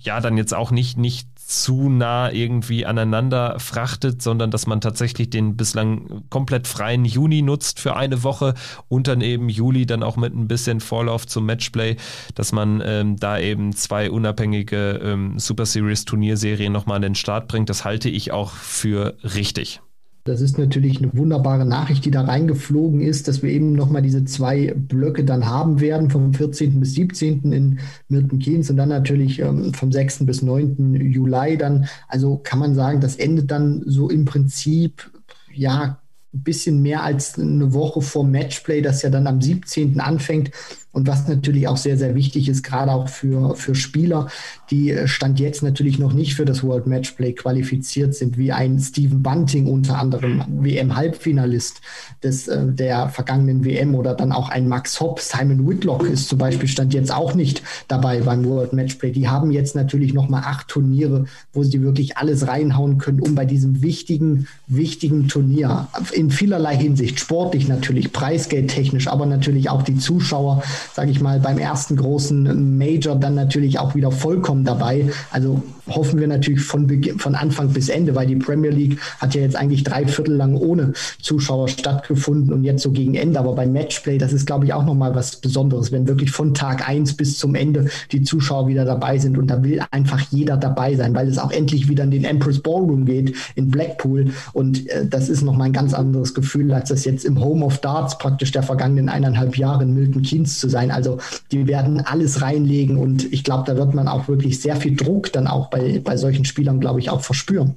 ja, 0.00 0.20
dann 0.20 0.36
jetzt 0.36 0.54
auch 0.54 0.70
nicht, 0.70 0.96
nicht 0.96 1.28
zu 1.48 1.88
nah 1.88 2.30
irgendwie 2.30 2.84
aneinander 2.84 3.58
frachtet, 3.58 4.20
sondern 4.20 4.50
dass 4.50 4.66
man 4.66 4.82
tatsächlich 4.82 5.30
den 5.30 5.56
bislang 5.56 6.24
komplett 6.28 6.66
freien 6.66 7.06
Juni 7.06 7.40
nutzt 7.40 7.80
für 7.80 7.96
eine 7.96 8.22
Woche 8.22 8.52
und 8.88 9.08
dann 9.08 9.22
eben 9.22 9.48
Juli 9.48 9.86
dann 9.86 10.02
auch 10.02 10.18
mit 10.18 10.34
ein 10.34 10.46
bisschen 10.46 10.80
Vorlauf 10.80 11.26
zum 11.26 11.46
Matchplay, 11.46 11.96
dass 12.34 12.52
man 12.52 12.82
ähm, 12.84 13.16
da 13.16 13.38
eben 13.38 13.74
zwei 13.74 14.10
unabhängige 14.10 15.00
ähm, 15.02 15.38
Super 15.38 15.64
Series 15.64 16.04
Turnierserien 16.04 16.72
nochmal 16.72 16.96
an 16.96 17.02
den 17.02 17.14
Start 17.14 17.48
bringt. 17.48 17.70
Das 17.70 17.82
halte 17.82 18.10
ich 18.10 18.30
auch 18.30 18.50
für 18.50 19.16
richtig. 19.22 19.80
Das 20.28 20.40
ist 20.40 20.58
natürlich 20.58 20.98
eine 20.98 21.10
wunderbare 21.14 21.64
Nachricht, 21.64 22.04
die 22.04 22.10
da 22.10 22.22
reingeflogen 22.22 23.00
ist, 23.00 23.26
dass 23.26 23.42
wir 23.42 23.50
eben 23.50 23.72
nochmal 23.72 24.02
diese 24.02 24.24
zwei 24.24 24.74
Blöcke 24.74 25.24
dann 25.24 25.46
haben 25.46 25.80
werden, 25.80 26.10
vom 26.10 26.34
14. 26.34 26.78
bis 26.78 26.94
17. 26.94 27.52
in 27.52 27.78
Milton 28.08 28.38
Keynes 28.38 28.70
und 28.70 28.76
dann 28.76 28.90
natürlich 28.90 29.40
ähm, 29.40 29.72
vom 29.74 29.90
6. 29.90 30.26
bis 30.26 30.42
9. 30.42 30.94
Juli 30.94 31.56
dann. 31.56 31.88
Also 32.06 32.36
kann 32.36 32.58
man 32.58 32.74
sagen, 32.74 33.00
das 33.00 33.16
endet 33.16 33.50
dann 33.50 33.82
so 33.86 34.10
im 34.10 34.24
Prinzip, 34.24 35.10
ja, 35.52 35.98
ein 36.34 36.42
bisschen 36.42 36.82
mehr 36.82 37.02
als 37.02 37.38
eine 37.38 37.72
Woche 37.72 38.02
vor 38.02 38.24
Matchplay, 38.24 38.82
das 38.82 39.02
ja 39.02 39.10
dann 39.10 39.26
am 39.26 39.40
17. 39.40 39.98
anfängt. 39.98 40.50
Und 40.90 41.06
was 41.06 41.28
natürlich 41.28 41.68
auch 41.68 41.76
sehr, 41.76 41.98
sehr 41.98 42.14
wichtig 42.14 42.48
ist, 42.48 42.62
gerade 42.62 42.92
auch 42.92 43.08
für, 43.08 43.54
für 43.56 43.74
Spieler, 43.74 44.28
die 44.70 44.90
äh, 44.90 45.06
Stand 45.06 45.38
jetzt 45.38 45.62
natürlich 45.62 45.98
noch 45.98 46.14
nicht 46.14 46.34
für 46.34 46.46
das 46.46 46.64
World 46.64 46.86
Matchplay 46.86 47.34
qualifiziert 47.34 48.14
sind, 48.14 48.38
wie 48.38 48.52
ein 48.52 48.78
Steven 48.78 49.22
Bunting 49.22 49.66
unter 49.66 49.98
anderem, 49.98 50.42
WM-Halbfinalist 50.48 51.82
äh, 52.22 52.30
der 52.48 53.10
vergangenen 53.10 53.64
WM 53.64 53.94
oder 53.94 54.14
dann 54.14 54.32
auch 54.32 54.48
ein 54.48 54.66
Max 54.66 54.98
Hopp, 55.00 55.20
Simon 55.20 55.68
Whitlock 55.68 56.08
ist 56.08 56.28
zum 56.28 56.38
Beispiel 56.38 56.68
Stand 56.68 56.94
jetzt 56.94 57.12
auch 57.12 57.34
nicht 57.34 57.62
dabei 57.86 58.20
beim 58.20 58.44
World 58.46 58.72
Matchplay. 58.72 59.12
Die 59.12 59.28
haben 59.28 59.50
jetzt 59.50 59.74
natürlich 59.74 60.14
nochmal 60.14 60.42
acht 60.46 60.68
Turniere, 60.68 61.26
wo 61.52 61.64
sie 61.64 61.82
wirklich 61.82 62.16
alles 62.16 62.48
reinhauen 62.48 62.96
können, 62.96 63.20
um 63.20 63.34
bei 63.34 63.44
diesem 63.44 63.82
wichtigen, 63.82 64.48
wichtigen 64.66 65.28
Turnier 65.28 65.88
in 66.12 66.30
vielerlei 66.30 66.76
Hinsicht, 66.76 67.20
sportlich 67.20 67.68
natürlich, 67.68 68.12
preisgeldtechnisch, 68.12 69.08
aber 69.08 69.26
natürlich 69.26 69.68
auch 69.68 69.82
die 69.82 69.96
Zuschauer 69.96 70.62
sage 70.92 71.10
ich 71.10 71.20
mal, 71.20 71.40
beim 71.40 71.58
ersten 71.58 71.96
großen 71.96 72.76
Major 72.78 73.16
dann 73.16 73.34
natürlich 73.34 73.78
auch 73.78 73.94
wieder 73.94 74.10
vollkommen 74.10 74.64
dabei. 74.64 75.10
Also 75.30 75.62
hoffen 75.90 76.20
wir 76.20 76.26
natürlich 76.26 76.60
von, 76.60 76.88
von 77.18 77.34
Anfang 77.34 77.70
bis 77.70 77.88
Ende, 77.88 78.14
weil 78.14 78.26
die 78.26 78.36
Premier 78.36 78.70
League 78.70 78.98
hat 79.18 79.34
ja 79.34 79.42
jetzt 79.42 79.56
eigentlich 79.56 79.84
drei 79.84 80.06
Viertel 80.06 80.36
lang 80.36 80.54
ohne 80.54 80.92
Zuschauer 81.20 81.68
stattgefunden 81.68 82.52
und 82.52 82.64
jetzt 82.64 82.82
so 82.82 82.90
gegen 82.90 83.14
Ende. 83.14 83.38
Aber 83.38 83.54
beim 83.54 83.72
Matchplay, 83.72 84.18
das 84.18 84.32
ist, 84.32 84.46
glaube 84.46 84.64
ich, 84.66 84.72
auch 84.72 84.84
nochmal 84.84 85.14
was 85.14 85.36
Besonderes, 85.36 85.92
wenn 85.92 86.08
wirklich 86.08 86.30
von 86.30 86.54
Tag 86.54 86.88
eins 86.88 87.14
bis 87.14 87.38
zum 87.38 87.54
Ende 87.54 87.88
die 88.12 88.22
Zuschauer 88.22 88.68
wieder 88.68 88.84
dabei 88.84 89.18
sind. 89.18 89.38
Und 89.38 89.48
da 89.48 89.62
will 89.62 89.82
einfach 89.90 90.20
jeder 90.30 90.56
dabei 90.56 90.94
sein, 90.94 91.14
weil 91.14 91.28
es 91.28 91.38
auch 91.38 91.50
endlich 91.50 91.88
wieder 91.88 92.04
in 92.04 92.10
den 92.10 92.24
Empress 92.24 92.60
Ballroom 92.60 93.04
geht 93.04 93.34
in 93.54 93.70
Blackpool. 93.70 94.30
Und 94.52 94.88
äh, 94.88 95.06
das 95.06 95.28
ist 95.28 95.42
nochmal 95.42 95.68
ein 95.68 95.72
ganz 95.72 95.94
anderes 95.94 96.34
Gefühl, 96.34 96.72
als 96.72 96.88
das 96.88 97.04
jetzt 97.04 97.24
im 97.24 97.40
Home 97.40 97.64
of 97.64 97.78
Darts 97.78 98.18
praktisch 98.18 98.52
der 98.52 98.62
vergangenen 98.62 99.08
eineinhalb 99.08 99.56
Jahre 99.56 99.84
in 99.84 99.94
Milton 99.94 100.22
Keynes 100.22 100.58
zu 100.58 100.68
sein. 100.68 100.90
Also 100.90 101.18
die 101.52 101.66
werden 101.66 102.00
alles 102.04 102.42
reinlegen 102.42 102.96
und 102.96 103.32
ich 103.32 103.44
glaube, 103.44 103.64
da 103.66 103.76
wird 103.76 103.94
man 103.94 104.08
auch 104.08 104.28
wirklich 104.28 104.60
sehr 104.60 104.76
viel 104.76 104.96
Druck 104.96 105.32
dann 105.32 105.46
auch 105.46 105.68
bei 105.68 105.77
bei, 105.78 106.00
bei 106.00 106.16
solchen 106.16 106.44
Spielern, 106.44 106.80
glaube 106.80 107.00
ich, 107.00 107.10
auch 107.10 107.22
verspüren. 107.22 107.76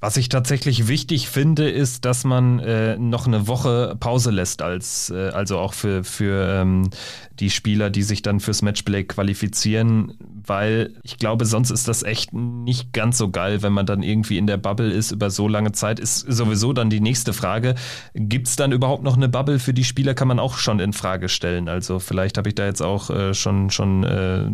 Was 0.00 0.16
ich 0.16 0.28
tatsächlich 0.28 0.86
wichtig 0.86 1.28
finde, 1.28 1.68
ist, 1.68 2.04
dass 2.04 2.22
man 2.22 2.60
äh, 2.60 2.96
noch 2.96 3.26
eine 3.26 3.48
Woche 3.48 3.96
Pause 3.98 4.30
lässt, 4.30 4.62
als 4.62 5.10
äh, 5.10 5.30
also 5.30 5.58
auch 5.58 5.74
für, 5.74 6.04
für 6.04 6.60
ähm, 6.60 6.90
die 7.40 7.50
Spieler, 7.50 7.90
die 7.90 8.04
sich 8.04 8.22
dann 8.22 8.38
fürs 8.38 8.62
Matchplay 8.62 9.02
qualifizieren, 9.02 10.14
weil 10.46 10.94
ich 11.02 11.18
glaube, 11.18 11.46
sonst 11.46 11.72
ist 11.72 11.88
das 11.88 12.04
echt 12.04 12.32
nicht 12.32 12.92
ganz 12.92 13.18
so 13.18 13.28
geil, 13.28 13.62
wenn 13.62 13.72
man 13.72 13.86
dann 13.86 14.04
irgendwie 14.04 14.38
in 14.38 14.46
der 14.46 14.56
Bubble 14.56 14.92
ist 14.92 15.10
über 15.10 15.30
so 15.30 15.48
lange 15.48 15.72
Zeit. 15.72 15.98
Ist 15.98 16.20
sowieso 16.20 16.72
dann 16.72 16.90
die 16.90 17.00
nächste 17.00 17.32
Frage. 17.32 17.74
Gibt 18.14 18.46
es 18.46 18.54
dann 18.54 18.70
überhaupt 18.70 19.02
noch 19.02 19.16
eine 19.16 19.28
Bubble 19.28 19.58
für 19.58 19.74
die 19.74 19.82
Spieler? 19.82 20.14
Kann 20.14 20.28
man 20.28 20.38
auch 20.38 20.58
schon 20.58 20.78
in 20.78 20.92
Frage 20.92 21.28
stellen. 21.28 21.68
Also 21.68 21.98
vielleicht 21.98 22.38
habe 22.38 22.50
ich 22.50 22.54
da 22.54 22.66
jetzt 22.66 22.82
auch 22.82 23.10
äh, 23.10 23.34
schon 23.34 23.70
schon 23.70 24.04
äh, 24.04 24.48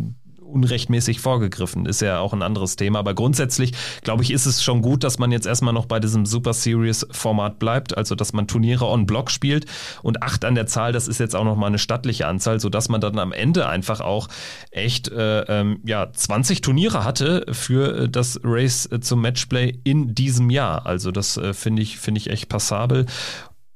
unrechtmäßig 0.55 1.19
vorgegriffen. 1.19 1.85
Ist 1.85 2.01
ja 2.01 2.19
auch 2.19 2.33
ein 2.33 2.41
anderes 2.41 2.77
Thema. 2.77 2.99
Aber 2.99 3.13
grundsätzlich, 3.13 3.73
glaube 4.03 4.23
ich, 4.23 4.31
ist 4.31 4.45
es 4.45 4.63
schon 4.63 4.81
gut, 4.81 5.03
dass 5.03 5.19
man 5.19 5.31
jetzt 5.31 5.45
erstmal 5.45 5.73
noch 5.73 5.85
bei 5.85 5.99
diesem 5.99 6.25
Super 6.25 6.53
Series 6.53 7.05
Format 7.11 7.59
bleibt. 7.59 7.97
Also, 7.97 8.15
dass 8.15 8.31
man 8.33 8.47
Turniere 8.47 8.85
on 8.85 9.05
Block 9.05 9.29
spielt. 9.29 9.65
Und 10.01 10.23
acht 10.23 10.45
an 10.45 10.55
der 10.55 10.65
Zahl, 10.65 10.93
das 10.93 11.07
ist 11.07 11.19
jetzt 11.19 11.35
auch 11.35 11.43
nochmal 11.43 11.67
eine 11.67 11.77
stattliche 11.77 12.25
Anzahl, 12.25 12.59
sodass 12.59 12.87
man 12.87 13.01
dann 13.01 13.19
am 13.19 13.33
Ende 13.33 13.67
einfach 13.67 13.99
auch 13.99 14.29
echt, 14.71 15.09
äh, 15.09 15.41
ähm, 15.41 15.81
ja, 15.85 16.11
20 16.11 16.61
Turniere 16.61 17.03
hatte 17.03 17.45
für 17.51 18.03
äh, 18.03 18.09
das 18.09 18.39
Race 18.43 18.89
äh, 18.91 19.01
zum 19.01 19.21
Matchplay 19.21 19.77
in 19.83 20.15
diesem 20.15 20.49
Jahr. 20.49 20.85
Also, 20.85 21.11
das 21.11 21.35
äh, 21.35 21.53
finde 21.53 21.81
ich, 21.81 21.99
finde 21.99 22.19
ich 22.19 22.29
echt 22.29 22.47
passabel 22.47 23.05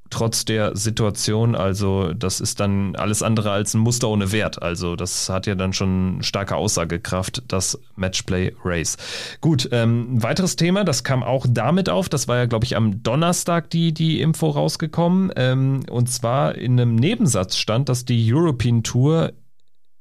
trotz 0.10 0.46
der 0.46 0.76
Situation. 0.76 1.56
Also 1.56 2.14
das 2.14 2.40
ist 2.40 2.60
dann 2.60 2.96
alles 2.96 3.24
andere 3.24 3.52
als 3.52 3.74
ein 3.74 3.80
Muster 3.80 4.10
ohne 4.10 4.32
Wert. 4.32 4.62
Also 4.62 4.96
das 4.96 5.30
hat 5.30 5.48
ja 5.48 5.56
dann 5.56 5.74
schon 5.74 6.20
starke 6.22 6.56
Aussagekraft, 6.56 7.44
das 7.48 7.80
Matchplay 7.96 8.54
Race. 8.64 8.98
Gut, 9.42 9.70
ähm, 9.72 10.22
weiteres 10.22 10.56
Thema, 10.56 10.84
das 10.84 11.04
kam 11.04 11.24
auch 11.24 11.46
damit 11.50 11.90
auf. 11.90 12.10
Das 12.10 12.28
war 12.28 12.38
ja, 12.38 12.46
glaube 12.46 12.66
ich, 12.66 12.76
am 12.76 13.04
Donnerstag 13.04 13.70
die, 13.70 13.94
die 13.94 14.22
Info 14.22 14.50
rausgekommen. 14.50 15.32
Ähm, 15.36 15.82
und 15.90 16.10
zwar 16.10 16.56
in 16.56 16.80
einem 16.80 16.96
Nebensatz 16.96 17.58
stand, 17.58 17.90
dass 17.90 18.06
die 18.06 18.34
European 18.34 18.84
Tour 18.84 19.32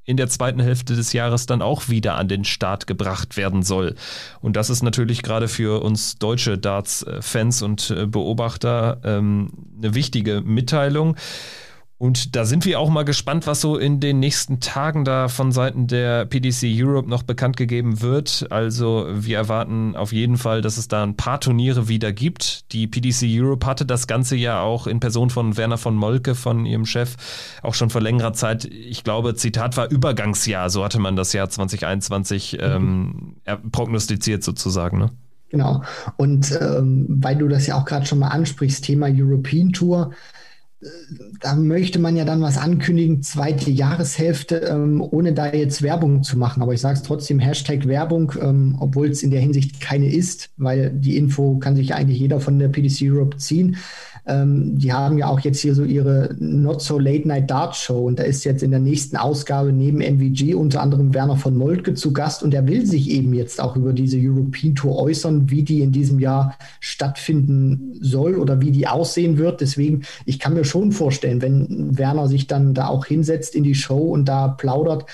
in 0.09 0.17
der 0.17 0.27
zweiten 0.27 0.59
Hälfte 0.59 0.95
des 0.95 1.13
Jahres 1.13 1.45
dann 1.45 1.61
auch 1.61 1.87
wieder 1.87 2.15
an 2.15 2.27
den 2.27 2.43
Start 2.43 2.87
gebracht 2.87 3.37
werden 3.37 3.61
soll. 3.61 3.93
Und 4.41 4.55
das 4.55 4.71
ist 4.71 4.81
natürlich 4.81 5.21
gerade 5.21 5.47
für 5.47 5.83
uns 5.83 6.17
deutsche 6.17 6.57
Darts-Fans 6.57 7.61
und 7.61 7.91
äh, 7.91 8.07
Beobachter 8.07 8.99
ähm, 9.03 9.51
eine 9.77 9.93
wichtige 9.93 10.41
Mitteilung. 10.41 11.15
Und 11.99 12.37
da 12.37 12.45
sind 12.45 12.63
wir 12.63 12.79
auch 12.79 12.89
mal 12.89 13.03
gespannt, 13.03 13.45
was 13.45 13.59
so 13.59 13.77
in 13.77 13.99
den 13.99 14.19
nächsten 14.21 14.61
Tagen 14.61 15.03
da 15.03 15.27
von 15.27 15.51
Seiten 15.51 15.85
der 15.87 16.25
PDC 16.25 16.63
Europe 16.63 17.09
noch 17.09 17.23
bekannt 17.23 17.57
gegeben 17.57 17.99
wird. 17.99 18.47
Also 18.49 19.05
wir 19.11 19.35
erwarten 19.35 19.97
auf 19.97 20.13
jeden 20.13 20.37
Fall, 20.37 20.61
dass 20.61 20.77
es 20.77 20.87
da 20.87 21.03
ein 21.03 21.17
paar 21.17 21.41
Turniere 21.41 21.89
wieder 21.89 22.13
gibt. 22.13 22.71
Die 22.71 22.87
PDC 22.87 23.25
Europe 23.27 23.67
hatte 23.67 23.85
das 23.85 24.07
ganze 24.07 24.37
ja 24.37 24.61
auch 24.61 24.87
in 24.87 25.01
Person 25.01 25.29
von 25.29 25.57
Werner 25.57 25.77
von 25.77 25.93
Molke, 25.93 26.35
von 26.35 26.65
ihrem 26.65 26.85
Chef, 26.85 27.17
auch 27.63 27.73
schon 27.73 27.89
vor 27.89 27.99
längerer 27.99 28.31
Zeit. 28.31 28.63
Ich 28.63 29.03
glaube, 29.03 29.35
Zitat 29.35 29.75
war 29.75 29.91
Übergangsjahr, 29.91 30.69
so 30.69 30.85
hatte 30.85 30.99
man 30.99 31.17
das 31.17 31.33
Jahr 31.33 31.49
2021 31.49 32.59
ähm, 32.61 33.35
prognostiziert 33.73 34.41
sozusagen. 34.41 34.99
Ne? 34.99 35.09
Genau. 35.49 35.83
Und 36.15 36.57
ähm, 36.61 37.07
weil 37.09 37.35
du 37.35 37.49
das 37.49 37.67
ja 37.67 37.75
auch 37.75 37.83
gerade 37.83 38.05
schon 38.05 38.19
mal 38.19 38.29
ansprichst, 38.29 38.85
Thema 38.85 39.09
European 39.11 39.73
Tour 39.73 40.11
da 41.41 41.55
möchte 41.55 41.99
man 41.99 42.15
ja 42.15 42.23
dann 42.23 42.41
was 42.41 42.57
ankündigen, 42.57 43.21
zweite 43.21 43.69
Jahreshälfte, 43.69 44.57
ähm, 44.57 45.01
ohne 45.01 45.33
da 45.33 45.51
jetzt 45.51 45.81
Werbung 45.81 46.23
zu 46.23 46.37
machen. 46.37 46.63
Aber 46.63 46.73
ich 46.73 46.79
sage 46.79 46.97
es 46.97 47.03
trotzdem, 47.03 47.39
Hashtag 47.39 47.85
Werbung, 47.85 48.31
ähm, 48.41 48.77
obwohl 48.79 49.09
es 49.09 49.21
in 49.21 49.31
der 49.31 49.41
Hinsicht 49.41 49.81
keine 49.81 50.09
ist, 50.09 50.51
weil 50.55 50.91
die 50.91 51.17
Info 51.17 51.57
kann 51.57 51.75
sich 51.75 51.93
eigentlich 51.93 52.19
jeder 52.19 52.39
von 52.39 52.59
der 52.59 52.69
PDC 52.69 53.11
Europe 53.11 53.37
ziehen. 53.37 53.75
Ähm, 54.29 54.77
die 54.77 54.93
haben 54.93 55.17
ja 55.17 55.27
auch 55.27 55.39
jetzt 55.39 55.59
hier 55.59 55.73
so 55.73 55.83
ihre 55.83 56.35
Not 56.37 56.83
So 56.83 56.99
Late 56.99 57.27
Night 57.27 57.49
Dart 57.49 57.75
Show 57.75 58.05
und 58.05 58.19
da 58.19 58.23
ist 58.23 58.43
jetzt 58.43 58.61
in 58.61 58.69
der 58.69 58.79
nächsten 58.79 59.17
Ausgabe 59.17 59.73
neben 59.73 60.01
NVG 60.01 60.53
unter 60.53 60.81
anderem 60.81 61.15
Werner 61.15 61.35
von 61.35 61.57
Moltke 61.57 61.95
zu 61.95 62.13
Gast 62.13 62.43
und 62.43 62.53
er 62.53 62.67
will 62.67 62.85
sich 62.85 63.09
eben 63.09 63.33
jetzt 63.33 63.59
auch 63.59 63.75
über 63.75 63.91
diese 63.91 64.17
European 64.19 64.75
Tour 64.75 64.99
äußern, 64.99 65.49
wie 65.49 65.63
die 65.63 65.81
in 65.81 65.91
diesem 65.91 66.19
Jahr 66.19 66.55
stattfinden 66.79 67.97
soll 68.01 68.35
oder 68.35 68.61
wie 68.61 68.71
die 68.71 68.87
aussehen 68.87 69.39
wird. 69.39 69.61
Deswegen, 69.61 70.03
ich 70.25 70.37
kann 70.37 70.53
mir 70.53 70.63
schon 70.63 70.91
vorstellen, 70.91 71.41
wenn 71.41 71.97
Werner 71.97 72.27
sich 72.27 72.45
dann 72.45 72.75
da 72.75 72.87
auch 72.87 73.07
hinsetzt 73.07 73.55
in 73.55 73.63
die 73.63 73.75
Show 73.75 74.11
und 74.11 74.25
da 74.25 74.47
plaudert, 74.47 75.05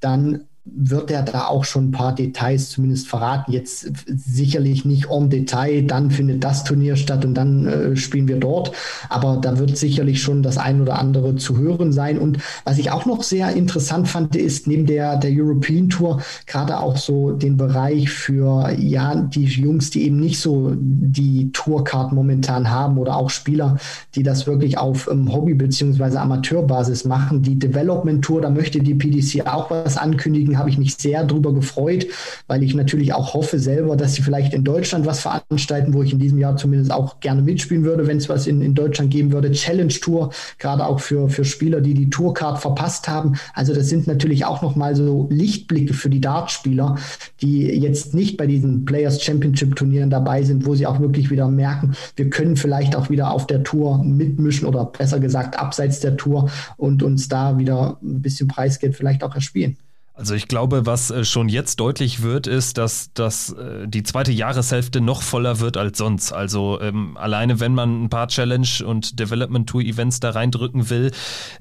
dann 0.00 0.40
wird 0.66 1.10
er 1.10 1.22
da 1.22 1.46
auch 1.46 1.64
schon 1.64 1.88
ein 1.88 1.90
paar 1.90 2.14
Details 2.14 2.70
zumindest 2.70 3.06
verraten. 3.06 3.52
Jetzt 3.52 3.92
sicherlich 4.06 4.86
nicht 4.86 5.10
en 5.10 5.28
Detail, 5.28 5.82
dann 5.82 6.10
findet 6.10 6.42
das 6.42 6.64
Turnier 6.64 6.96
statt 6.96 7.24
und 7.24 7.34
dann 7.34 7.66
äh, 7.66 7.96
spielen 7.96 8.28
wir 8.28 8.38
dort. 8.40 8.72
Aber 9.10 9.36
da 9.36 9.58
wird 9.58 9.76
sicherlich 9.76 10.22
schon 10.22 10.42
das 10.42 10.56
ein 10.56 10.80
oder 10.80 10.98
andere 10.98 11.36
zu 11.36 11.58
hören 11.58 11.92
sein. 11.92 12.18
Und 12.18 12.38
was 12.64 12.78
ich 12.78 12.90
auch 12.90 13.04
noch 13.04 13.22
sehr 13.22 13.52
interessant 13.52 14.08
fand, 14.08 14.36
ist 14.36 14.66
neben 14.66 14.86
der, 14.86 15.16
der 15.16 15.32
European 15.34 15.90
Tour 15.90 16.22
gerade 16.46 16.80
auch 16.80 16.96
so 16.96 17.32
den 17.32 17.58
Bereich 17.58 18.08
für 18.08 18.70
ja 18.78 19.14
die 19.16 19.44
Jungs, 19.44 19.90
die 19.90 20.06
eben 20.06 20.18
nicht 20.18 20.40
so 20.40 20.72
die 20.74 21.52
Tourcard 21.52 22.12
momentan 22.12 22.70
haben 22.70 22.96
oder 22.96 23.16
auch 23.16 23.28
Spieler, 23.28 23.76
die 24.14 24.22
das 24.22 24.46
wirklich 24.46 24.78
auf 24.78 25.10
ähm, 25.10 25.30
Hobby- 25.30 25.54
beziehungsweise 25.54 26.20
Amateurbasis 26.20 27.04
machen. 27.04 27.42
Die 27.42 27.58
Development 27.58 28.24
Tour, 28.24 28.40
da 28.40 28.48
möchte 28.48 28.78
die 28.78 28.94
PDC 28.94 29.46
auch 29.46 29.70
was 29.70 29.98
ankündigen 29.98 30.53
deswegen 30.54 30.58
habe 30.58 30.70
ich 30.70 30.78
mich 30.78 30.94
sehr 30.96 31.24
darüber 31.24 31.52
gefreut, 31.52 32.06
weil 32.46 32.62
ich 32.62 32.74
natürlich 32.74 33.12
auch 33.12 33.34
hoffe 33.34 33.58
selber, 33.58 33.96
dass 33.96 34.14
sie 34.14 34.22
vielleicht 34.22 34.54
in 34.54 34.64
Deutschland 34.64 35.06
was 35.06 35.20
veranstalten, 35.20 35.94
wo 35.94 36.02
ich 36.02 36.12
in 36.12 36.18
diesem 36.18 36.38
Jahr 36.38 36.56
zumindest 36.56 36.92
auch 36.92 37.20
gerne 37.20 37.42
mitspielen 37.42 37.84
würde, 37.84 38.06
wenn 38.06 38.18
es 38.18 38.28
was 38.28 38.46
in, 38.46 38.62
in 38.62 38.74
Deutschland 38.74 39.10
geben 39.10 39.32
würde. 39.32 39.50
Challenge 39.52 39.92
Tour, 39.92 40.30
gerade 40.58 40.86
auch 40.86 41.00
für, 41.00 41.28
für 41.28 41.44
Spieler, 41.44 41.80
die 41.80 41.94
die 41.94 42.10
Tourcard 42.10 42.58
verpasst 42.58 43.08
haben. 43.08 43.34
Also 43.54 43.74
das 43.74 43.88
sind 43.88 44.06
natürlich 44.06 44.44
auch 44.44 44.62
nochmal 44.62 44.94
so 44.94 45.28
Lichtblicke 45.30 45.94
für 45.94 46.08
die 46.08 46.20
Dartspieler, 46.20 46.96
die 47.40 47.62
jetzt 47.62 48.14
nicht 48.14 48.36
bei 48.36 48.46
diesen 48.46 48.84
Players 48.84 49.22
Championship 49.22 49.76
Turnieren 49.76 50.10
dabei 50.10 50.42
sind, 50.42 50.66
wo 50.66 50.74
sie 50.74 50.86
auch 50.86 51.00
wirklich 51.00 51.30
wieder 51.30 51.48
merken, 51.48 51.94
wir 52.16 52.30
können 52.30 52.56
vielleicht 52.56 52.94
auch 52.94 53.10
wieder 53.10 53.32
auf 53.32 53.46
der 53.46 53.62
Tour 53.62 54.02
mitmischen 54.04 54.68
oder 54.68 54.84
besser 54.84 55.18
gesagt 55.18 55.58
abseits 55.58 56.00
der 56.00 56.16
Tour 56.16 56.50
und 56.76 57.02
uns 57.02 57.28
da 57.28 57.58
wieder 57.58 57.98
ein 58.02 58.22
bisschen 58.22 58.48
Preisgeld 58.48 58.94
vielleicht 58.94 59.24
auch 59.24 59.34
erspielen. 59.34 59.76
Also 60.16 60.34
ich 60.34 60.46
glaube, 60.46 60.86
was 60.86 61.10
äh, 61.10 61.24
schon 61.24 61.48
jetzt 61.48 61.80
deutlich 61.80 62.22
wird, 62.22 62.46
ist, 62.46 62.78
dass, 62.78 63.12
dass 63.14 63.50
äh, 63.52 63.88
die 63.88 64.04
zweite 64.04 64.30
Jahreshälfte 64.30 65.00
noch 65.00 65.22
voller 65.22 65.58
wird 65.58 65.76
als 65.76 65.98
sonst. 65.98 66.32
Also 66.32 66.80
ähm, 66.80 67.16
alleine 67.16 67.58
wenn 67.58 67.74
man 67.74 68.04
ein 68.04 68.10
paar 68.10 68.28
Challenge 68.28 68.68
und 68.86 69.18
Development 69.18 69.68
Tour 69.68 69.80
Events 69.80 70.20
da 70.20 70.30
reindrücken 70.30 70.88
will, 70.88 71.10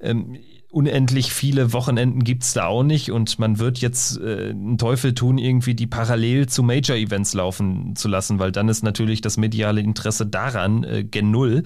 ähm, 0.01 0.37
unendlich 0.73 1.31
viele 1.31 1.71
Wochenenden 1.71 2.23
gibt's 2.23 2.53
da 2.53 2.65
auch 2.65 2.81
nicht 2.81 3.11
und 3.11 3.37
man 3.37 3.59
wird 3.59 3.77
jetzt 3.77 4.19
äh, 4.19 4.49
einen 4.49 4.79
Teufel 4.79 5.13
tun, 5.13 5.37
irgendwie 5.37 5.75
die 5.75 5.85
parallel 5.85 6.47
zu 6.47 6.63
Major-Events 6.63 7.35
laufen 7.35 7.95
zu 7.95 8.07
lassen, 8.07 8.39
weil 8.39 8.51
dann 8.51 8.67
ist 8.69 8.83
natürlich 8.83 9.21
das 9.21 9.37
mediale 9.37 9.81
Interesse 9.81 10.25
daran 10.25 10.83
äh, 10.83 11.03
gen 11.03 11.29
Null. 11.29 11.61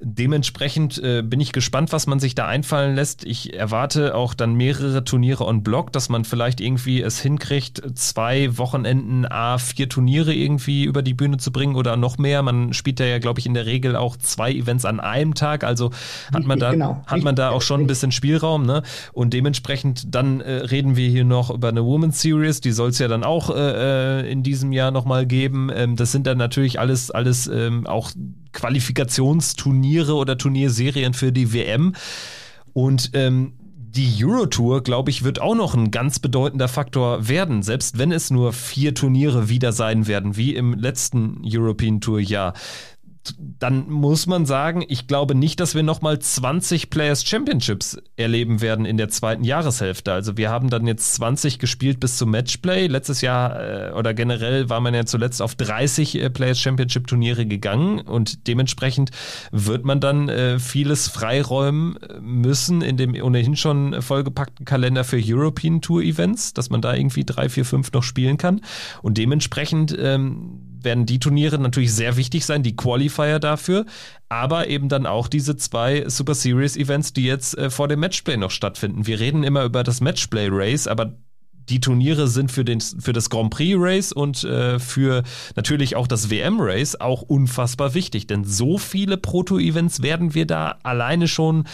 Dementsprechend 0.00 0.98
äh, 0.98 1.22
bin 1.22 1.38
ich 1.40 1.52
gespannt, 1.52 1.92
was 1.92 2.08
man 2.08 2.18
sich 2.18 2.34
da 2.34 2.46
einfallen 2.46 2.96
lässt. 2.96 3.24
Ich 3.24 3.54
erwarte 3.54 4.16
auch 4.16 4.34
dann 4.34 4.54
mehrere 4.54 5.04
Turniere 5.04 5.46
on 5.46 5.62
Block, 5.62 5.92
dass 5.92 6.08
man 6.08 6.24
vielleicht 6.24 6.60
irgendwie 6.60 7.02
es 7.02 7.20
hinkriegt, 7.20 7.82
zwei 7.94 8.58
Wochenenden 8.58 9.26
A, 9.30 9.58
vier 9.58 9.88
Turniere 9.88 10.34
irgendwie 10.34 10.84
über 10.84 11.02
die 11.02 11.14
Bühne 11.14 11.36
zu 11.36 11.52
bringen 11.52 11.76
oder 11.76 11.96
noch 11.96 12.18
mehr. 12.18 12.42
Man 12.42 12.72
spielt 12.72 12.98
da 12.98 13.04
ja, 13.04 13.20
glaube 13.20 13.38
ich, 13.38 13.46
in 13.46 13.54
der 13.54 13.66
Regel 13.66 13.94
auch 13.94 14.16
zwei 14.16 14.52
Events 14.52 14.84
an 14.84 14.98
einem 14.98 15.34
Tag, 15.34 15.62
also 15.62 15.92
hat 16.34 16.46
man 16.46 16.58
da, 16.58 16.72
genau. 16.72 17.04
hat 17.06 17.22
man 17.22 17.36
da 17.36 17.50
auch 17.50 17.62
schon 17.62 17.82
ein 17.82 17.86
bisschen 17.86 18.10
Spiel 18.10 18.39
Spielraum, 18.40 18.64
ne? 18.64 18.82
Und 19.12 19.34
dementsprechend 19.34 20.14
dann 20.14 20.40
äh, 20.40 20.52
reden 20.52 20.96
wir 20.96 21.08
hier 21.08 21.24
noch 21.24 21.50
über 21.50 21.68
eine 21.68 21.84
Women's 21.84 22.20
Series, 22.20 22.60
die 22.60 22.72
soll 22.72 22.90
es 22.90 22.98
ja 22.98 23.08
dann 23.08 23.24
auch 23.24 23.50
äh, 23.50 24.22
äh 24.22 24.30
in 24.30 24.42
diesem 24.42 24.72
Jahr 24.72 24.90
nochmal 24.90 25.26
geben. 25.26 25.70
Ähm, 25.74 25.96
das 25.96 26.12
sind 26.12 26.26
dann 26.26 26.38
natürlich 26.38 26.78
alles, 26.80 27.10
alles 27.10 27.46
ähm, 27.46 27.86
auch 27.86 28.10
Qualifikationsturniere 28.52 30.14
oder 30.14 30.38
Turnierserien 30.38 31.14
für 31.14 31.32
die 31.32 31.52
WM. 31.52 31.94
Und 32.72 33.10
ähm, 33.14 33.52
die 33.74 34.24
Eurotour, 34.24 34.82
glaube 34.82 35.10
ich, 35.10 35.24
wird 35.24 35.40
auch 35.40 35.56
noch 35.56 35.74
ein 35.74 35.90
ganz 35.90 36.20
bedeutender 36.20 36.68
Faktor 36.68 37.28
werden, 37.28 37.62
selbst 37.62 37.98
wenn 37.98 38.12
es 38.12 38.30
nur 38.30 38.52
vier 38.52 38.94
Turniere 38.94 39.48
wieder 39.48 39.72
sein 39.72 40.06
werden, 40.06 40.36
wie 40.36 40.54
im 40.54 40.74
letzten 40.74 41.42
European 41.44 42.00
Tour 42.00 42.20
Jahr 42.20 42.54
dann 43.36 43.90
muss 43.90 44.26
man 44.26 44.46
sagen, 44.46 44.82
ich 44.88 45.06
glaube 45.06 45.34
nicht, 45.34 45.60
dass 45.60 45.74
wir 45.74 45.82
nochmal 45.82 46.18
20 46.18 46.88
Players 46.88 47.24
Championships 47.24 47.98
erleben 48.16 48.60
werden 48.62 48.86
in 48.86 48.96
der 48.96 49.10
zweiten 49.10 49.44
Jahreshälfte. 49.44 50.12
Also 50.12 50.36
wir 50.36 50.50
haben 50.50 50.70
dann 50.70 50.86
jetzt 50.86 51.14
20 51.14 51.58
gespielt 51.58 52.00
bis 52.00 52.16
zum 52.16 52.30
Matchplay. 52.30 52.86
Letztes 52.86 53.20
Jahr 53.20 53.90
äh, 53.90 53.92
oder 53.92 54.14
generell 54.14 54.70
war 54.70 54.80
man 54.80 54.94
ja 54.94 55.04
zuletzt 55.04 55.42
auf 55.42 55.54
30 55.54 56.14
äh, 56.14 56.30
Players 56.30 56.58
Championship 56.58 57.06
Turniere 57.06 57.44
gegangen 57.44 58.00
und 58.00 58.46
dementsprechend 58.46 59.10
wird 59.52 59.84
man 59.84 60.00
dann 60.00 60.28
äh, 60.28 60.58
vieles 60.58 61.08
freiräumen 61.08 61.98
müssen 62.20 62.80
in 62.80 62.96
dem 62.96 63.14
ohnehin 63.14 63.56
schon 63.56 64.00
vollgepackten 64.00 64.64
Kalender 64.64 65.04
für 65.04 65.20
European 65.22 65.82
Tour 65.82 66.02
Events, 66.02 66.54
dass 66.54 66.70
man 66.70 66.80
da 66.80 66.94
irgendwie 66.94 67.24
drei, 67.24 67.48
vier, 67.48 67.64
fünf 67.64 67.92
noch 67.92 68.02
spielen 68.02 68.38
kann. 68.38 68.62
Und 69.02 69.18
dementsprechend 69.18 69.94
ähm, 69.98 70.69
werden 70.84 71.06
die 71.06 71.18
Turniere 71.18 71.58
natürlich 71.58 71.92
sehr 71.94 72.16
wichtig 72.16 72.44
sein, 72.44 72.62
die 72.62 72.76
Qualifier 72.76 73.38
dafür, 73.38 73.86
aber 74.28 74.68
eben 74.68 74.88
dann 74.88 75.06
auch 75.06 75.28
diese 75.28 75.56
zwei 75.56 76.08
Super 76.08 76.34
Series 76.34 76.76
Events, 76.76 77.12
die 77.12 77.24
jetzt 77.24 77.56
äh, 77.58 77.70
vor 77.70 77.88
dem 77.88 78.00
Matchplay 78.00 78.36
noch 78.36 78.50
stattfinden. 78.50 79.06
Wir 79.06 79.20
reden 79.20 79.42
immer 79.42 79.64
über 79.64 79.82
das 79.82 80.00
Matchplay 80.00 80.48
Race, 80.50 80.86
aber 80.86 81.14
die 81.70 81.80
Turniere 81.80 82.26
sind 82.28 82.50
für, 82.50 82.64
den, 82.64 82.80
für 82.80 83.12
das 83.12 83.30
Grand 83.30 83.50
Prix 83.50 83.76
Race 83.78 84.12
und 84.12 84.42
äh, 84.44 84.78
für 84.78 85.22
natürlich 85.54 85.96
auch 85.96 86.06
das 86.06 86.30
WM 86.30 86.58
Race 86.60 87.00
auch 87.00 87.22
unfassbar 87.22 87.94
wichtig, 87.94 88.26
denn 88.26 88.44
so 88.44 88.76
viele 88.76 89.16
Proto-Events 89.16 90.02
werden 90.02 90.34
wir 90.34 90.46
da 90.46 90.78
alleine 90.82 91.28
schon 91.28 91.64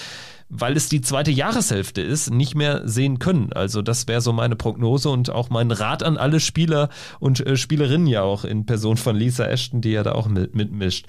weil 0.49 0.77
es 0.77 0.89
die 0.89 1.01
zweite 1.01 1.31
Jahreshälfte 1.31 2.03
ist, 2.03 2.31
nicht 2.31 2.55
mehr 2.55 2.87
sehen 2.87 3.19
können. 3.19 3.53
Also 3.53 3.83
das 3.83 4.07
wäre 4.07 4.21
so 4.21 4.33
meine 4.33 4.57
Prognose 4.57 5.09
und 5.09 5.31
auch 5.31 5.51
mein 5.51 5.71
Rat 5.71 6.03
an 6.03 6.17
alle 6.17 6.41
Spieler 6.41 6.89
und 7.19 7.45
äh, 7.45 7.57
Spielerinnen 7.57 8.07
ja 8.07 8.23
auch 8.23 8.45
in 8.45 8.65
Person 8.65 8.97
von 8.97 9.17
Lisa 9.17 9.47
Ashton, 9.47 9.81
die 9.81 9.91
ja 9.91 10.03
da 10.03 10.13
auch 10.13 10.29
mit, 10.29 10.55
mitmischt. 10.55 11.07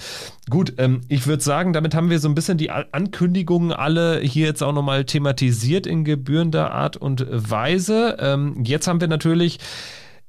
Gut, 0.50 0.74
ähm, 0.78 1.02
ich 1.08 1.28
würde 1.28 1.44
sagen, 1.44 1.74
damit 1.74 1.94
haben 1.94 2.10
wir 2.10 2.20
so 2.20 2.28
ein 2.28 2.36
bisschen 2.36 2.58
die 2.58 2.72
Ankündigungen 2.72 3.72
alle 3.72 4.20
hier 4.20 4.48
jetzt 4.48 4.64
auch 4.64 4.74
nochmal 4.74 5.06
thematisiert 5.06 5.86
in 5.86 6.04
gebührender 6.04 6.72
Art 6.72 6.98
und 6.98 7.26
Weise. 7.30 8.18
Ähm, 8.20 8.64
jetzt 8.64 8.88
haben 8.88 9.02
wir 9.02 9.08
natürlich 9.08 9.60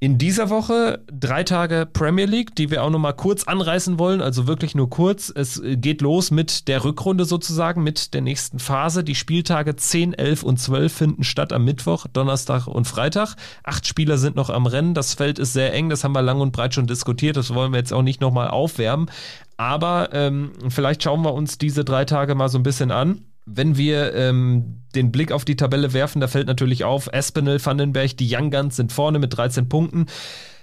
in 0.00 0.16
dieser 0.16 0.48
Woche 0.48 1.04
drei 1.10 1.42
Tage 1.42 1.88
Premier 1.92 2.26
League, 2.26 2.54
die 2.54 2.70
wir 2.70 2.84
auch 2.84 2.90
nochmal 2.90 3.14
kurz 3.14 3.44
anreißen 3.44 3.98
wollen, 3.98 4.20
also 4.20 4.46
wirklich 4.46 4.76
nur 4.76 4.88
kurz. 4.88 5.32
Es 5.34 5.60
geht 5.64 6.02
los 6.02 6.30
mit 6.30 6.68
der 6.68 6.84
Rückrunde 6.84 7.24
sozusagen, 7.24 7.82
mit 7.82 8.14
der 8.14 8.20
nächsten 8.20 8.60
Phase. 8.60 9.02
Die 9.02 9.16
Spieltage 9.16 9.74
10, 9.74 10.14
11 10.14 10.44
und 10.44 10.58
12 10.58 10.92
finden 10.92 11.24
statt 11.24 11.52
am 11.52 11.64
Mittwoch, 11.64 12.06
Donnerstag 12.12 12.68
und 12.68 12.86
Freitag. 12.86 13.34
Acht 13.64 13.88
Spieler 13.88 14.18
sind 14.18 14.36
noch 14.36 14.50
am 14.50 14.66
Rennen. 14.66 14.94
Das 14.94 15.14
Feld 15.14 15.40
ist 15.40 15.52
sehr 15.52 15.74
eng, 15.74 15.88
das 15.88 16.04
haben 16.04 16.12
wir 16.12 16.22
lang 16.22 16.40
und 16.40 16.52
breit 16.52 16.74
schon 16.74 16.86
diskutiert. 16.86 17.36
Das 17.36 17.52
wollen 17.52 17.72
wir 17.72 17.78
jetzt 17.78 17.92
auch 17.92 18.02
nicht 18.02 18.20
nochmal 18.20 18.48
aufwärmen. 18.48 19.10
Aber 19.56 20.10
ähm, 20.12 20.52
vielleicht 20.68 21.02
schauen 21.02 21.22
wir 21.22 21.34
uns 21.34 21.58
diese 21.58 21.84
drei 21.84 22.04
Tage 22.04 22.36
mal 22.36 22.48
so 22.48 22.58
ein 22.58 22.62
bisschen 22.62 22.92
an 22.92 23.24
wenn 23.50 23.76
wir 23.76 24.14
ähm, 24.14 24.82
den 24.94 25.12
Blick 25.12 25.32
auf 25.32 25.44
die 25.44 25.56
Tabelle 25.56 25.92
werfen, 25.92 26.20
da 26.20 26.28
fällt 26.28 26.46
natürlich 26.46 26.84
auf, 26.84 27.08
Espinel, 27.12 27.64
Vandenberg, 27.64 28.16
die 28.16 28.34
Young 28.34 28.50
Guns 28.50 28.76
sind 28.76 28.92
vorne 28.92 29.18
mit 29.18 29.36
13 29.36 29.68
Punkten. 29.68 30.06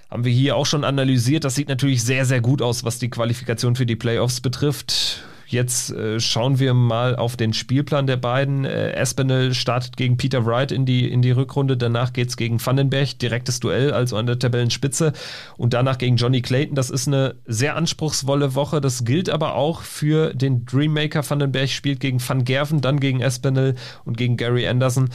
Haben 0.09 0.23
wir 0.23 0.31
hier 0.31 0.55
auch 0.55 0.65
schon 0.65 0.83
analysiert. 0.83 1.43
Das 1.43 1.55
sieht 1.55 1.67
natürlich 1.67 2.03
sehr, 2.03 2.25
sehr 2.25 2.41
gut 2.41 2.61
aus, 2.61 2.83
was 2.83 2.99
die 2.99 3.09
Qualifikation 3.09 3.75
für 3.75 3.85
die 3.85 3.95
Playoffs 3.95 4.39
betrifft. 4.39 5.23
Jetzt 5.47 5.91
äh, 5.91 6.19
schauen 6.19 6.59
wir 6.59 6.73
mal 6.73 7.15
auf 7.15 7.37
den 7.37 7.53
Spielplan 7.53 8.07
der 8.07 8.17
beiden. 8.17 8.65
Äh, 8.65 8.91
Espinel 8.93 9.53
startet 9.53 9.95
gegen 9.95 10.17
Peter 10.17 10.45
Wright 10.45 10.71
in 10.71 10.85
die, 10.85 11.09
in 11.09 11.21
die 11.21 11.31
Rückrunde. 11.31 11.77
Danach 11.77 12.13
geht 12.13 12.29
es 12.29 12.37
gegen 12.37 12.63
Vandenberg, 12.63 13.19
direktes 13.19 13.59
Duell, 13.59 13.93
also 13.93 14.17
an 14.17 14.25
der 14.25 14.39
Tabellenspitze. 14.39 15.13
Und 15.57 15.73
danach 15.73 15.97
gegen 15.97 16.17
Johnny 16.17 16.41
Clayton. 16.41 16.75
Das 16.75 16.89
ist 16.89 17.07
eine 17.07 17.35
sehr 17.45 17.75
anspruchsvolle 17.75 18.55
Woche. 18.55 18.81
Das 18.81 19.05
gilt 19.05 19.29
aber 19.29 19.55
auch 19.55 19.81
für 19.81 20.33
den 20.33 20.65
Dreammaker. 20.65 21.29
Vandenberg 21.29 21.69
spielt 21.69 21.99
gegen 21.99 22.19
Van 22.27 22.43
Gerven, 22.43 22.81
dann 22.81 22.99
gegen 22.99 23.21
Espinel 23.21 23.75
und 24.03 24.17
gegen 24.17 24.37
Gary 24.37 24.67
Anderson. 24.67 25.09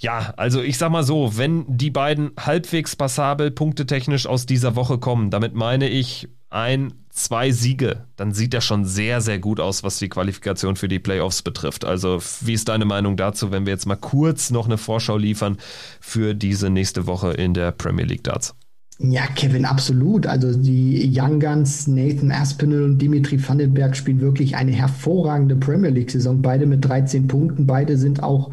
Ja, 0.00 0.32
also 0.38 0.62
ich 0.62 0.78
sag 0.78 0.90
mal 0.90 1.02
so, 1.02 1.36
wenn 1.36 1.66
die 1.68 1.90
beiden 1.90 2.30
halbwegs 2.38 2.96
passabel 2.96 3.50
punktetechnisch 3.50 4.26
aus 4.26 4.46
dieser 4.46 4.74
Woche 4.74 4.96
kommen, 4.96 5.28
damit 5.28 5.54
meine 5.54 5.90
ich 5.90 6.26
ein, 6.48 6.94
zwei 7.10 7.50
Siege, 7.50 8.06
dann 8.16 8.32
sieht 8.32 8.54
er 8.54 8.62
schon 8.62 8.86
sehr, 8.86 9.20
sehr 9.20 9.38
gut 9.38 9.60
aus, 9.60 9.84
was 9.84 9.98
die 9.98 10.08
Qualifikation 10.08 10.76
für 10.76 10.88
die 10.88 11.00
Playoffs 11.00 11.42
betrifft. 11.42 11.84
Also, 11.84 12.18
wie 12.40 12.54
ist 12.54 12.68
deine 12.68 12.86
Meinung 12.86 13.18
dazu, 13.18 13.50
wenn 13.50 13.66
wir 13.66 13.74
jetzt 13.74 13.86
mal 13.86 13.96
kurz 13.96 14.50
noch 14.50 14.64
eine 14.64 14.78
Vorschau 14.78 15.18
liefern 15.18 15.58
für 16.00 16.32
diese 16.32 16.70
nächste 16.70 17.06
Woche 17.06 17.32
in 17.32 17.52
der 17.52 17.70
Premier 17.70 18.06
League 18.06 18.24
Darts? 18.24 18.54
Ja, 19.02 19.26
Kevin, 19.26 19.66
absolut. 19.66 20.26
Also 20.26 20.54
die 20.54 21.10
Young 21.14 21.40
Guns, 21.40 21.86
Nathan 21.86 22.32
Aspinall 22.32 22.82
und 22.82 22.98
Dimitri 22.98 23.38
Vandenberg 23.46 23.96
spielen 23.96 24.20
wirklich 24.20 24.56
eine 24.56 24.72
hervorragende 24.72 25.56
Premier 25.56 25.90
League-Saison. 25.90 26.42
Beide 26.42 26.66
mit 26.66 26.86
13 26.86 27.26
Punkten. 27.26 27.66
Beide 27.66 27.96
sind 27.96 28.22
auch 28.22 28.50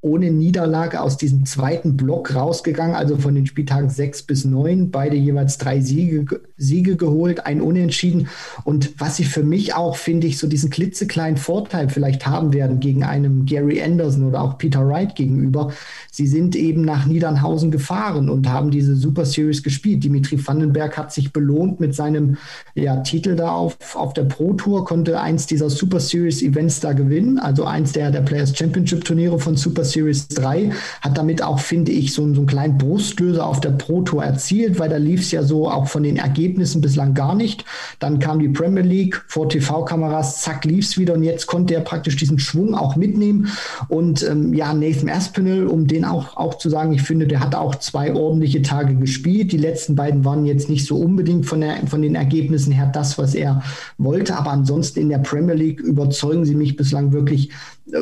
ohne 0.00 0.30
Niederlage 0.30 1.00
aus 1.00 1.16
diesem 1.16 1.44
zweiten 1.44 1.96
Block 1.96 2.32
rausgegangen, 2.32 2.94
also 2.94 3.16
von 3.16 3.34
den 3.34 3.46
Spieltagen 3.46 3.90
sechs 3.90 4.22
bis 4.22 4.44
neun, 4.44 4.92
beide 4.92 5.16
jeweils 5.16 5.58
drei 5.58 5.80
Siege, 5.80 6.40
Siege 6.56 6.96
geholt, 6.96 7.46
ein 7.46 7.60
Unentschieden. 7.60 8.28
Und 8.62 8.92
was 8.98 9.16
sie 9.16 9.24
für 9.24 9.42
mich 9.42 9.74
auch, 9.74 9.96
finde 9.96 10.28
ich, 10.28 10.38
so 10.38 10.46
diesen 10.46 10.70
klitzekleinen 10.70 11.36
Vorteil 11.36 11.88
vielleicht 11.88 12.26
haben 12.26 12.52
werden 12.52 12.78
gegen 12.78 13.02
einen 13.02 13.44
Gary 13.44 13.82
Anderson 13.82 14.22
oder 14.22 14.40
auch 14.40 14.56
Peter 14.56 14.86
Wright 14.86 15.16
gegenüber, 15.16 15.72
sie 16.12 16.28
sind 16.28 16.54
eben 16.54 16.82
nach 16.82 17.04
Niedernhausen 17.04 17.72
gefahren 17.72 18.30
und 18.30 18.48
haben 18.48 18.70
diese 18.70 18.94
Super 18.94 19.24
Series 19.24 19.64
gespielt. 19.64 20.04
Dimitri 20.04 20.38
Vandenberg 20.44 20.96
hat 20.96 21.12
sich 21.12 21.32
belohnt 21.32 21.80
mit 21.80 21.96
seinem 21.96 22.36
ja, 22.74 22.98
Titel 22.98 23.34
da 23.34 23.50
auf, 23.50 23.76
auf 23.96 24.12
der 24.12 24.24
Pro 24.24 24.52
Tour, 24.52 24.84
konnte 24.84 25.20
eins 25.20 25.46
dieser 25.46 25.70
Super 25.70 25.98
Series 25.98 26.40
Events 26.40 26.78
da 26.78 26.92
gewinnen, 26.92 27.40
also 27.40 27.64
eins 27.64 27.92
der, 27.92 28.12
der 28.12 28.20
Players 28.20 28.56
Championship 28.56 29.04
Turniere 29.04 29.40
von 29.40 29.56
Super 29.56 29.82
Series 29.82 29.97
3, 30.04 30.72
hat 31.00 31.18
damit 31.18 31.42
auch, 31.42 31.58
finde 31.58 31.92
ich, 31.92 32.12
so, 32.12 32.22
so 32.34 32.40
einen 32.40 32.46
kleinen 32.46 32.78
Brustlöser 32.78 33.46
auf 33.46 33.60
der 33.60 33.70
Pro 33.70 34.02
Tour 34.02 34.24
erzielt, 34.24 34.78
weil 34.78 34.88
da 34.88 34.96
lief 34.96 35.20
es 35.20 35.30
ja 35.30 35.42
so 35.42 35.70
auch 35.70 35.88
von 35.88 36.02
den 36.02 36.16
Ergebnissen 36.16 36.80
bislang 36.80 37.14
gar 37.14 37.34
nicht. 37.34 37.64
Dann 37.98 38.18
kam 38.18 38.38
die 38.38 38.48
Premier 38.48 38.82
League 38.82 39.24
vor 39.28 39.48
TV-Kameras, 39.48 40.42
zack, 40.42 40.64
lief 40.64 40.86
es 40.86 40.98
wieder 40.98 41.14
und 41.14 41.22
jetzt 41.22 41.46
konnte 41.46 41.74
er 41.74 41.80
praktisch 41.80 42.16
diesen 42.16 42.38
Schwung 42.38 42.74
auch 42.74 42.96
mitnehmen. 42.96 43.48
Und 43.88 44.22
ähm, 44.28 44.54
ja, 44.54 44.72
Nathan 44.74 45.08
Aspinall, 45.08 45.66
um 45.66 45.86
den 45.86 46.04
auch, 46.04 46.36
auch 46.36 46.54
zu 46.54 46.70
sagen, 46.70 46.92
ich 46.92 47.02
finde, 47.02 47.26
der 47.26 47.40
hat 47.40 47.54
auch 47.54 47.74
zwei 47.76 48.14
ordentliche 48.14 48.62
Tage 48.62 48.94
gespielt. 48.94 49.52
Die 49.52 49.58
letzten 49.58 49.96
beiden 49.96 50.24
waren 50.24 50.46
jetzt 50.46 50.68
nicht 50.68 50.86
so 50.86 50.96
unbedingt 50.96 51.46
von, 51.46 51.60
der, 51.60 51.86
von 51.86 52.02
den 52.02 52.14
Ergebnissen 52.14 52.72
her 52.72 52.90
das, 52.92 53.18
was 53.18 53.34
er 53.34 53.62
wollte, 53.96 54.36
aber 54.36 54.50
ansonsten 54.50 55.00
in 55.00 55.08
der 55.08 55.18
Premier 55.18 55.54
League 55.54 55.80
überzeugen 55.80 56.44
sie 56.44 56.54
mich 56.54 56.76
bislang 56.76 57.12
wirklich 57.12 57.50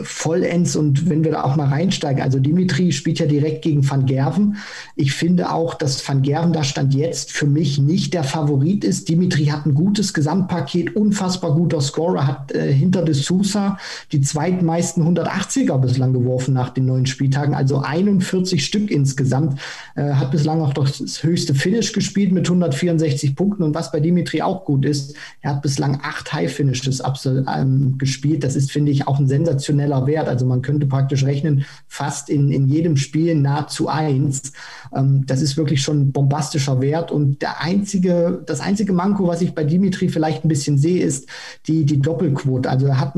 vollends 0.02 0.74
und 0.74 1.08
wenn 1.08 1.24
wir 1.24 1.32
da 1.32 1.44
auch 1.44 1.56
mal 1.56 1.68
reinsteigen, 1.68 2.22
also 2.22 2.38
Dimitri 2.38 2.92
spielt 2.92 3.18
ja 3.18 3.26
direkt 3.26 3.62
gegen 3.62 3.88
Van 3.88 4.06
Gerven. 4.06 4.56
Ich 4.96 5.12
finde 5.12 5.52
auch, 5.52 5.74
dass 5.74 6.06
Van 6.06 6.22
Gerven 6.22 6.52
da 6.52 6.64
stand 6.64 6.94
jetzt 6.94 7.30
für 7.30 7.46
mich 7.46 7.78
nicht 7.78 8.14
der 8.14 8.24
Favorit 8.24 8.84
ist. 8.84 9.08
Dimitri 9.08 9.46
hat 9.46 9.66
ein 9.66 9.74
gutes 9.74 10.12
Gesamtpaket, 10.12 10.96
unfassbar 10.96 11.54
guter 11.54 11.80
Scorer, 11.80 12.26
hat 12.26 12.52
äh, 12.52 12.72
hinter 12.72 13.02
de 13.02 13.14
Sousa 13.14 13.78
die 14.12 14.20
zweitmeisten 14.20 15.04
180er 15.04 15.78
bislang 15.78 16.12
geworfen 16.12 16.54
nach 16.54 16.70
den 16.70 16.86
neun 16.86 17.06
Spieltagen, 17.06 17.54
also 17.54 17.80
41 17.80 18.64
Stück 18.64 18.90
insgesamt, 18.90 19.60
äh, 19.94 20.14
hat 20.14 20.32
bislang 20.32 20.60
auch 20.60 20.72
das 20.72 21.22
höchste 21.22 21.54
Finish 21.54 21.92
gespielt 21.92 22.32
mit 22.32 22.46
164 22.46 23.36
Punkten 23.36 23.62
und 23.62 23.74
was 23.74 23.92
bei 23.92 24.00
Dimitri 24.00 24.42
auch 24.42 24.64
gut 24.64 24.84
ist, 24.84 25.14
er 25.42 25.52
hat 25.52 25.62
bislang 25.62 26.00
acht 26.02 26.32
High 26.32 26.52
Finishes 26.52 27.02
ähm, 27.24 27.98
gespielt. 27.98 28.42
Das 28.42 28.56
ist, 28.56 28.72
finde 28.72 28.90
ich, 28.90 29.06
auch 29.06 29.18
ein 29.18 29.28
sensationelles 29.28 29.75
sensationeller 29.76 30.06
Wert. 30.06 30.28
Also 30.28 30.46
man 30.46 30.62
könnte 30.62 30.86
praktisch 30.86 31.24
rechnen, 31.24 31.64
fast 31.86 32.28
in, 32.30 32.50
in 32.50 32.66
jedem 32.66 32.96
Spiel 32.96 33.34
nahezu 33.34 33.88
eins. 33.88 34.52
Ähm, 34.94 35.24
das 35.26 35.42
ist 35.42 35.56
wirklich 35.56 35.82
schon 35.82 36.00
ein 36.00 36.12
bombastischer 36.12 36.80
Wert. 36.80 37.10
Und 37.10 37.42
der 37.42 37.60
einzige, 37.60 38.42
das 38.46 38.60
einzige 38.60 38.92
Manko, 38.92 39.26
was 39.26 39.42
ich 39.42 39.54
bei 39.54 39.64
Dimitri 39.64 40.08
vielleicht 40.08 40.44
ein 40.44 40.48
bisschen 40.48 40.78
sehe, 40.78 41.04
ist 41.04 41.28
die, 41.66 41.84
die 41.84 42.00
Doppelquote. 42.00 42.68
Also 42.68 42.86
er 42.86 43.00
hat 43.00 43.14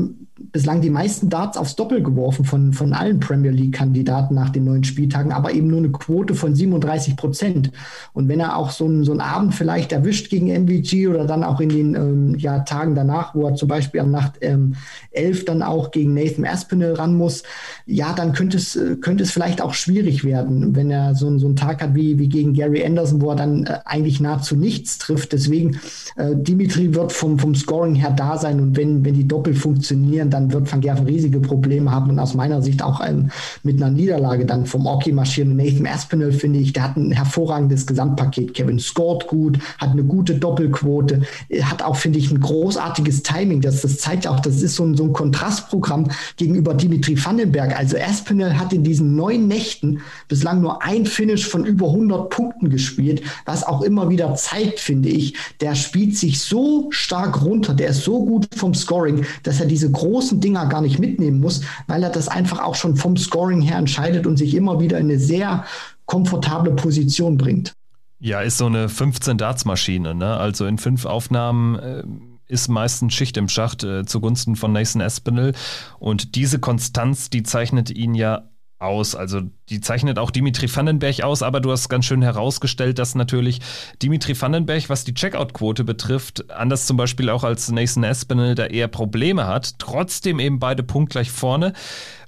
bislang 0.51 0.81
die 0.81 0.89
meisten 0.89 1.29
Darts 1.29 1.57
aufs 1.57 1.75
Doppel 1.75 2.01
geworfen 2.01 2.45
von, 2.45 2.73
von 2.73 2.93
allen 2.93 3.19
Premier 3.19 3.51
League-Kandidaten 3.51 4.33
nach 4.33 4.49
den 4.49 4.65
neun 4.65 4.83
Spieltagen, 4.83 5.31
aber 5.31 5.51
eben 5.51 5.67
nur 5.67 5.79
eine 5.79 5.91
Quote 5.91 6.33
von 6.33 6.55
37 6.55 7.15
Prozent. 7.15 7.71
Und 8.13 8.27
wenn 8.27 8.39
er 8.39 8.57
auch 8.57 8.71
so, 8.71 8.87
ein, 8.87 9.03
so 9.03 9.11
einen 9.11 9.21
Abend 9.21 9.53
vielleicht 9.53 9.91
erwischt 9.91 10.29
gegen 10.29 10.47
MVG 10.47 11.07
oder 11.07 11.25
dann 11.25 11.43
auch 11.43 11.59
in 11.59 11.69
den 11.69 11.95
ähm, 11.95 12.35
ja, 12.37 12.59
Tagen 12.59 12.95
danach, 12.95 13.35
wo 13.35 13.47
er 13.47 13.55
zum 13.55 13.67
Beispiel 13.67 14.01
am 14.01 14.11
Nacht 14.11 14.33
ähm, 14.41 14.75
11 15.11 15.45
dann 15.45 15.61
auch 15.61 15.91
gegen 15.91 16.13
Nathan 16.13 16.45
Aspinall 16.45 16.93
ran 16.93 17.15
muss, 17.15 17.43
ja, 17.85 18.13
dann 18.13 18.33
könnte 18.33 18.57
es, 18.57 18.75
äh, 18.75 18.95
könnte 18.95 19.23
es 19.23 19.31
vielleicht 19.31 19.61
auch 19.61 19.73
schwierig 19.73 20.23
werden, 20.23 20.75
wenn 20.75 20.89
er 20.89 21.15
so, 21.15 21.37
so 21.37 21.47
einen 21.47 21.55
Tag 21.55 21.81
hat 21.81 21.95
wie, 21.95 22.17
wie 22.17 22.29
gegen 22.29 22.53
Gary 22.53 22.83
Anderson, 22.85 23.21
wo 23.21 23.29
er 23.31 23.35
dann 23.35 23.65
äh, 23.65 23.79
eigentlich 23.85 24.19
nahezu 24.19 24.55
nichts 24.55 24.97
trifft. 24.97 25.33
Deswegen, 25.33 25.79
äh, 26.15 26.35
Dimitri 26.35 26.95
wird 26.95 27.11
vom, 27.11 27.37
vom 27.37 27.55
Scoring 27.55 27.95
her 27.95 28.11
da 28.11 28.37
sein 28.37 28.59
und 28.59 28.77
wenn, 28.77 29.03
wenn 29.03 29.13
die 29.13 29.27
Doppel 29.27 29.53
funktionieren, 29.53 30.28
dann 30.29 30.51
wird 30.51 30.71
Van 30.71 30.81
Gerven 30.81 31.05
riesige 31.05 31.39
Probleme 31.39 31.91
haben 31.91 32.09
und 32.09 32.19
aus 32.19 32.33
meiner 32.33 32.61
Sicht 32.61 32.83
auch 32.83 33.01
ähm, 33.05 33.29
mit 33.63 33.81
einer 33.81 33.91
Niederlage 33.91 34.45
dann 34.45 34.65
vom 34.65 34.85
Oki 34.85 35.11
marschieren. 35.11 35.55
Nathan 35.55 35.87
Aspinall, 35.87 36.31
finde 36.31 36.59
ich, 36.59 36.73
der 36.73 36.83
hat 36.83 36.97
ein 36.97 37.11
hervorragendes 37.11 37.85
Gesamtpaket. 37.85 38.53
Kevin 38.53 38.79
scored 38.79 39.27
gut, 39.27 39.59
hat 39.77 39.91
eine 39.91 40.03
gute 40.03 40.35
Doppelquote, 40.35 41.21
hat 41.61 41.81
auch, 41.81 41.95
finde 41.95 42.19
ich, 42.19 42.31
ein 42.31 42.39
großartiges 42.39 43.23
Timing. 43.23 43.61
Das, 43.61 43.81
das 43.81 43.97
zeigt 43.97 44.27
auch, 44.27 44.39
das 44.39 44.61
ist 44.61 44.75
so 44.75 44.85
ein, 44.85 44.95
so 44.95 45.03
ein 45.03 45.13
Kontrastprogramm 45.13 46.07
gegenüber 46.37 46.73
Dimitri 46.73 47.23
Vandenberg. 47.23 47.77
Also 47.77 47.97
Aspinall 47.97 48.57
hat 48.57 48.73
in 48.73 48.83
diesen 48.83 49.15
neun 49.15 49.47
Nächten 49.47 50.01
bislang 50.27 50.61
nur 50.61 50.83
ein 50.83 51.05
Finish 51.05 51.47
von 51.47 51.65
über 51.65 51.87
100 51.87 52.29
Punkten 52.29 52.69
gespielt, 52.69 53.21
was 53.45 53.63
auch 53.63 53.81
immer 53.81 54.09
wieder 54.09 54.35
zeigt, 54.35 54.79
finde 54.79 55.09
ich, 55.09 55.35
der 55.61 55.75
spielt 55.75 56.17
sich 56.17 56.39
so 56.39 56.87
stark 56.91 57.43
runter, 57.43 57.73
der 57.73 57.89
ist 57.89 58.03
so 58.03 58.25
gut 58.25 58.47
vom 58.55 58.73
Scoring, 58.73 59.25
dass 59.43 59.59
er 59.59 59.65
diese 59.65 59.91
großen 60.19 60.41
Dinger 60.41 60.65
gar 60.65 60.81
nicht 60.81 60.99
mitnehmen 60.99 61.39
muss, 61.39 61.61
weil 61.87 62.03
er 62.03 62.09
das 62.09 62.27
einfach 62.27 62.59
auch 62.59 62.75
schon 62.75 62.97
vom 62.97 63.15
Scoring 63.15 63.61
her 63.61 63.77
entscheidet 63.77 64.27
und 64.27 64.35
sich 64.35 64.53
immer 64.53 64.81
wieder 64.81 64.97
in 64.97 65.05
eine 65.05 65.17
sehr 65.17 65.63
komfortable 66.05 66.73
Position 66.73 67.37
bringt. 67.37 67.71
Ja, 68.19 68.41
ist 68.41 68.57
so 68.57 68.65
eine 68.65 68.89
15 68.89 69.37
Darts 69.37 69.63
Maschine, 69.63 70.13
ne? 70.13 70.35
Also 70.35 70.65
in 70.65 70.77
fünf 70.77 71.05
Aufnahmen 71.05 71.79
äh, 71.79 72.03
ist 72.47 72.67
meistens 72.67 73.13
Schicht 73.13 73.37
im 73.37 73.47
Schacht 73.47 73.85
äh, 73.85 74.05
zugunsten 74.05 74.57
von 74.57 74.73
Nathan 74.73 75.01
Espinel. 75.01 75.53
Und 75.99 76.35
diese 76.35 76.59
Konstanz, 76.59 77.29
die 77.29 77.43
zeichnet 77.43 77.89
ihn 77.89 78.13
ja 78.13 78.49
aus. 78.79 79.15
Also 79.15 79.41
die 79.69 79.81
zeichnet 79.81 80.17
auch 80.17 80.31
Dimitri 80.31 80.73
Vandenberg 80.73 81.21
aus, 81.21 81.43
aber 81.43 81.59
du 81.59 81.71
hast 81.71 81.89
ganz 81.89 82.05
schön 82.05 82.21
herausgestellt, 82.21 82.97
dass 82.97 83.15
natürlich 83.15 83.59
Dimitri 84.01 84.39
Vandenberg, 84.39 84.89
was 84.89 85.03
die 85.03 85.13
Checkout-Quote 85.13 85.83
betrifft, 85.83 86.49
anders 86.49 86.87
zum 86.87 86.97
Beispiel 86.97 87.29
auch 87.29 87.43
als 87.43 87.69
Nathan 87.69 88.03
Espinel, 88.03 88.55
da 88.55 88.65
eher 88.65 88.87
Probleme 88.87 89.47
hat. 89.47 89.77
Trotzdem 89.79 90.39
eben 90.39 90.59
beide 90.59 90.83
punktgleich 90.83 91.29
vorne. 91.29 91.73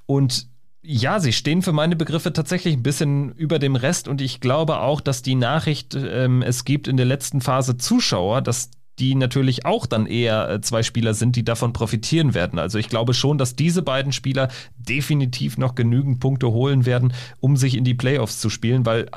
Und 0.05 0.47
ja, 0.83 1.19
sie 1.19 1.31
stehen 1.31 1.61
für 1.61 1.73
meine 1.73 1.95
Begriffe 1.95 2.33
tatsächlich 2.33 2.75
ein 2.75 2.83
bisschen 2.83 3.33
über 3.33 3.59
dem 3.59 3.75
Rest 3.75 4.07
und 4.07 4.19
ich 4.19 4.39
glaube 4.39 4.79
auch, 4.79 4.99
dass 4.99 5.21
die 5.21 5.35
Nachricht, 5.35 5.95
ähm, 5.95 6.41
es 6.41 6.65
gibt 6.65 6.87
in 6.87 6.97
der 6.97 7.05
letzten 7.05 7.39
Phase 7.39 7.77
Zuschauer, 7.77 8.41
dass 8.41 8.71
die 9.01 9.15
natürlich 9.15 9.65
auch 9.65 9.87
dann 9.87 10.05
eher 10.05 10.47
äh, 10.47 10.61
zwei 10.61 10.83
Spieler 10.83 11.15
sind, 11.15 11.35
die 11.35 11.43
davon 11.43 11.73
profitieren 11.73 12.35
werden. 12.35 12.59
Also 12.59 12.77
ich 12.77 12.87
glaube 12.87 13.15
schon, 13.15 13.39
dass 13.39 13.55
diese 13.55 13.81
beiden 13.81 14.13
Spieler 14.13 14.49
definitiv 14.77 15.57
noch 15.57 15.73
genügend 15.73 16.19
Punkte 16.19 16.51
holen 16.51 16.85
werden, 16.85 17.13
um 17.39 17.57
sich 17.57 17.75
in 17.75 17.83
die 17.83 17.95
Playoffs 17.95 18.39
zu 18.39 18.49
spielen, 18.51 18.85
weil 18.85 19.07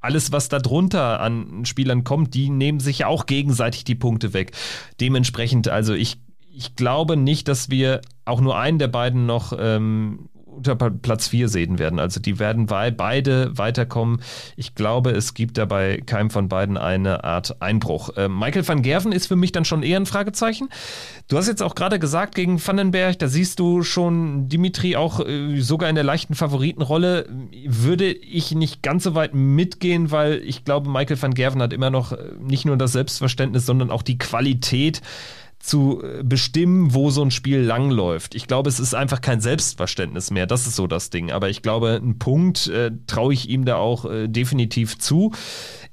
alles, 0.00 0.32
was 0.32 0.48
da 0.48 0.60
drunter 0.60 1.20
an 1.20 1.64
Spielern 1.64 2.04
kommt, 2.04 2.34
die 2.34 2.48
nehmen 2.48 2.80
sich 2.80 3.00
ja 3.00 3.08
auch 3.08 3.26
gegenseitig 3.26 3.84
die 3.84 3.96
Punkte 3.96 4.32
weg. 4.32 4.52
Dementsprechend, 5.00 5.68
also 5.68 5.92
ich, 5.92 6.18
ich 6.52 6.76
glaube 6.76 7.16
nicht, 7.16 7.48
dass 7.48 7.68
wir 7.68 8.00
auch 8.24 8.40
nur 8.40 8.58
einen 8.58 8.78
der 8.78 8.88
beiden 8.88 9.26
noch 9.26 9.52
ähm, 9.58 10.30
unter 10.68 10.90
Platz 10.90 11.28
4 11.28 11.48
sehen 11.48 11.78
werden. 11.78 11.98
Also 11.98 12.20
die 12.20 12.38
werden 12.38 12.66
beide 12.66 13.56
weiterkommen. 13.56 14.20
Ich 14.56 14.74
glaube, 14.74 15.10
es 15.10 15.34
gibt 15.34 15.58
dabei 15.58 16.02
keinem 16.04 16.30
von 16.30 16.48
beiden 16.48 16.76
eine 16.76 17.24
Art 17.24 17.60
Einbruch. 17.62 18.16
Äh, 18.16 18.28
Michael 18.28 18.66
van 18.66 18.82
Gerven 18.82 19.12
ist 19.12 19.26
für 19.26 19.36
mich 19.36 19.52
dann 19.52 19.64
schon 19.64 19.82
eher 19.82 19.98
ein 19.98 20.06
Fragezeichen. 20.06 20.68
Du 21.28 21.36
hast 21.36 21.48
jetzt 21.48 21.62
auch 21.62 21.74
gerade 21.74 21.98
gesagt, 21.98 22.34
gegen 22.34 22.64
Vandenberg, 22.64 23.18
da 23.18 23.28
siehst 23.28 23.58
du 23.58 23.82
schon 23.82 24.48
Dimitri 24.48 24.96
auch 24.96 25.26
äh, 25.26 25.60
sogar 25.60 25.88
in 25.88 25.94
der 25.94 26.04
leichten 26.04 26.34
Favoritenrolle. 26.34 27.26
Würde 27.66 28.12
ich 28.12 28.54
nicht 28.54 28.82
ganz 28.82 29.04
so 29.04 29.14
weit 29.14 29.34
mitgehen, 29.34 30.10
weil 30.10 30.42
ich 30.44 30.64
glaube, 30.64 30.90
Michael 30.90 31.20
van 31.20 31.34
Gerven 31.34 31.62
hat 31.62 31.72
immer 31.72 31.90
noch 31.90 32.12
äh, 32.12 32.18
nicht 32.40 32.66
nur 32.66 32.76
das 32.76 32.92
Selbstverständnis, 32.92 33.64
sondern 33.64 33.90
auch 33.90 34.02
die 34.02 34.18
Qualität, 34.18 35.00
zu 35.60 36.02
äh, 36.02 36.22
bestimmen, 36.24 36.94
wo 36.94 37.10
so 37.10 37.22
ein 37.22 37.30
Spiel 37.30 37.60
langläuft. 37.60 38.34
Ich 38.34 38.46
glaube, 38.46 38.68
es 38.68 38.80
ist 38.80 38.94
einfach 38.94 39.20
kein 39.20 39.40
Selbstverständnis 39.40 40.30
mehr. 40.30 40.46
Das 40.46 40.66
ist 40.66 40.74
so 40.74 40.86
das 40.86 41.10
Ding. 41.10 41.30
Aber 41.30 41.48
ich 41.50 41.62
glaube, 41.62 42.00
einen 42.02 42.18
Punkt 42.18 42.66
äh, 42.68 42.90
traue 43.06 43.34
ich 43.34 43.48
ihm 43.48 43.64
da 43.64 43.76
auch 43.76 44.04
äh, 44.06 44.26
definitiv 44.26 44.98
zu. 44.98 45.32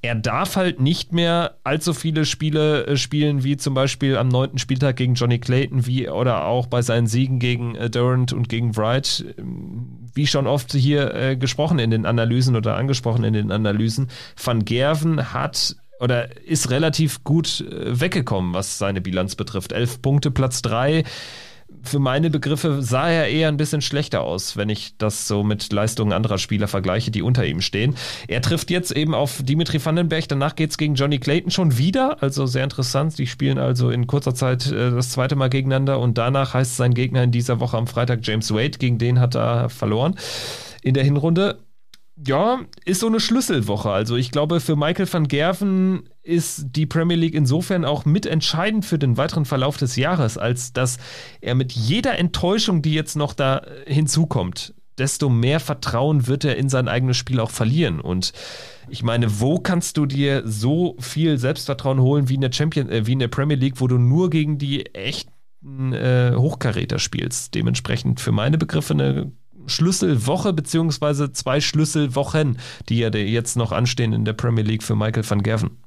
Er 0.01 0.15
darf 0.15 0.55
halt 0.55 0.79
nicht 0.79 1.11
mehr 1.11 1.57
allzu 1.63 1.93
viele 1.93 2.25
Spiele 2.25 2.87
äh, 2.87 2.97
spielen, 2.97 3.43
wie 3.43 3.57
zum 3.57 3.73
Beispiel 3.73 4.17
am 4.17 4.29
neunten 4.29 4.57
Spieltag 4.57 4.95
gegen 4.95 5.15
Johnny 5.15 5.39
Clayton, 5.39 5.85
wie 5.85 6.09
oder 6.09 6.45
auch 6.45 6.67
bei 6.67 6.81
seinen 6.81 7.07
Siegen 7.07 7.39
gegen 7.39 7.75
äh, 7.75 7.89
Durant 7.89 8.31
und 8.31 8.47
gegen 8.47 8.77
Wright. 8.77 9.25
Ähm, 9.37 10.07
wie 10.13 10.27
schon 10.27 10.47
oft 10.47 10.73
hier 10.73 11.13
äh, 11.13 11.35
gesprochen 11.35 11.77
in 11.77 11.91
den 11.91 12.05
Analysen 12.05 12.55
oder 12.55 12.75
angesprochen 12.75 13.23
in 13.23 13.33
den 13.33 13.51
Analysen, 13.51 14.07
Van 14.41 14.65
Gerven 14.65 15.33
hat 15.33 15.75
oder 15.99 16.37
ist 16.45 16.69
relativ 16.69 17.23
gut 17.23 17.61
äh, 17.61 17.99
weggekommen, 17.99 18.53
was 18.53 18.77
seine 18.77 19.01
Bilanz 19.01 19.35
betrifft. 19.35 19.71
Elf 19.71 20.01
Punkte, 20.01 20.31
Platz 20.31 20.61
drei. 20.61 21.03
Für 21.83 21.99
meine 21.99 22.29
Begriffe 22.29 22.81
sah 22.81 23.09
er 23.09 23.27
eher 23.27 23.49
ein 23.49 23.57
bisschen 23.57 23.81
schlechter 23.81 24.21
aus, 24.21 24.55
wenn 24.55 24.69
ich 24.69 24.97
das 24.97 25.27
so 25.27 25.43
mit 25.43 25.71
Leistungen 25.73 26.13
anderer 26.13 26.37
Spieler 26.37 26.69
vergleiche, 26.69 27.11
die 27.11 27.21
unter 27.21 27.45
ihm 27.45 27.59
stehen. 27.59 27.95
Er 28.29 28.41
trifft 28.41 28.71
jetzt 28.71 28.91
eben 28.91 29.13
auf 29.13 29.43
Dimitri 29.43 29.83
Vandenberg, 29.83 30.29
danach 30.29 30.55
geht 30.55 30.69
es 30.69 30.77
gegen 30.77 30.95
Johnny 30.95 31.19
Clayton 31.19 31.51
schon 31.51 31.77
wieder, 31.77 32.23
also 32.23 32.45
sehr 32.45 32.63
interessant. 32.63 33.17
Die 33.17 33.27
spielen 33.27 33.57
also 33.57 33.89
in 33.89 34.07
kurzer 34.07 34.33
Zeit 34.33 34.71
äh, 34.71 34.91
das 34.91 35.09
zweite 35.09 35.35
Mal 35.35 35.49
gegeneinander 35.49 35.99
und 35.99 36.17
danach 36.17 36.53
heißt 36.53 36.77
sein 36.77 36.93
Gegner 36.93 37.23
in 37.23 37.31
dieser 37.31 37.59
Woche 37.59 37.77
am 37.77 37.87
Freitag 37.87 38.19
James 38.23 38.53
Wade, 38.53 38.77
gegen 38.77 38.97
den 38.97 39.19
hat 39.19 39.35
er 39.35 39.69
verloren 39.69 40.15
in 40.81 40.93
der 40.93 41.03
Hinrunde 41.03 41.59
ja, 42.25 42.61
ist 42.85 43.01
so 43.01 43.07
eine 43.07 43.19
Schlüsselwoche. 43.19 43.91
Also 43.91 44.15
ich 44.15 44.31
glaube, 44.31 44.59
für 44.59 44.75
Michael 44.75 45.11
van 45.11 45.27
Gerven 45.27 46.09
ist 46.23 46.65
die 46.69 46.85
Premier 46.85 47.17
League 47.17 47.35
insofern 47.35 47.85
auch 47.85 48.05
mitentscheidend 48.05 48.85
für 48.85 48.97
den 48.97 49.17
weiteren 49.17 49.45
Verlauf 49.45 49.77
des 49.77 49.95
Jahres, 49.95 50.37
als 50.37 50.73
dass 50.73 50.97
er 51.41 51.55
mit 51.55 51.73
jeder 51.73 52.17
Enttäuschung, 52.17 52.81
die 52.81 52.93
jetzt 52.93 53.15
noch 53.15 53.33
da 53.33 53.61
hinzukommt, 53.85 54.73
desto 54.97 55.29
mehr 55.29 55.59
Vertrauen 55.59 56.27
wird 56.27 56.43
er 56.43 56.57
in 56.57 56.69
sein 56.69 56.87
eigenes 56.87 57.17
Spiel 57.17 57.39
auch 57.39 57.51
verlieren. 57.51 57.99
Und 57.99 58.33
ich 58.89 59.03
meine, 59.03 59.39
wo 59.39 59.59
kannst 59.59 59.97
du 59.97 60.07
dir 60.07 60.41
so 60.45 60.95
viel 60.99 61.37
Selbstvertrauen 61.37 62.01
holen 62.01 62.29
wie 62.29 62.35
in 62.35 62.41
der 62.41 62.51
Champion, 62.51 62.89
äh, 62.89 63.05
wie 63.05 63.13
in 63.13 63.19
der 63.19 63.27
Premier 63.27 63.57
League, 63.57 63.79
wo 63.79 63.87
du 63.87 63.99
nur 63.99 64.31
gegen 64.31 64.57
die 64.57 64.87
echten 64.95 65.93
äh, 65.93 66.33
Hochkaräter 66.35 66.97
spielst? 66.97 67.53
Dementsprechend 67.53 68.19
für 68.19 68.31
meine 68.31 68.57
Begriffe 68.57 68.93
eine 68.93 69.31
Schlüsselwoche 69.67 70.53
beziehungsweise 70.53 71.31
zwei 71.31 71.61
Schlüsselwochen, 71.61 72.57
die 72.89 72.99
ja 72.99 73.09
jetzt 73.09 73.57
noch 73.57 73.71
anstehen 73.71 74.13
in 74.13 74.25
der 74.25 74.33
Premier 74.33 74.63
League 74.63 74.83
für 74.83 74.95
Michael 74.95 75.29
van 75.29 75.43
Gerven 75.43 75.77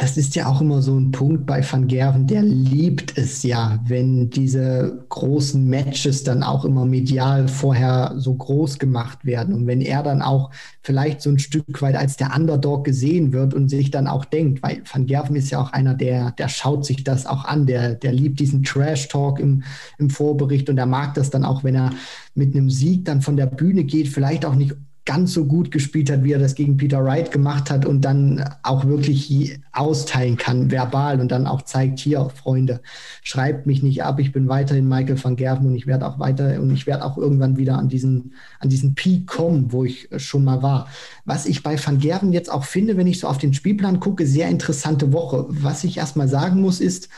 das 0.00 0.16
ist 0.16 0.34
ja 0.34 0.46
auch 0.46 0.62
immer 0.62 0.80
so 0.80 0.98
ein 0.98 1.12
Punkt 1.12 1.44
bei 1.44 1.62
Van 1.62 1.86
Gerven, 1.86 2.26
der 2.26 2.42
liebt 2.42 3.18
es 3.18 3.42
ja, 3.42 3.78
wenn 3.86 4.30
diese 4.30 5.04
großen 5.10 5.62
Matches 5.62 6.24
dann 6.24 6.42
auch 6.42 6.64
immer 6.64 6.86
medial 6.86 7.48
vorher 7.48 8.14
so 8.16 8.32
groß 8.32 8.78
gemacht 8.78 9.26
werden. 9.26 9.54
Und 9.54 9.66
wenn 9.66 9.82
er 9.82 10.02
dann 10.02 10.22
auch 10.22 10.52
vielleicht 10.80 11.20
so 11.20 11.28
ein 11.28 11.38
Stück 11.38 11.82
weit 11.82 11.96
als 11.96 12.16
der 12.16 12.34
Underdog 12.34 12.84
gesehen 12.84 13.34
wird 13.34 13.52
und 13.52 13.68
sich 13.68 13.90
dann 13.90 14.06
auch 14.06 14.24
denkt, 14.24 14.62
weil 14.62 14.82
Van 14.90 15.04
Gerven 15.04 15.36
ist 15.36 15.50
ja 15.50 15.60
auch 15.60 15.72
einer, 15.74 15.92
der, 15.92 16.30
der 16.30 16.48
schaut 16.48 16.86
sich 16.86 17.04
das 17.04 17.26
auch 17.26 17.44
an, 17.44 17.66
der, 17.66 17.94
der 17.94 18.14
liebt 18.14 18.40
diesen 18.40 18.62
Trash-Talk 18.62 19.38
im, 19.38 19.64
im 19.98 20.08
Vorbericht 20.08 20.70
und 20.70 20.78
er 20.78 20.86
mag 20.86 21.12
das 21.12 21.28
dann 21.28 21.44
auch, 21.44 21.62
wenn 21.62 21.74
er 21.74 21.90
mit 22.34 22.54
einem 22.54 22.70
Sieg 22.70 23.04
dann 23.04 23.20
von 23.20 23.36
der 23.36 23.46
Bühne 23.46 23.84
geht, 23.84 24.08
vielleicht 24.08 24.46
auch 24.46 24.54
nicht 24.54 24.74
ganz 25.10 25.32
so 25.32 25.44
gut 25.44 25.72
gespielt 25.72 26.08
hat, 26.08 26.22
wie 26.22 26.34
er 26.34 26.38
das 26.38 26.54
gegen 26.54 26.76
Peter 26.76 27.04
Wright 27.04 27.32
gemacht 27.32 27.68
hat 27.68 27.84
und 27.84 28.02
dann 28.02 28.44
auch 28.62 28.84
wirklich 28.84 29.58
austeilen 29.72 30.36
kann, 30.36 30.70
verbal 30.70 31.20
und 31.20 31.32
dann 31.32 31.48
auch 31.48 31.62
zeigt, 31.62 31.98
hier, 31.98 32.30
Freunde, 32.32 32.80
schreibt 33.24 33.66
mich 33.66 33.82
nicht 33.82 34.04
ab, 34.04 34.20
ich 34.20 34.30
bin 34.30 34.46
weiterhin 34.46 34.86
Michael 34.86 35.20
van 35.20 35.34
Gerven 35.34 35.66
und 35.66 35.74
ich 35.74 35.88
werde 35.88 36.06
auch 36.06 36.20
weiter 36.20 36.60
und 36.60 36.72
ich 36.72 36.86
werde 36.86 37.04
auch 37.04 37.18
irgendwann 37.18 37.56
wieder 37.56 37.76
an 37.76 37.88
diesen, 37.88 38.34
an 38.60 38.68
diesen 38.68 38.94
Peak 38.94 39.26
kommen, 39.26 39.72
wo 39.72 39.84
ich 39.84 40.08
schon 40.18 40.44
mal 40.44 40.62
war. 40.62 40.86
Was 41.24 41.44
ich 41.44 41.64
bei 41.64 41.76
van 41.84 41.98
Gerven 41.98 42.32
jetzt 42.32 42.52
auch 42.52 42.62
finde, 42.62 42.96
wenn 42.96 43.08
ich 43.08 43.18
so 43.18 43.26
auf 43.26 43.38
den 43.38 43.52
Spielplan 43.52 43.98
gucke, 43.98 44.28
sehr 44.28 44.48
interessante 44.48 45.12
Woche. 45.12 45.44
Was 45.48 45.82
ich 45.82 45.96
erstmal 45.96 46.28
sagen 46.28 46.60
muss, 46.60 46.80
ist, 46.80 47.08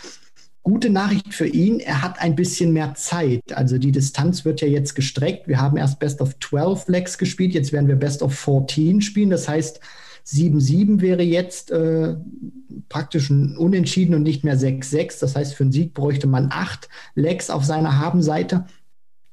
Gute 0.63 0.91
Nachricht 0.91 1.35
für 1.35 1.47
ihn, 1.47 1.81
er 1.81 2.03
hat 2.03 2.21
ein 2.21 2.37
bisschen 2.37 2.73
mehr 2.73 2.95
Zeit. 2.95 3.53
Also 3.53 3.79
die 3.79 3.91
Distanz 3.91 4.45
wird 4.45 4.61
ja 4.61 4.69
jetzt 4.69 4.95
gestreckt. 4.95 5.49
Wir 5.49 5.61
haben 5.61 5.77
erst 5.77 5.99
Best 5.99 6.21
of 6.21 6.39
12 6.39 6.87
Legs 6.87 7.19
gespielt, 7.19 7.53
jetzt 7.55 7.73
werden 7.73 7.89
wir 7.89 7.97
Best 7.97 8.23
of 8.23 8.33
14 8.39 9.01
spielen. 9.01 9.31
Das 9.31 9.49
heißt, 9.49 9.81
7-7 10.25 11.01
wäre 11.01 11.23
jetzt 11.23 11.73
äh, 11.73 12.15
praktisch 12.89 13.31
ein 13.31 13.57
Unentschieden 13.57 14.15
und 14.15 14.23
nicht 14.23 14.45
mehr 14.45 14.57
6-6. 14.57 15.21
Das 15.21 15.35
heißt, 15.35 15.55
für 15.55 15.65
einen 15.65 15.73
Sieg 15.73 15.95
bräuchte 15.95 16.29
man 16.29 16.51
acht 16.53 16.89
Legs 17.17 17.51
auf 17.51 17.65
seiner 17.65 17.99
Habenseite. 17.99 18.67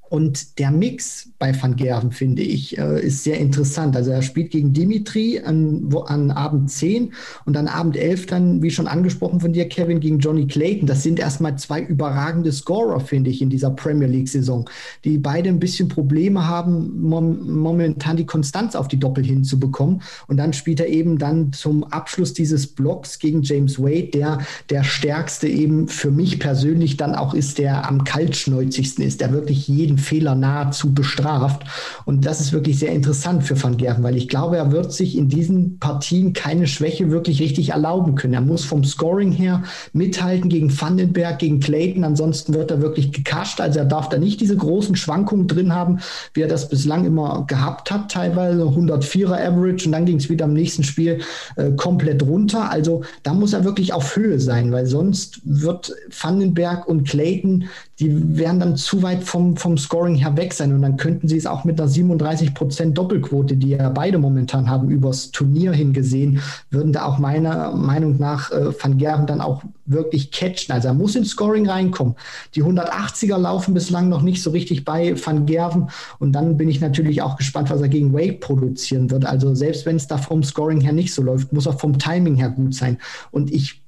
Und 0.10 0.60
der 0.60 0.72
Mix 0.72 1.30
bei 1.40 1.54
Van 1.60 1.76
Gerven, 1.76 2.12
finde 2.12 2.42
ich, 2.42 2.78
äh, 2.78 3.00
ist 3.00 3.24
sehr 3.24 3.38
interessant. 3.38 3.96
Also 3.96 4.12
er 4.12 4.22
spielt 4.22 4.52
gegen 4.52 4.74
Dimitri 4.74 5.40
an, 5.40 5.84
wo, 5.92 6.00
an 6.00 6.32
Abend 6.32 6.72
10 6.72 7.14
und 7.46 7.54
dann 7.54 7.68
Abend 7.68 7.96
11 7.96 8.26
dann, 8.26 8.62
wie 8.62 8.72
schon 8.72 8.88
angesprochen 8.88 9.40
von 9.40 9.54
dir, 9.54 9.68
Kevin, 9.70 10.00
gegen 10.00 10.20
Johnny 10.20 10.48
Clayton. 10.48 10.88
Das 10.88 11.04
sind 11.04 11.20
erstmal 11.20 11.58
zwei 11.58 11.82
überragende 11.82 12.52
Scorer, 12.52 13.00
finde 13.00 13.30
ich, 13.30 13.42
in 13.42 13.50
dieser 13.50 13.70
Premier 13.70 14.08
League-Saison, 14.08 14.70
die 15.04 15.18
beide 15.18 15.50
ein 15.50 15.60
bisschen 15.60 15.88
Probleme 15.88 16.48
haben, 16.48 17.02
mom 17.02 17.60
momentan 17.60 18.18
die 18.18 18.26
Konstanz 18.26 18.76
auf 18.76 18.88
die 18.88 19.00
Doppel 19.00 19.24
hinzubekommen. 19.24 20.02
Und 20.28 20.38
dann 20.38 20.54
spielt 20.54 20.80
er 20.80 20.88
eben 20.88 21.18
dann 21.18 21.54
zum 21.54 21.84
Abschluss 21.84 22.34
dieses 22.34 22.68
Blocks 22.68 23.20
gegen 23.20 23.42
James 23.44 23.80
Wade, 23.80 24.10
der 24.14 24.40
der 24.70 24.84
stärkste 24.84 25.48
eben 25.48 25.88
für 25.88 26.12
mich 26.12 26.40
persönlich 26.40 26.98
dann 26.98 27.16
auch 27.16 27.34
ist, 27.34 27.58
der 27.58 27.88
am 27.88 28.04
kaltschnäuzigsten 28.04 29.04
ist, 29.04 29.22
der 29.22 29.32
wirklich 29.32 29.68
jeden 29.68 29.98
Fehler 30.00 30.36
nahezu 30.36 30.94
bestraft. 30.94 31.64
Und 32.06 32.26
das 32.26 32.42
ist 32.42 32.54
wirklich 32.54 32.80
sehr 32.80 32.92
interessant 32.92 33.44
für 33.44 33.62
Van 33.62 33.78
Gerven, 33.78 34.04
weil 34.04 34.18
ich 34.18 34.28
glaube, 34.28 34.58
er 34.58 34.72
wird 34.72 34.92
sich 34.92 35.18
in 35.18 35.30
diesen 35.30 35.80
Partien 35.80 36.34
keine 36.34 36.68
Schwäche 36.68 37.12
wirklich 37.12 37.42
richtig 37.42 37.70
erlauben 37.70 38.16
können. 38.16 38.34
Er 38.34 38.42
muss 38.42 38.66
vom 38.66 38.84
Scoring 38.84 39.32
her 39.32 39.64
mithalten 39.94 40.50
gegen 40.50 40.70
Vandenberg, 40.70 41.40
gegen 41.40 41.60
Clayton. 41.60 42.04
Ansonsten 42.04 42.54
wird 42.54 42.72
er 42.72 42.82
wirklich 42.82 43.12
gekascht. 43.12 43.62
Also 43.62 43.80
er 43.80 43.86
darf 43.86 44.10
da 44.10 44.18
nicht 44.18 44.42
diese 44.42 44.58
großen 44.58 44.96
Schwankungen 44.96 45.48
drin 45.48 45.74
haben, 45.74 46.00
wie 46.34 46.42
er 46.42 46.48
das 46.48 46.70
bislang 46.70 47.06
immer 47.06 47.46
gehabt 47.48 47.92
hat, 47.92 48.12
teilweise 48.12 48.64
104er 48.64 49.40
Average 49.40 49.86
und 49.86 49.92
dann 49.92 50.06
ging 50.06 50.18
es 50.18 50.30
wieder 50.30 50.46
im 50.46 50.54
nächsten 50.54 50.84
Spiel 50.84 51.22
äh, 51.56 51.72
komplett 51.72 52.24
runter. 52.24 52.70
Also 52.72 53.04
da 53.24 53.34
muss 53.34 53.54
er 53.54 53.64
wirklich 53.64 53.94
auf 53.94 54.16
Höhe 54.16 54.40
sein, 54.40 54.72
weil 54.72 54.86
sonst 54.86 55.42
wird 55.44 55.94
Vandenberg 56.10 56.88
und 56.88 57.08
Clayton 57.08 57.66
die 58.00 58.38
werden 58.38 58.60
dann 58.60 58.78
zu 58.78 59.02
weit 59.04 59.24
vom, 59.24 59.58
vom 59.58 59.78
Scoring 59.78 60.16
her 60.16 60.38
weg 60.38 60.54
sein 60.54 60.74
und 60.74 60.82
dann 60.82 60.96
könnten 60.96 61.28
sie 61.28 61.38
es 61.38 61.46
auch 61.46 61.66
mit 61.66 61.80
einer 61.80 61.90
37% 61.90 62.94
Doppelquote, 62.94 63.58
die 63.58 63.70
ja 63.70 63.90
beide 63.90 64.18
momentan 64.18 64.70
haben, 64.70 64.90
übers 64.90 65.32
Turnier 65.32 65.74
hingesehen, 65.74 66.42
würden 66.70 66.94
da 66.94 67.06
auch 67.06 67.20
meiner 67.20 67.76
Meinung 67.76 68.18
nach 68.18 68.52
äh, 68.52 68.72
Van 68.82 68.98
Gerven 68.98 69.28
dann 69.28 69.42
auch 69.42 69.64
wirklich 69.86 70.32
catchen. 70.32 70.74
Also 70.74 70.88
er 70.88 70.94
muss 70.94 71.16
ins 71.16 71.32
Scoring 71.32 71.68
reinkommen. 71.68 72.16
Die 72.56 72.64
180er 72.64 73.38
laufen 73.38 73.74
bislang 73.74 74.08
noch 74.08 74.22
nicht 74.22 74.42
so 74.42 74.52
richtig 74.52 74.86
bei 74.86 75.16
Van 75.24 75.46
Gerven 75.46 75.90
und 76.20 76.32
dann 76.32 76.56
bin 76.56 76.70
ich 76.70 76.80
natürlich 76.80 77.22
auch 77.22 77.36
gespannt, 77.36 77.70
was 77.70 77.82
er 77.82 77.90
gegen 77.90 78.14
Wake 78.14 78.40
produzieren 78.40 79.12
wird. 79.12 79.26
Also 79.26 79.56
selbst 79.56 79.86
wenn 79.86 79.98
es 79.98 80.08
da 80.08 80.18
vom 80.18 80.44
Scoring 80.44 80.80
her 80.80 80.94
nicht 80.94 81.14
so 81.14 81.22
läuft, 81.22 81.52
muss 81.52 81.66
er 81.66 81.74
vom 81.74 82.00
Timing 82.00 82.36
her 82.36 82.50
gut 82.50 82.74
sein. 82.74 82.98
Und 83.32 83.52
ich 83.52 83.82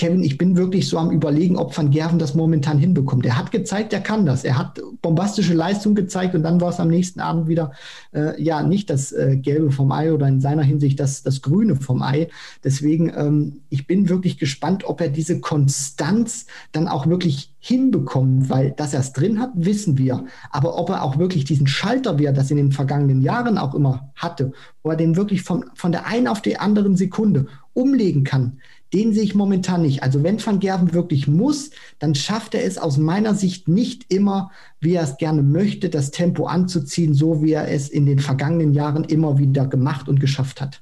Kevin, 0.00 0.24
ich 0.24 0.38
bin 0.38 0.56
wirklich 0.56 0.88
so 0.88 0.96
am 0.96 1.10
Überlegen, 1.10 1.58
ob 1.58 1.76
Van 1.76 1.90
Gerven 1.90 2.18
das 2.18 2.34
momentan 2.34 2.78
hinbekommt. 2.78 3.26
Er 3.26 3.36
hat 3.36 3.50
gezeigt, 3.50 3.92
er 3.92 4.00
kann 4.00 4.24
das. 4.24 4.44
Er 4.44 4.56
hat 4.56 4.80
bombastische 5.02 5.52
Leistung 5.52 5.94
gezeigt 5.94 6.34
und 6.34 6.42
dann 6.42 6.58
war 6.58 6.70
es 6.70 6.80
am 6.80 6.88
nächsten 6.88 7.20
Abend 7.20 7.48
wieder, 7.48 7.72
äh, 8.14 8.42
ja, 8.42 8.62
nicht 8.62 8.88
das 8.88 9.12
äh, 9.12 9.36
Gelbe 9.36 9.70
vom 9.70 9.92
Ei 9.92 10.10
oder 10.10 10.26
in 10.26 10.40
seiner 10.40 10.62
Hinsicht 10.62 10.98
das, 10.98 11.22
das 11.22 11.42
Grüne 11.42 11.76
vom 11.76 12.00
Ei. 12.00 12.30
Deswegen, 12.64 13.12
ähm, 13.14 13.60
ich 13.68 13.86
bin 13.86 14.08
wirklich 14.08 14.38
gespannt, 14.38 14.84
ob 14.84 15.02
er 15.02 15.10
diese 15.10 15.38
Konstanz 15.40 16.46
dann 16.72 16.88
auch 16.88 17.06
wirklich 17.06 17.52
hinbekommt, 17.58 18.48
weil 18.48 18.70
dass 18.70 18.94
er 18.94 19.00
es 19.00 19.12
drin 19.12 19.38
hat, 19.38 19.50
wissen 19.54 19.98
wir. 19.98 20.24
Aber 20.50 20.78
ob 20.78 20.88
er 20.88 21.02
auch 21.02 21.18
wirklich 21.18 21.44
diesen 21.44 21.66
Schalter, 21.66 22.18
wie 22.18 22.24
er 22.24 22.32
das 22.32 22.50
in 22.50 22.56
den 22.56 22.72
vergangenen 22.72 23.20
Jahren 23.20 23.58
auch 23.58 23.74
immer 23.74 24.10
hatte, 24.14 24.52
wo 24.82 24.88
er 24.88 24.96
den 24.96 25.16
wirklich 25.16 25.42
von, 25.42 25.66
von 25.74 25.92
der 25.92 26.06
einen 26.06 26.26
auf 26.26 26.40
die 26.40 26.56
anderen 26.56 26.96
Sekunde 26.96 27.48
umlegen 27.74 28.24
kann, 28.24 28.60
den 28.92 29.12
sehe 29.12 29.22
ich 29.22 29.34
momentan 29.34 29.82
nicht. 29.82 30.02
Also 30.02 30.22
wenn 30.22 30.44
Van 30.44 30.58
Gerven 30.60 30.92
wirklich 30.92 31.28
muss, 31.28 31.70
dann 31.98 32.14
schafft 32.14 32.54
er 32.54 32.64
es 32.64 32.78
aus 32.78 32.98
meiner 32.98 33.34
Sicht 33.34 33.68
nicht 33.68 34.12
immer, 34.12 34.50
wie 34.80 34.94
er 34.94 35.04
es 35.04 35.16
gerne 35.16 35.42
möchte, 35.42 35.90
das 35.90 36.10
Tempo 36.10 36.46
anzuziehen, 36.46 37.14
so 37.14 37.42
wie 37.42 37.52
er 37.52 37.68
es 37.68 37.88
in 37.88 38.06
den 38.06 38.18
vergangenen 38.18 38.72
Jahren 38.72 39.04
immer 39.04 39.38
wieder 39.38 39.66
gemacht 39.66 40.08
und 40.08 40.20
geschafft 40.20 40.60
hat. 40.60 40.80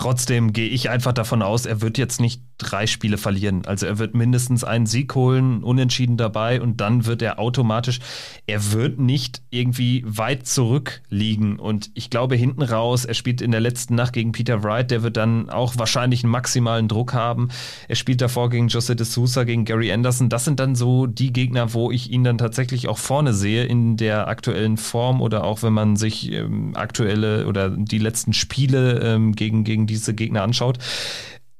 Trotzdem 0.00 0.54
gehe 0.54 0.70
ich 0.70 0.88
einfach 0.88 1.12
davon 1.12 1.42
aus, 1.42 1.66
er 1.66 1.82
wird 1.82 1.98
jetzt 1.98 2.22
nicht 2.22 2.40
drei 2.56 2.86
Spiele 2.86 3.18
verlieren. 3.18 3.66
Also 3.66 3.84
er 3.84 3.98
wird 3.98 4.14
mindestens 4.14 4.64
einen 4.64 4.86
Sieg 4.86 5.14
holen, 5.14 5.62
unentschieden 5.62 6.16
dabei 6.16 6.62
und 6.62 6.80
dann 6.80 7.04
wird 7.04 7.20
er 7.20 7.38
automatisch, 7.38 8.00
er 8.46 8.72
wird 8.72 8.98
nicht 8.98 9.42
irgendwie 9.50 10.02
weit 10.06 10.46
zurückliegen. 10.46 11.58
Und 11.58 11.90
ich 11.92 12.08
glaube 12.08 12.34
hinten 12.34 12.62
raus, 12.62 13.04
er 13.04 13.12
spielt 13.12 13.42
in 13.42 13.50
der 13.50 13.60
letzten 13.60 13.94
Nacht 13.94 14.14
gegen 14.14 14.32
Peter 14.32 14.62
Wright, 14.62 14.90
der 14.90 15.02
wird 15.02 15.18
dann 15.18 15.50
auch 15.50 15.76
wahrscheinlich 15.76 16.24
einen 16.24 16.32
maximalen 16.32 16.88
Druck 16.88 17.12
haben. 17.12 17.48
Er 17.86 17.96
spielt 17.96 18.22
davor 18.22 18.48
gegen 18.48 18.68
Jose 18.68 18.96
de 18.96 19.04
Sousa, 19.04 19.44
gegen 19.44 19.66
Gary 19.66 19.92
Anderson. 19.92 20.30
Das 20.30 20.46
sind 20.46 20.60
dann 20.60 20.76
so 20.76 21.06
die 21.06 21.30
Gegner, 21.30 21.74
wo 21.74 21.90
ich 21.90 22.10
ihn 22.10 22.24
dann 22.24 22.38
tatsächlich 22.38 22.88
auch 22.88 22.98
vorne 22.98 23.34
sehe 23.34 23.64
in 23.64 23.98
der 23.98 24.28
aktuellen 24.28 24.78
Form 24.78 25.20
oder 25.20 25.44
auch 25.44 25.62
wenn 25.62 25.74
man 25.74 25.96
sich 25.96 26.32
ähm, 26.32 26.74
aktuelle 26.74 27.46
oder 27.46 27.68
die 27.68 27.98
letzten 27.98 28.32
Spiele 28.32 29.00
ähm, 29.00 29.34
gegen, 29.34 29.64
gegen 29.64 29.89
diese 29.90 30.14
Gegner 30.14 30.42
anschaut 30.42 30.78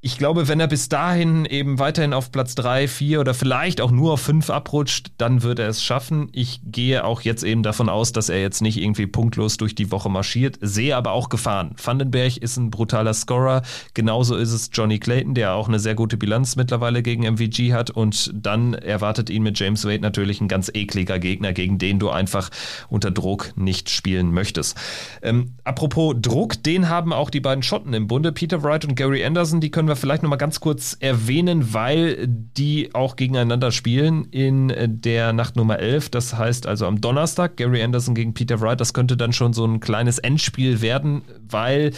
ich 0.02 0.16
glaube, 0.16 0.48
wenn 0.48 0.60
er 0.60 0.66
bis 0.66 0.88
dahin 0.88 1.44
eben 1.44 1.78
weiterhin 1.78 2.14
auf 2.14 2.32
Platz 2.32 2.54
3, 2.54 2.88
4 2.88 3.20
oder 3.20 3.34
vielleicht 3.34 3.82
auch 3.82 3.90
nur 3.90 4.14
auf 4.14 4.22
5 4.22 4.48
abrutscht, 4.48 5.12
dann 5.18 5.42
wird 5.42 5.58
er 5.58 5.68
es 5.68 5.84
schaffen. 5.84 6.30
Ich 6.32 6.62
gehe 6.64 7.04
auch 7.04 7.20
jetzt 7.20 7.42
eben 7.42 7.62
davon 7.62 7.90
aus, 7.90 8.12
dass 8.12 8.30
er 8.30 8.40
jetzt 8.40 8.62
nicht 8.62 8.80
irgendwie 8.80 9.06
punktlos 9.06 9.58
durch 9.58 9.74
die 9.74 9.90
Woche 9.90 10.08
marschiert, 10.08 10.56
sehe 10.62 10.96
aber 10.96 11.12
auch 11.12 11.28
Gefahren. 11.28 11.74
Vandenberg 11.82 12.38
ist 12.38 12.56
ein 12.56 12.70
brutaler 12.70 13.12
Scorer, 13.12 13.60
genauso 13.92 14.36
ist 14.36 14.52
es 14.52 14.70
Johnny 14.72 14.98
Clayton, 14.98 15.34
der 15.34 15.52
auch 15.52 15.68
eine 15.68 15.78
sehr 15.78 15.94
gute 15.94 16.16
Bilanz 16.16 16.56
mittlerweile 16.56 17.02
gegen 17.02 17.24
MVG 17.24 17.74
hat 17.74 17.90
und 17.90 18.30
dann 18.32 18.72
erwartet 18.72 19.28
ihn 19.28 19.42
mit 19.42 19.58
James 19.58 19.84
Wade 19.84 20.00
natürlich 20.00 20.40
ein 20.40 20.48
ganz 20.48 20.70
ekliger 20.72 21.18
Gegner, 21.18 21.52
gegen 21.52 21.76
den 21.76 21.98
du 21.98 22.08
einfach 22.08 22.48
unter 22.88 23.10
Druck 23.10 23.52
nicht 23.54 23.90
spielen 23.90 24.32
möchtest. 24.32 24.78
Ähm, 25.20 25.56
apropos 25.64 26.14
Druck, 26.22 26.62
den 26.62 26.88
haben 26.88 27.12
auch 27.12 27.28
die 27.28 27.40
beiden 27.40 27.62
Schotten 27.62 27.92
im 27.92 28.06
Bunde, 28.06 28.32
Peter 28.32 28.62
Wright 28.62 28.86
und 28.86 28.94
Gary 28.94 29.22
Anderson, 29.22 29.60
die 29.60 29.70
können 29.70 29.89
wir 29.90 29.96
vielleicht 29.96 30.22
nochmal 30.22 30.38
ganz 30.38 30.60
kurz 30.60 30.96
erwähnen, 31.00 31.74
weil 31.74 32.26
die 32.26 32.94
auch 32.94 33.16
gegeneinander 33.16 33.72
spielen 33.72 34.24
in 34.30 34.72
der 35.02 35.32
Nacht 35.32 35.56
Nummer 35.56 35.78
11. 35.78 36.08
Das 36.10 36.38
heißt 36.38 36.66
also 36.66 36.86
am 36.86 37.00
Donnerstag 37.00 37.56
Gary 37.56 37.82
Anderson 37.82 38.14
gegen 38.14 38.32
Peter 38.32 38.60
Wright. 38.60 38.80
Das 38.80 38.94
könnte 38.94 39.16
dann 39.16 39.32
schon 39.32 39.52
so 39.52 39.64
ein 39.66 39.80
kleines 39.80 40.18
Endspiel 40.18 40.80
werden, 40.80 41.22
weil 41.48 41.92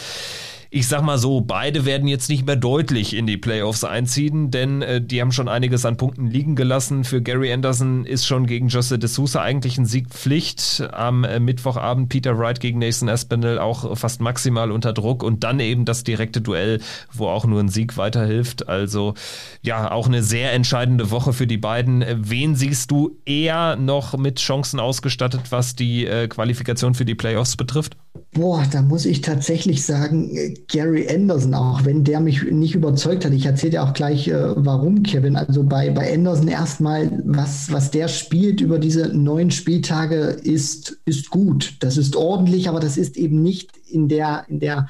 ich 0.73 0.87
sag 0.87 1.03
mal 1.03 1.19
so, 1.19 1.39
beide 1.39 1.85
werden 1.85 2.07
jetzt 2.07 2.29
nicht 2.29 2.47
mehr 2.47 2.55
deutlich 2.55 3.15
in 3.15 3.27
die 3.27 3.37
Playoffs 3.37 3.83
einziehen, 3.83 4.49
denn 4.49 4.81
äh, 4.81 4.99
die 4.99 5.21
haben 5.21 5.31
schon 5.31 5.47
einiges 5.47 5.85
an 5.85 5.97
Punkten 5.97 6.25
liegen 6.25 6.55
gelassen. 6.55 7.03
Für 7.03 7.21
Gary 7.21 7.53
Anderson 7.53 8.05
ist 8.05 8.25
schon 8.25 8.47
gegen 8.47 8.69
Jose 8.69 8.97
de 8.97 9.07
Sousa 9.07 9.43
eigentlich 9.43 9.77
ein 9.77 9.85
Sieg 9.85 10.09
Pflicht. 10.09 10.83
Am 10.91 11.25
äh, 11.25 11.39
Mittwochabend 11.39 12.09
Peter 12.09 12.39
Wright 12.39 12.59
gegen 12.59 12.79
Nathan 12.79 13.07
Aspinall 13.07 13.59
auch 13.59 13.95
fast 13.95 14.19
maximal 14.19 14.71
unter 14.71 14.93
Druck 14.93 15.21
und 15.21 15.43
dann 15.43 15.59
eben 15.59 15.85
das 15.85 16.03
direkte 16.03 16.41
Duell, 16.41 16.81
wo 17.11 17.27
auch 17.27 17.45
nur 17.45 17.59
ein 17.59 17.69
Sieg 17.69 17.95
weiterhilft. 17.97 18.67
Also 18.67 19.13
ja, 19.61 19.91
auch 19.91 20.07
eine 20.07 20.23
sehr 20.23 20.53
entscheidende 20.53 21.11
Woche 21.11 21.33
für 21.33 21.45
die 21.45 21.57
beiden. 21.57 22.03
Wen 22.17 22.55
siehst 22.55 22.89
du 22.89 23.15
eher 23.25 23.75
noch 23.75 24.17
mit 24.17 24.39
Chancen 24.39 24.79
ausgestattet, 24.79 25.51
was 25.51 25.75
die 25.75 26.07
äh, 26.07 26.27
Qualifikation 26.27 26.95
für 26.95 27.05
die 27.05 27.13
Playoffs 27.13 27.57
betrifft? 27.57 27.95
Boah, 28.33 28.65
da 28.71 28.81
muss 28.81 29.05
ich 29.05 29.21
tatsächlich 29.21 29.85
sagen, 29.85 30.35
äh, 30.35 30.55
Gary 30.67 31.07
Anderson, 31.07 31.53
auch 31.53 31.85
wenn 31.85 32.03
der 32.03 32.19
mich 32.19 32.43
nicht 32.43 32.73
überzeugt 32.73 33.25
hat. 33.25 33.33
Ich 33.33 33.45
erzähle 33.45 33.71
dir 33.71 33.83
auch 33.83 33.93
gleich, 33.93 34.27
äh, 34.27 34.33
warum, 34.55 35.03
Kevin. 35.03 35.35
Also 35.35 35.63
bei, 35.63 35.91
bei 35.91 36.11
Anderson 36.11 36.47
erstmal, 36.47 37.21
was, 37.25 37.71
was 37.71 37.91
der 37.91 38.07
spielt 38.07 38.59
über 38.59 38.79
diese 38.79 39.09
neun 39.15 39.51
Spieltage 39.51 40.15
ist, 40.15 40.97
ist 41.05 41.29
gut. 41.29 41.75
Das 41.81 41.97
ist 41.97 42.15
ordentlich, 42.15 42.67
aber 42.69 42.79
das 42.79 42.97
ist 42.97 43.17
eben 43.17 43.43
nicht 43.43 43.71
in 43.87 44.07
der, 44.07 44.45
in 44.47 44.59
der 44.59 44.87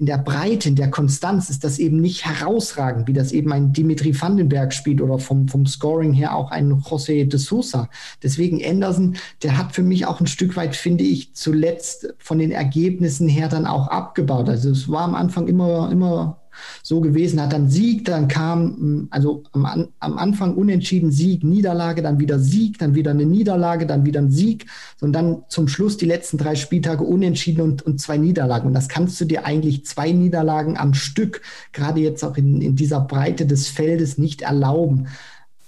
in 0.00 0.06
der 0.06 0.16
Breite, 0.16 0.70
in 0.70 0.76
der 0.76 0.90
Konstanz 0.90 1.50
ist 1.50 1.62
das 1.62 1.78
eben 1.78 2.00
nicht 2.00 2.24
herausragend, 2.24 3.06
wie 3.06 3.12
das 3.12 3.32
eben 3.32 3.52
ein 3.52 3.74
Dimitri 3.74 4.18
Vandenberg 4.18 4.72
spielt 4.72 5.02
oder 5.02 5.18
vom, 5.18 5.46
vom 5.46 5.66
Scoring 5.66 6.14
her 6.14 6.34
auch 6.34 6.50
ein 6.50 6.72
José 6.72 7.28
de 7.28 7.38
Sousa. 7.38 7.90
Deswegen 8.22 8.64
Anderson, 8.64 9.16
der 9.42 9.58
hat 9.58 9.74
für 9.74 9.82
mich 9.82 10.06
auch 10.06 10.18
ein 10.18 10.26
Stück 10.26 10.56
weit, 10.56 10.74
finde 10.74 11.04
ich, 11.04 11.34
zuletzt 11.34 12.14
von 12.18 12.38
den 12.38 12.50
Ergebnissen 12.50 13.28
her 13.28 13.48
dann 13.48 13.66
auch 13.66 13.88
abgebaut. 13.88 14.48
Also 14.48 14.70
es 14.70 14.88
war 14.88 15.02
am 15.02 15.14
Anfang 15.14 15.46
immer, 15.48 15.92
immer 15.92 16.39
so 16.82 17.00
gewesen, 17.00 17.40
hat 17.40 17.52
dann 17.52 17.68
Sieg, 17.68 18.04
dann 18.04 18.28
kam, 18.28 18.76
hm, 18.76 19.08
also 19.10 19.42
am, 19.52 19.88
am 19.98 20.18
Anfang 20.18 20.54
unentschieden 20.54 21.10
Sieg, 21.10 21.44
Niederlage, 21.44 22.02
dann 22.02 22.18
wieder 22.18 22.38
Sieg, 22.38 22.78
dann 22.78 22.94
wieder 22.94 23.10
eine 23.10 23.26
Niederlage, 23.26 23.86
dann 23.86 24.04
wieder 24.04 24.20
ein 24.20 24.30
Sieg 24.30 24.66
und 25.00 25.12
dann 25.12 25.42
zum 25.48 25.68
Schluss 25.68 25.96
die 25.96 26.06
letzten 26.06 26.38
drei 26.38 26.54
Spieltage 26.54 27.04
unentschieden 27.04 27.60
und, 27.62 27.82
und 27.82 28.00
zwei 28.00 28.16
Niederlagen. 28.16 28.68
Und 28.68 28.74
das 28.74 28.88
kannst 28.88 29.20
du 29.20 29.24
dir 29.24 29.44
eigentlich 29.44 29.86
zwei 29.86 30.12
Niederlagen 30.12 30.76
am 30.76 30.94
Stück, 30.94 31.42
gerade 31.72 32.00
jetzt 32.00 32.24
auch 32.24 32.36
in, 32.36 32.60
in 32.60 32.76
dieser 32.76 33.00
Breite 33.00 33.46
des 33.46 33.68
Feldes, 33.68 34.18
nicht 34.18 34.42
erlauben. 34.42 35.08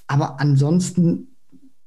Aber 0.07 0.41
ansonsten 0.41 1.32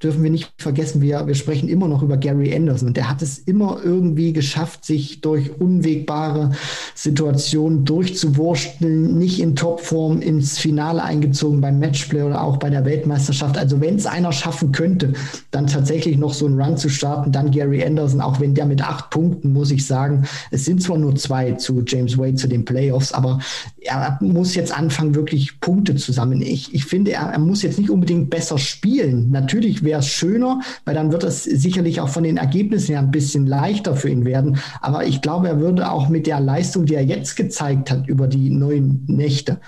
dürfen 0.06 0.24
wir 0.24 0.30
nicht 0.30 0.54
vergessen, 0.60 1.02
wir, 1.02 1.26
wir 1.26 1.34
sprechen 1.34 1.68
immer 1.68 1.88
noch 1.88 2.04
über 2.04 2.18
Gary 2.18 2.56
Anderson 2.56 2.90
und 2.90 2.98
der 2.98 3.10
hat 3.10 3.24
es 3.24 3.40
immer 3.40 3.80
irgendwie 3.84 4.34
geschafft, 4.34 4.86
sich 4.86 5.20
durch 5.22 5.60
unwegbare 5.60 6.52
Situationen 6.94 7.86
durchzuwursteln, 7.86 9.18
nicht 9.18 9.40
in 9.40 9.56
Topform 9.56 10.22
ins 10.22 10.60
Finale 10.60 11.04
eingezogen 11.04 11.60
beim 11.60 11.80
Matchplay 11.80 12.22
oder 12.22 12.44
auch 12.44 12.58
bei 12.58 12.70
der 12.70 12.86
Weltmeisterschaft. 12.86 13.58
Also 13.58 13.82
wenn 13.82 13.96
es 13.96 14.06
einer 14.06 14.32
schaffen 14.32 14.72
könnte, 14.72 15.14
dann 15.50 15.66
tatsächlich 15.66 16.18
noch 16.18 16.36
so 16.36 16.46
einen 16.46 16.62
Run 16.62 16.78
zu 16.78 16.90
starten, 16.90 17.32
dann 17.32 17.50
Gary 17.50 17.84
Anderson, 17.84 18.22
auch 18.22 18.40
wenn 18.40 18.54
der 18.54 18.68
mit 18.68 18.84
acht 18.84 19.10
Punkten, 19.10 19.54
muss 19.54 19.72
ich 19.72 19.88
sagen, 19.88 20.26
es 20.52 20.66
sind 20.66 20.84
zwar 20.84 21.00
nur 21.00 21.16
zwei 21.16 21.54
zu 21.54 21.84
James 21.84 22.16
Wade 22.16 22.36
zu 22.36 22.48
den 22.48 22.64
Playoffs, 22.64 23.12
aber 23.12 23.40
er 23.82 24.20
muss 24.22 24.54
jetzt 24.54 24.72
anfangen, 24.78 25.16
wirklich 25.16 25.60
Punkte 25.60 25.96
zu 25.96 26.12
sammeln. 26.12 26.44
Ich, 26.44 26.76
ich 26.76 26.86
finde, 26.86 27.14
er, 27.14 27.32
er 27.32 27.40
muss 27.40 27.64
jetzt 27.64 27.80
nicht 27.80 27.90
unbedingt 27.90 28.30
besser 28.30 28.60
spielen. 28.60 29.32
Natürlich 29.32 29.84
wäre 29.84 29.95
es 30.00 30.08
schöner, 30.08 30.62
weil 30.86 30.96
dann 30.96 31.12
wird 31.12 31.24
es 31.24 31.44
sicherlich 31.44 32.02
auch 32.02 32.10
von 32.10 32.24
den 32.24 32.38
Ergebnissen 32.38 32.92
her 32.92 33.00
ein 33.00 33.12
bisschen 33.12 33.48
leichter 33.48 33.96
für 33.96 34.10
ihn 34.10 34.26
werden. 34.26 34.58
Aber 34.82 35.06
ich 35.06 35.22
glaube, 35.22 35.48
er 35.48 35.60
würde 35.60 35.92
auch 35.92 36.10
mit 36.10 36.28
der 36.28 36.40
Leistung, 36.40 36.86
die 36.86 36.96
er 36.96 37.06
jetzt 37.06 37.36
gezeigt 37.36 37.92
hat 37.92 38.08
über 38.08 38.28
die 38.28 38.50
neun 38.50 39.04
Nächte, 39.08 39.60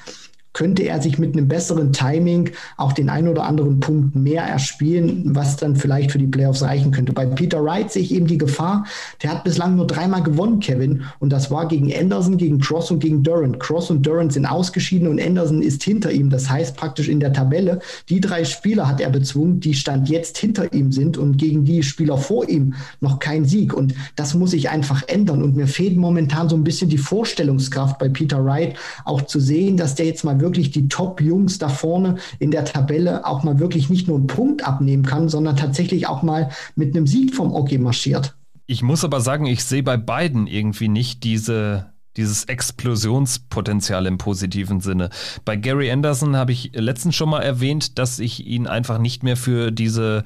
könnte 0.57 0.81
er 0.81 0.99
sich 0.99 1.19
mit 1.19 1.37
einem 1.37 1.47
besseren 1.47 1.93
Timing 1.93 2.49
auch 2.77 2.91
den 2.91 3.09
einen 3.09 3.27
oder 3.27 3.43
anderen 3.43 3.79
Punkt 3.79 4.15
mehr 4.15 4.41
erspielen, 4.41 5.35
was 5.35 5.55
dann 5.55 5.75
vielleicht 5.75 6.11
für 6.11 6.17
die 6.17 6.25
Playoffs 6.25 6.63
reichen 6.63 6.89
könnte. 6.89 7.13
Bei 7.13 7.27
Peter 7.27 7.63
Wright 7.63 7.91
sehe 7.91 8.01
ich 8.01 8.11
eben 8.11 8.25
die 8.25 8.39
Gefahr, 8.39 8.83
der 9.21 9.33
hat 9.33 9.43
bislang 9.43 9.75
nur 9.75 9.85
dreimal 9.85 10.23
gewonnen, 10.23 10.59
Kevin, 10.59 11.03
und 11.19 11.31
das 11.31 11.51
war 11.51 11.67
gegen 11.67 11.93
Anderson, 11.93 12.37
gegen 12.37 12.59
Cross 12.59 12.89
und 12.89 13.01
gegen 13.01 13.21
Durant. 13.21 13.59
Cross 13.59 13.91
und 13.91 14.03
Durant 14.03 14.33
sind 14.33 14.47
ausgeschieden 14.47 15.07
und 15.07 15.21
Anderson 15.21 15.61
ist 15.61 15.83
hinter 15.83 16.11
ihm. 16.11 16.31
Das 16.31 16.49
heißt 16.49 16.75
praktisch 16.75 17.07
in 17.07 17.19
der 17.19 17.33
Tabelle, 17.33 17.79
die 18.09 18.19
drei 18.19 18.43
Spieler 18.43 18.87
hat 18.87 18.99
er 18.99 19.11
bezwungen, 19.11 19.59
die 19.59 19.75
Stand 19.75 20.09
jetzt 20.09 20.39
hinter 20.39 20.73
ihm 20.73 20.91
sind 20.91 21.19
und 21.19 21.37
gegen 21.37 21.65
die 21.65 21.83
Spieler 21.83 22.17
vor 22.17 22.49
ihm 22.49 22.73
noch 22.99 23.19
kein 23.19 23.45
Sieg. 23.45 23.75
Und 23.75 23.93
das 24.15 24.33
muss 24.33 24.51
sich 24.51 24.71
einfach 24.71 25.03
ändern. 25.07 25.43
Und 25.43 25.55
mir 25.55 25.67
fehlt 25.67 25.97
momentan 25.97 26.49
so 26.49 26.55
ein 26.55 26.63
bisschen 26.63 26.89
die 26.89 26.97
Vorstellungskraft 26.97 27.99
bei 27.99 28.09
Peter 28.09 28.43
Wright, 28.43 28.75
auch 29.05 29.21
zu 29.21 29.39
sehen, 29.39 29.77
dass 29.77 29.93
der 29.93 30.07
jetzt 30.07 30.23
mal 30.23 30.39
wirklich 30.39 30.46
wirklich 30.47 30.71
die 30.71 30.87
Top-Jungs 30.87 31.57
da 31.57 31.67
vorne 31.67 32.15
in 32.39 32.51
der 32.51 32.63
Tabelle 32.63 33.25
auch 33.25 33.43
mal 33.43 33.59
wirklich 33.59 33.89
nicht 33.89 34.07
nur 34.07 34.17
einen 34.17 34.27
Punkt 34.27 34.65
abnehmen 34.65 35.03
kann, 35.03 35.27
sondern 35.27 35.57
tatsächlich 35.57 36.07
auch 36.07 36.23
mal 36.23 36.51
mit 36.75 36.95
einem 36.95 37.05
Sieg 37.05 37.35
vom 37.35 37.53
Oki 37.53 37.77
marschiert. 37.77 38.35
Ich 38.65 38.81
muss 38.81 39.03
aber 39.03 39.19
sagen, 39.19 39.45
ich 39.45 39.63
sehe 39.65 39.83
bei 39.83 39.97
beiden 39.97 40.47
irgendwie 40.47 40.87
nicht 40.87 41.23
diese 41.23 41.91
dieses 42.15 42.45
Explosionspotenzial 42.45 44.07
im 44.07 44.17
positiven 44.17 44.81
Sinne. 44.81 45.11
Bei 45.45 45.55
Gary 45.55 45.91
Anderson 45.91 46.35
habe 46.35 46.51
ich 46.51 46.71
letztens 46.73 47.15
schon 47.15 47.29
mal 47.29 47.43
erwähnt, 47.43 47.99
dass 47.99 48.17
ich 48.17 48.47
ihn 48.47 48.65
einfach 48.65 48.97
nicht 48.97 49.21
mehr 49.21 49.37
für 49.37 49.69
diese 49.71 50.23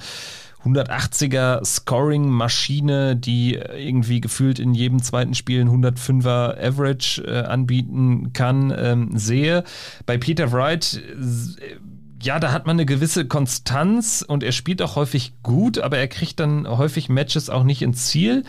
180er 0.66 1.66
Scoring-Maschine, 1.66 3.16
die 3.16 3.56
irgendwie 3.56 4.22
gefühlt 4.22 4.60
in 4.60 4.74
jedem 4.74 5.02
zweiten 5.02 5.34
Spiel 5.34 5.62
ein 5.62 5.70
105er 5.70 6.58
Average 6.62 7.24
äh, 7.24 7.44
anbieten 7.46 8.32
kann, 8.34 8.74
ähm, 8.76 9.18
sehe. 9.18 9.64
Bei 10.06 10.18
Peter 10.18 10.52
Wright 10.52 11.02
äh, 11.60 11.76
ja, 12.24 12.40
da 12.40 12.52
hat 12.52 12.68
man 12.68 12.76
eine 12.76 12.86
gewisse 12.86 13.26
Konstanz 13.26 14.24
und 14.28 14.44
er 14.44 14.52
spielt 14.52 14.82
auch 14.82 14.96
häufig 14.96 15.34
gut, 15.42 15.80
aber 15.80 15.98
er 15.98 16.08
kriegt 16.08 16.40
dann 16.40 16.68
häufig 16.68 17.10
Matches 17.10 17.50
auch 17.50 17.64
nicht 17.64 17.82
ins 17.82 18.08
Ziel. 18.08 18.44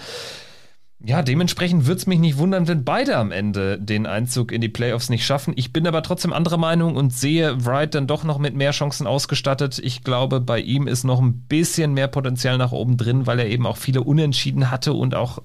Ja, 1.05 1.23
dementsprechend 1.23 1.87
würde 1.87 1.99
es 1.99 2.07
mich 2.07 2.21
nicht 2.21 2.39
wundern, 2.39 2.69
wenn 2.69 2.85
beide 2.85 3.17
am 3.17 3.33
Ende 3.33 3.77
den 3.77 4.07
Einzug 4.07 4.53
in 4.53 4.61
die 4.61 4.69
Playoffs 4.69 5.11
nicht 5.11 5.27
schaffen. 5.27 5.53
Ich 5.57 5.73
bin 5.73 5.87
aber 5.89 6.05
trotzdem 6.05 6.33
anderer 6.33 6.59
Meinung 6.59 6.95
und 6.95 7.13
sehe 7.13 7.65
Wright 7.65 7.93
dann 7.95 8.07
doch 8.07 8.23
noch 8.23 8.39
mit 8.39 8.55
mehr 8.55 8.71
Chancen 8.71 9.09
ausgestattet. 9.09 9.81
Ich 9.83 10.05
glaube, 10.05 10.41
bei 10.41 10.61
ihm 10.61 10.87
ist 10.87 11.03
noch 11.03 11.21
ein 11.21 11.43
bisschen 11.49 11.93
mehr 11.93 12.07
Potenzial 12.07 12.57
nach 12.57 12.71
oben 12.71 12.97
drin, 12.99 13.27
weil 13.27 13.41
er 13.41 13.49
eben 13.49 13.67
auch 13.67 13.79
viele 13.79 14.03
Unentschieden 14.03 14.71
hatte 14.71 14.93
und 14.93 15.17
auch 15.17 15.41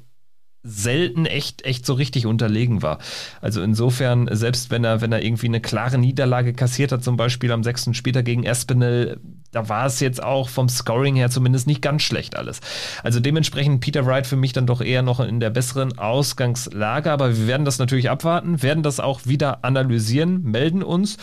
selten 0.62 1.26
echt, 1.26 1.66
echt 1.66 1.86
so 1.86 1.94
richtig 1.94 2.28
unterlegen 2.28 2.84
war. 2.84 3.00
Also 3.42 3.62
insofern, 3.62 4.30
selbst 4.32 4.70
wenn 4.70 4.84
er, 4.84 5.02
wenn 5.02 5.12
er 5.12 5.24
irgendwie 5.24 5.48
eine 5.48 5.62
klare 5.62 5.98
Niederlage 5.98 6.54
kassiert 6.54 6.92
hat, 6.92 7.04
zum 7.04 7.18
Beispiel 7.18 7.52
am 7.52 7.64
sechsten 7.64 7.94
Spieltag 7.94 8.26
gegen 8.26 8.44
Espinel, 8.44 9.20
da 9.52 9.70
war 9.70 9.86
es 9.86 10.00
jetzt 10.00 10.22
auch 10.22 10.50
vom 10.50 10.70
Scoring 10.70 11.16
her 11.16 11.30
zumindest 11.30 11.68
nicht 11.68 11.82
ganz 11.82 12.02
schlecht 12.02 12.36
alles. 12.36 12.60
Also 13.04 13.20
dementsprechend 13.20 13.82
Peter 13.82 14.06
Wright 14.06 14.28
für 14.28 14.36
mich 14.36 14.54
dann 14.54 14.68
doch 14.68 14.82
eher 14.82 15.02
noch 15.02 15.20
in 15.20 15.40
der 15.40 15.50
besseren 15.50 15.98
Ausgangslage, 15.98 17.12
aber 17.12 17.38
wir 17.38 17.48
werden 17.48 17.66
das 17.66 17.80
natürlich 17.80 18.10
abwarten, 18.10 18.62
werden 18.62 18.84
das 18.84 19.00
auch 19.00 19.22
wieder 19.26 19.64
analysieren, 19.64 20.44
melden 20.44 20.84
uns. 20.84 21.18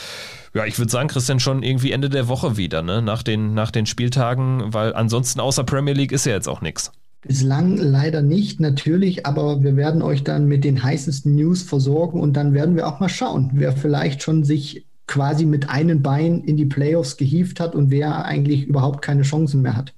Ja, 0.54 0.64
ich 0.64 0.78
würde 0.78 0.90
sagen, 0.90 1.08
Christian, 1.08 1.40
schon 1.40 1.62
irgendwie 1.62 1.92
Ende 1.92 2.08
der 2.08 2.28
Woche 2.28 2.56
wieder, 2.56 2.82
ne? 2.82 3.02
Nach 3.02 3.22
den, 3.22 3.54
nach 3.54 3.70
den 3.70 3.86
Spieltagen, 3.86 4.72
weil 4.72 4.94
ansonsten 4.94 5.40
außer 5.40 5.64
Premier 5.64 5.94
League 5.94 6.12
ist 6.12 6.26
ja 6.26 6.32
jetzt 6.32 6.48
auch 6.48 6.60
nichts. 6.60 6.92
Bislang 7.26 7.78
leider 7.78 8.20
nicht, 8.20 8.60
natürlich, 8.60 9.26
aber 9.26 9.62
wir 9.62 9.76
werden 9.76 10.02
euch 10.02 10.24
dann 10.24 10.46
mit 10.46 10.62
den 10.62 10.82
heißesten 10.82 11.34
News 11.34 11.62
versorgen 11.62 12.20
und 12.20 12.34
dann 12.34 12.52
werden 12.52 12.76
wir 12.76 12.86
auch 12.86 13.00
mal 13.00 13.08
schauen, 13.08 13.50
wer 13.54 13.72
vielleicht 13.72 14.22
schon 14.22 14.44
sich 14.44 14.86
quasi 15.06 15.44
mit 15.44 15.68
einem 15.68 16.02
Bein 16.02 16.42
in 16.44 16.56
die 16.56 16.66
Playoffs 16.66 17.16
gehievt 17.16 17.60
hat 17.60 17.74
und 17.74 17.90
wer 17.90 18.24
eigentlich 18.24 18.64
überhaupt 18.64 19.02
keine 19.02 19.22
Chancen 19.22 19.62
mehr 19.62 19.76
hat. 19.76 19.94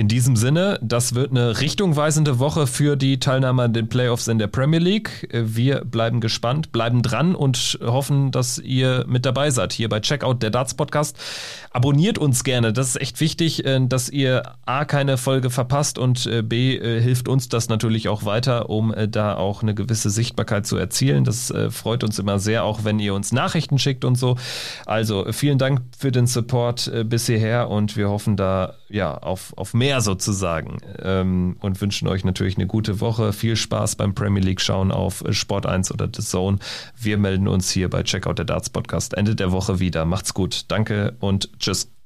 In 0.00 0.08
diesem 0.08 0.34
Sinne, 0.34 0.78
das 0.80 1.14
wird 1.14 1.30
eine 1.30 1.60
richtungweisende 1.60 2.38
Woche 2.38 2.66
für 2.66 2.96
die 2.96 3.20
Teilnahme 3.20 3.64
an 3.64 3.74
den 3.74 3.90
Playoffs 3.90 4.28
in 4.28 4.38
der 4.38 4.46
Premier 4.46 4.78
League. 4.78 5.28
Wir 5.30 5.84
bleiben 5.84 6.20
gespannt, 6.20 6.72
bleiben 6.72 7.02
dran 7.02 7.34
und 7.34 7.78
hoffen, 7.82 8.30
dass 8.30 8.56
ihr 8.56 9.04
mit 9.06 9.26
dabei 9.26 9.50
seid 9.50 9.74
hier 9.74 9.90
bei 9.90 10.00
Checkout 10.00 10.42
der 10.42 10.48
Darts 10.48 10.72
Podcast. 10.72 11.18
Abonniert 11.70 12.16
uns 12.16 12.44
gerne, 12.44 12.72
das 12.72 12.88
ist 12.88 12.96
echt 13.02 13.20
wichtig, 13.20 13.66
äh, 13.66 13.78
dass 13.86 14.08
ihr 14.08 14.54
A 14.64 14.86
keine 14.86 15.18
Folge 15.18 15.50
verpasst 15.50 15.98
und 15.98 16.24
äh, 16.24 16.40
B 16.40 16.78
äh, 16.78 17.02
hilft 17.02 17.28
uns 17.28 17.50
das 17.50 17.68
natürlich 17.68 18.08
auch 18.08 18.24
weiter, 18.24 18.70
um 18.70 18.94
da 19.10 19.36
auch 19.36 19.60
eine 19.60 19.74
gewisse 19.74 20.08
Sichtbarkeit 20.08 20.66
zu 20.66 20.78
erzielen. 20.78 21.24
Das 21.24 21.52
freut 21.68 22.04
uns 22.04 22.18
immer 22.18 22.38
sehr, 22.38 22.64
auch 22.64 22.84
wenn 22.84 23.00
ihr 23.00 23.12
uns 23.12 23.32
Nachrichten 23.32 23.78
schickt 23.78 24.06
und 24.06 24.16
so. 24.16 24.36
Also 24.86 25.26
vielen 25.32 25.58
Dank 25.58 25.82
für 25.98 26.10
den 26.10 26.26
Support 26.26 26.90
bis 27.04 27.26
hierher 27.26 27.68
und 27.68 27.98
wir 27.98 28.08
hoffen 28.08 28.36
da 28.38 28.76
ja 28.90 29.16
auf, 29.16 29.52
auf 29.56 29.74
mehr 29.74 30.00
sozusagen. 30.00 30.78
Ähm, 31.02 31.56
und 31.60 31.80
wünschen 31.80 32.08
euch 32.08 32.24
natürlich 32.24 32.56
eine 32.56 32.66
gute 32.66 33.00
Woche. 33.00 33.32
Viel 33.32 33.56
Spaß 33.56 33.96
beim 33.96 34.14
Premier 34.14 34.42
League 34.42 34.60
schauen 34.60 34.90
auf 34.92 35.24
Sport 35.30 35.66
1 35.66 35.92
oder 35.92 36.08
The 36.14 36.22
Zone. 36.22 36.58
Wir 37.00 37.18
melden 37.18 37.48
uns 37.48 37.70
hier 37.70 37.88
bei 37.90 38.02
Checkout 38.02 38.38
der 38.38 38.44
Darts 38.44 38.70
Podcast 38.70 39.14
Ende 39.14 39.34
der 39.34 39.52
Woche 39.52 39.80
wieder. 39.80 40.04
Macht's 40.04 40.34
gut. 40.34 40.64
Danke 40.68 41.16
und 41.20 41.50
tschüss. 41.58 41.90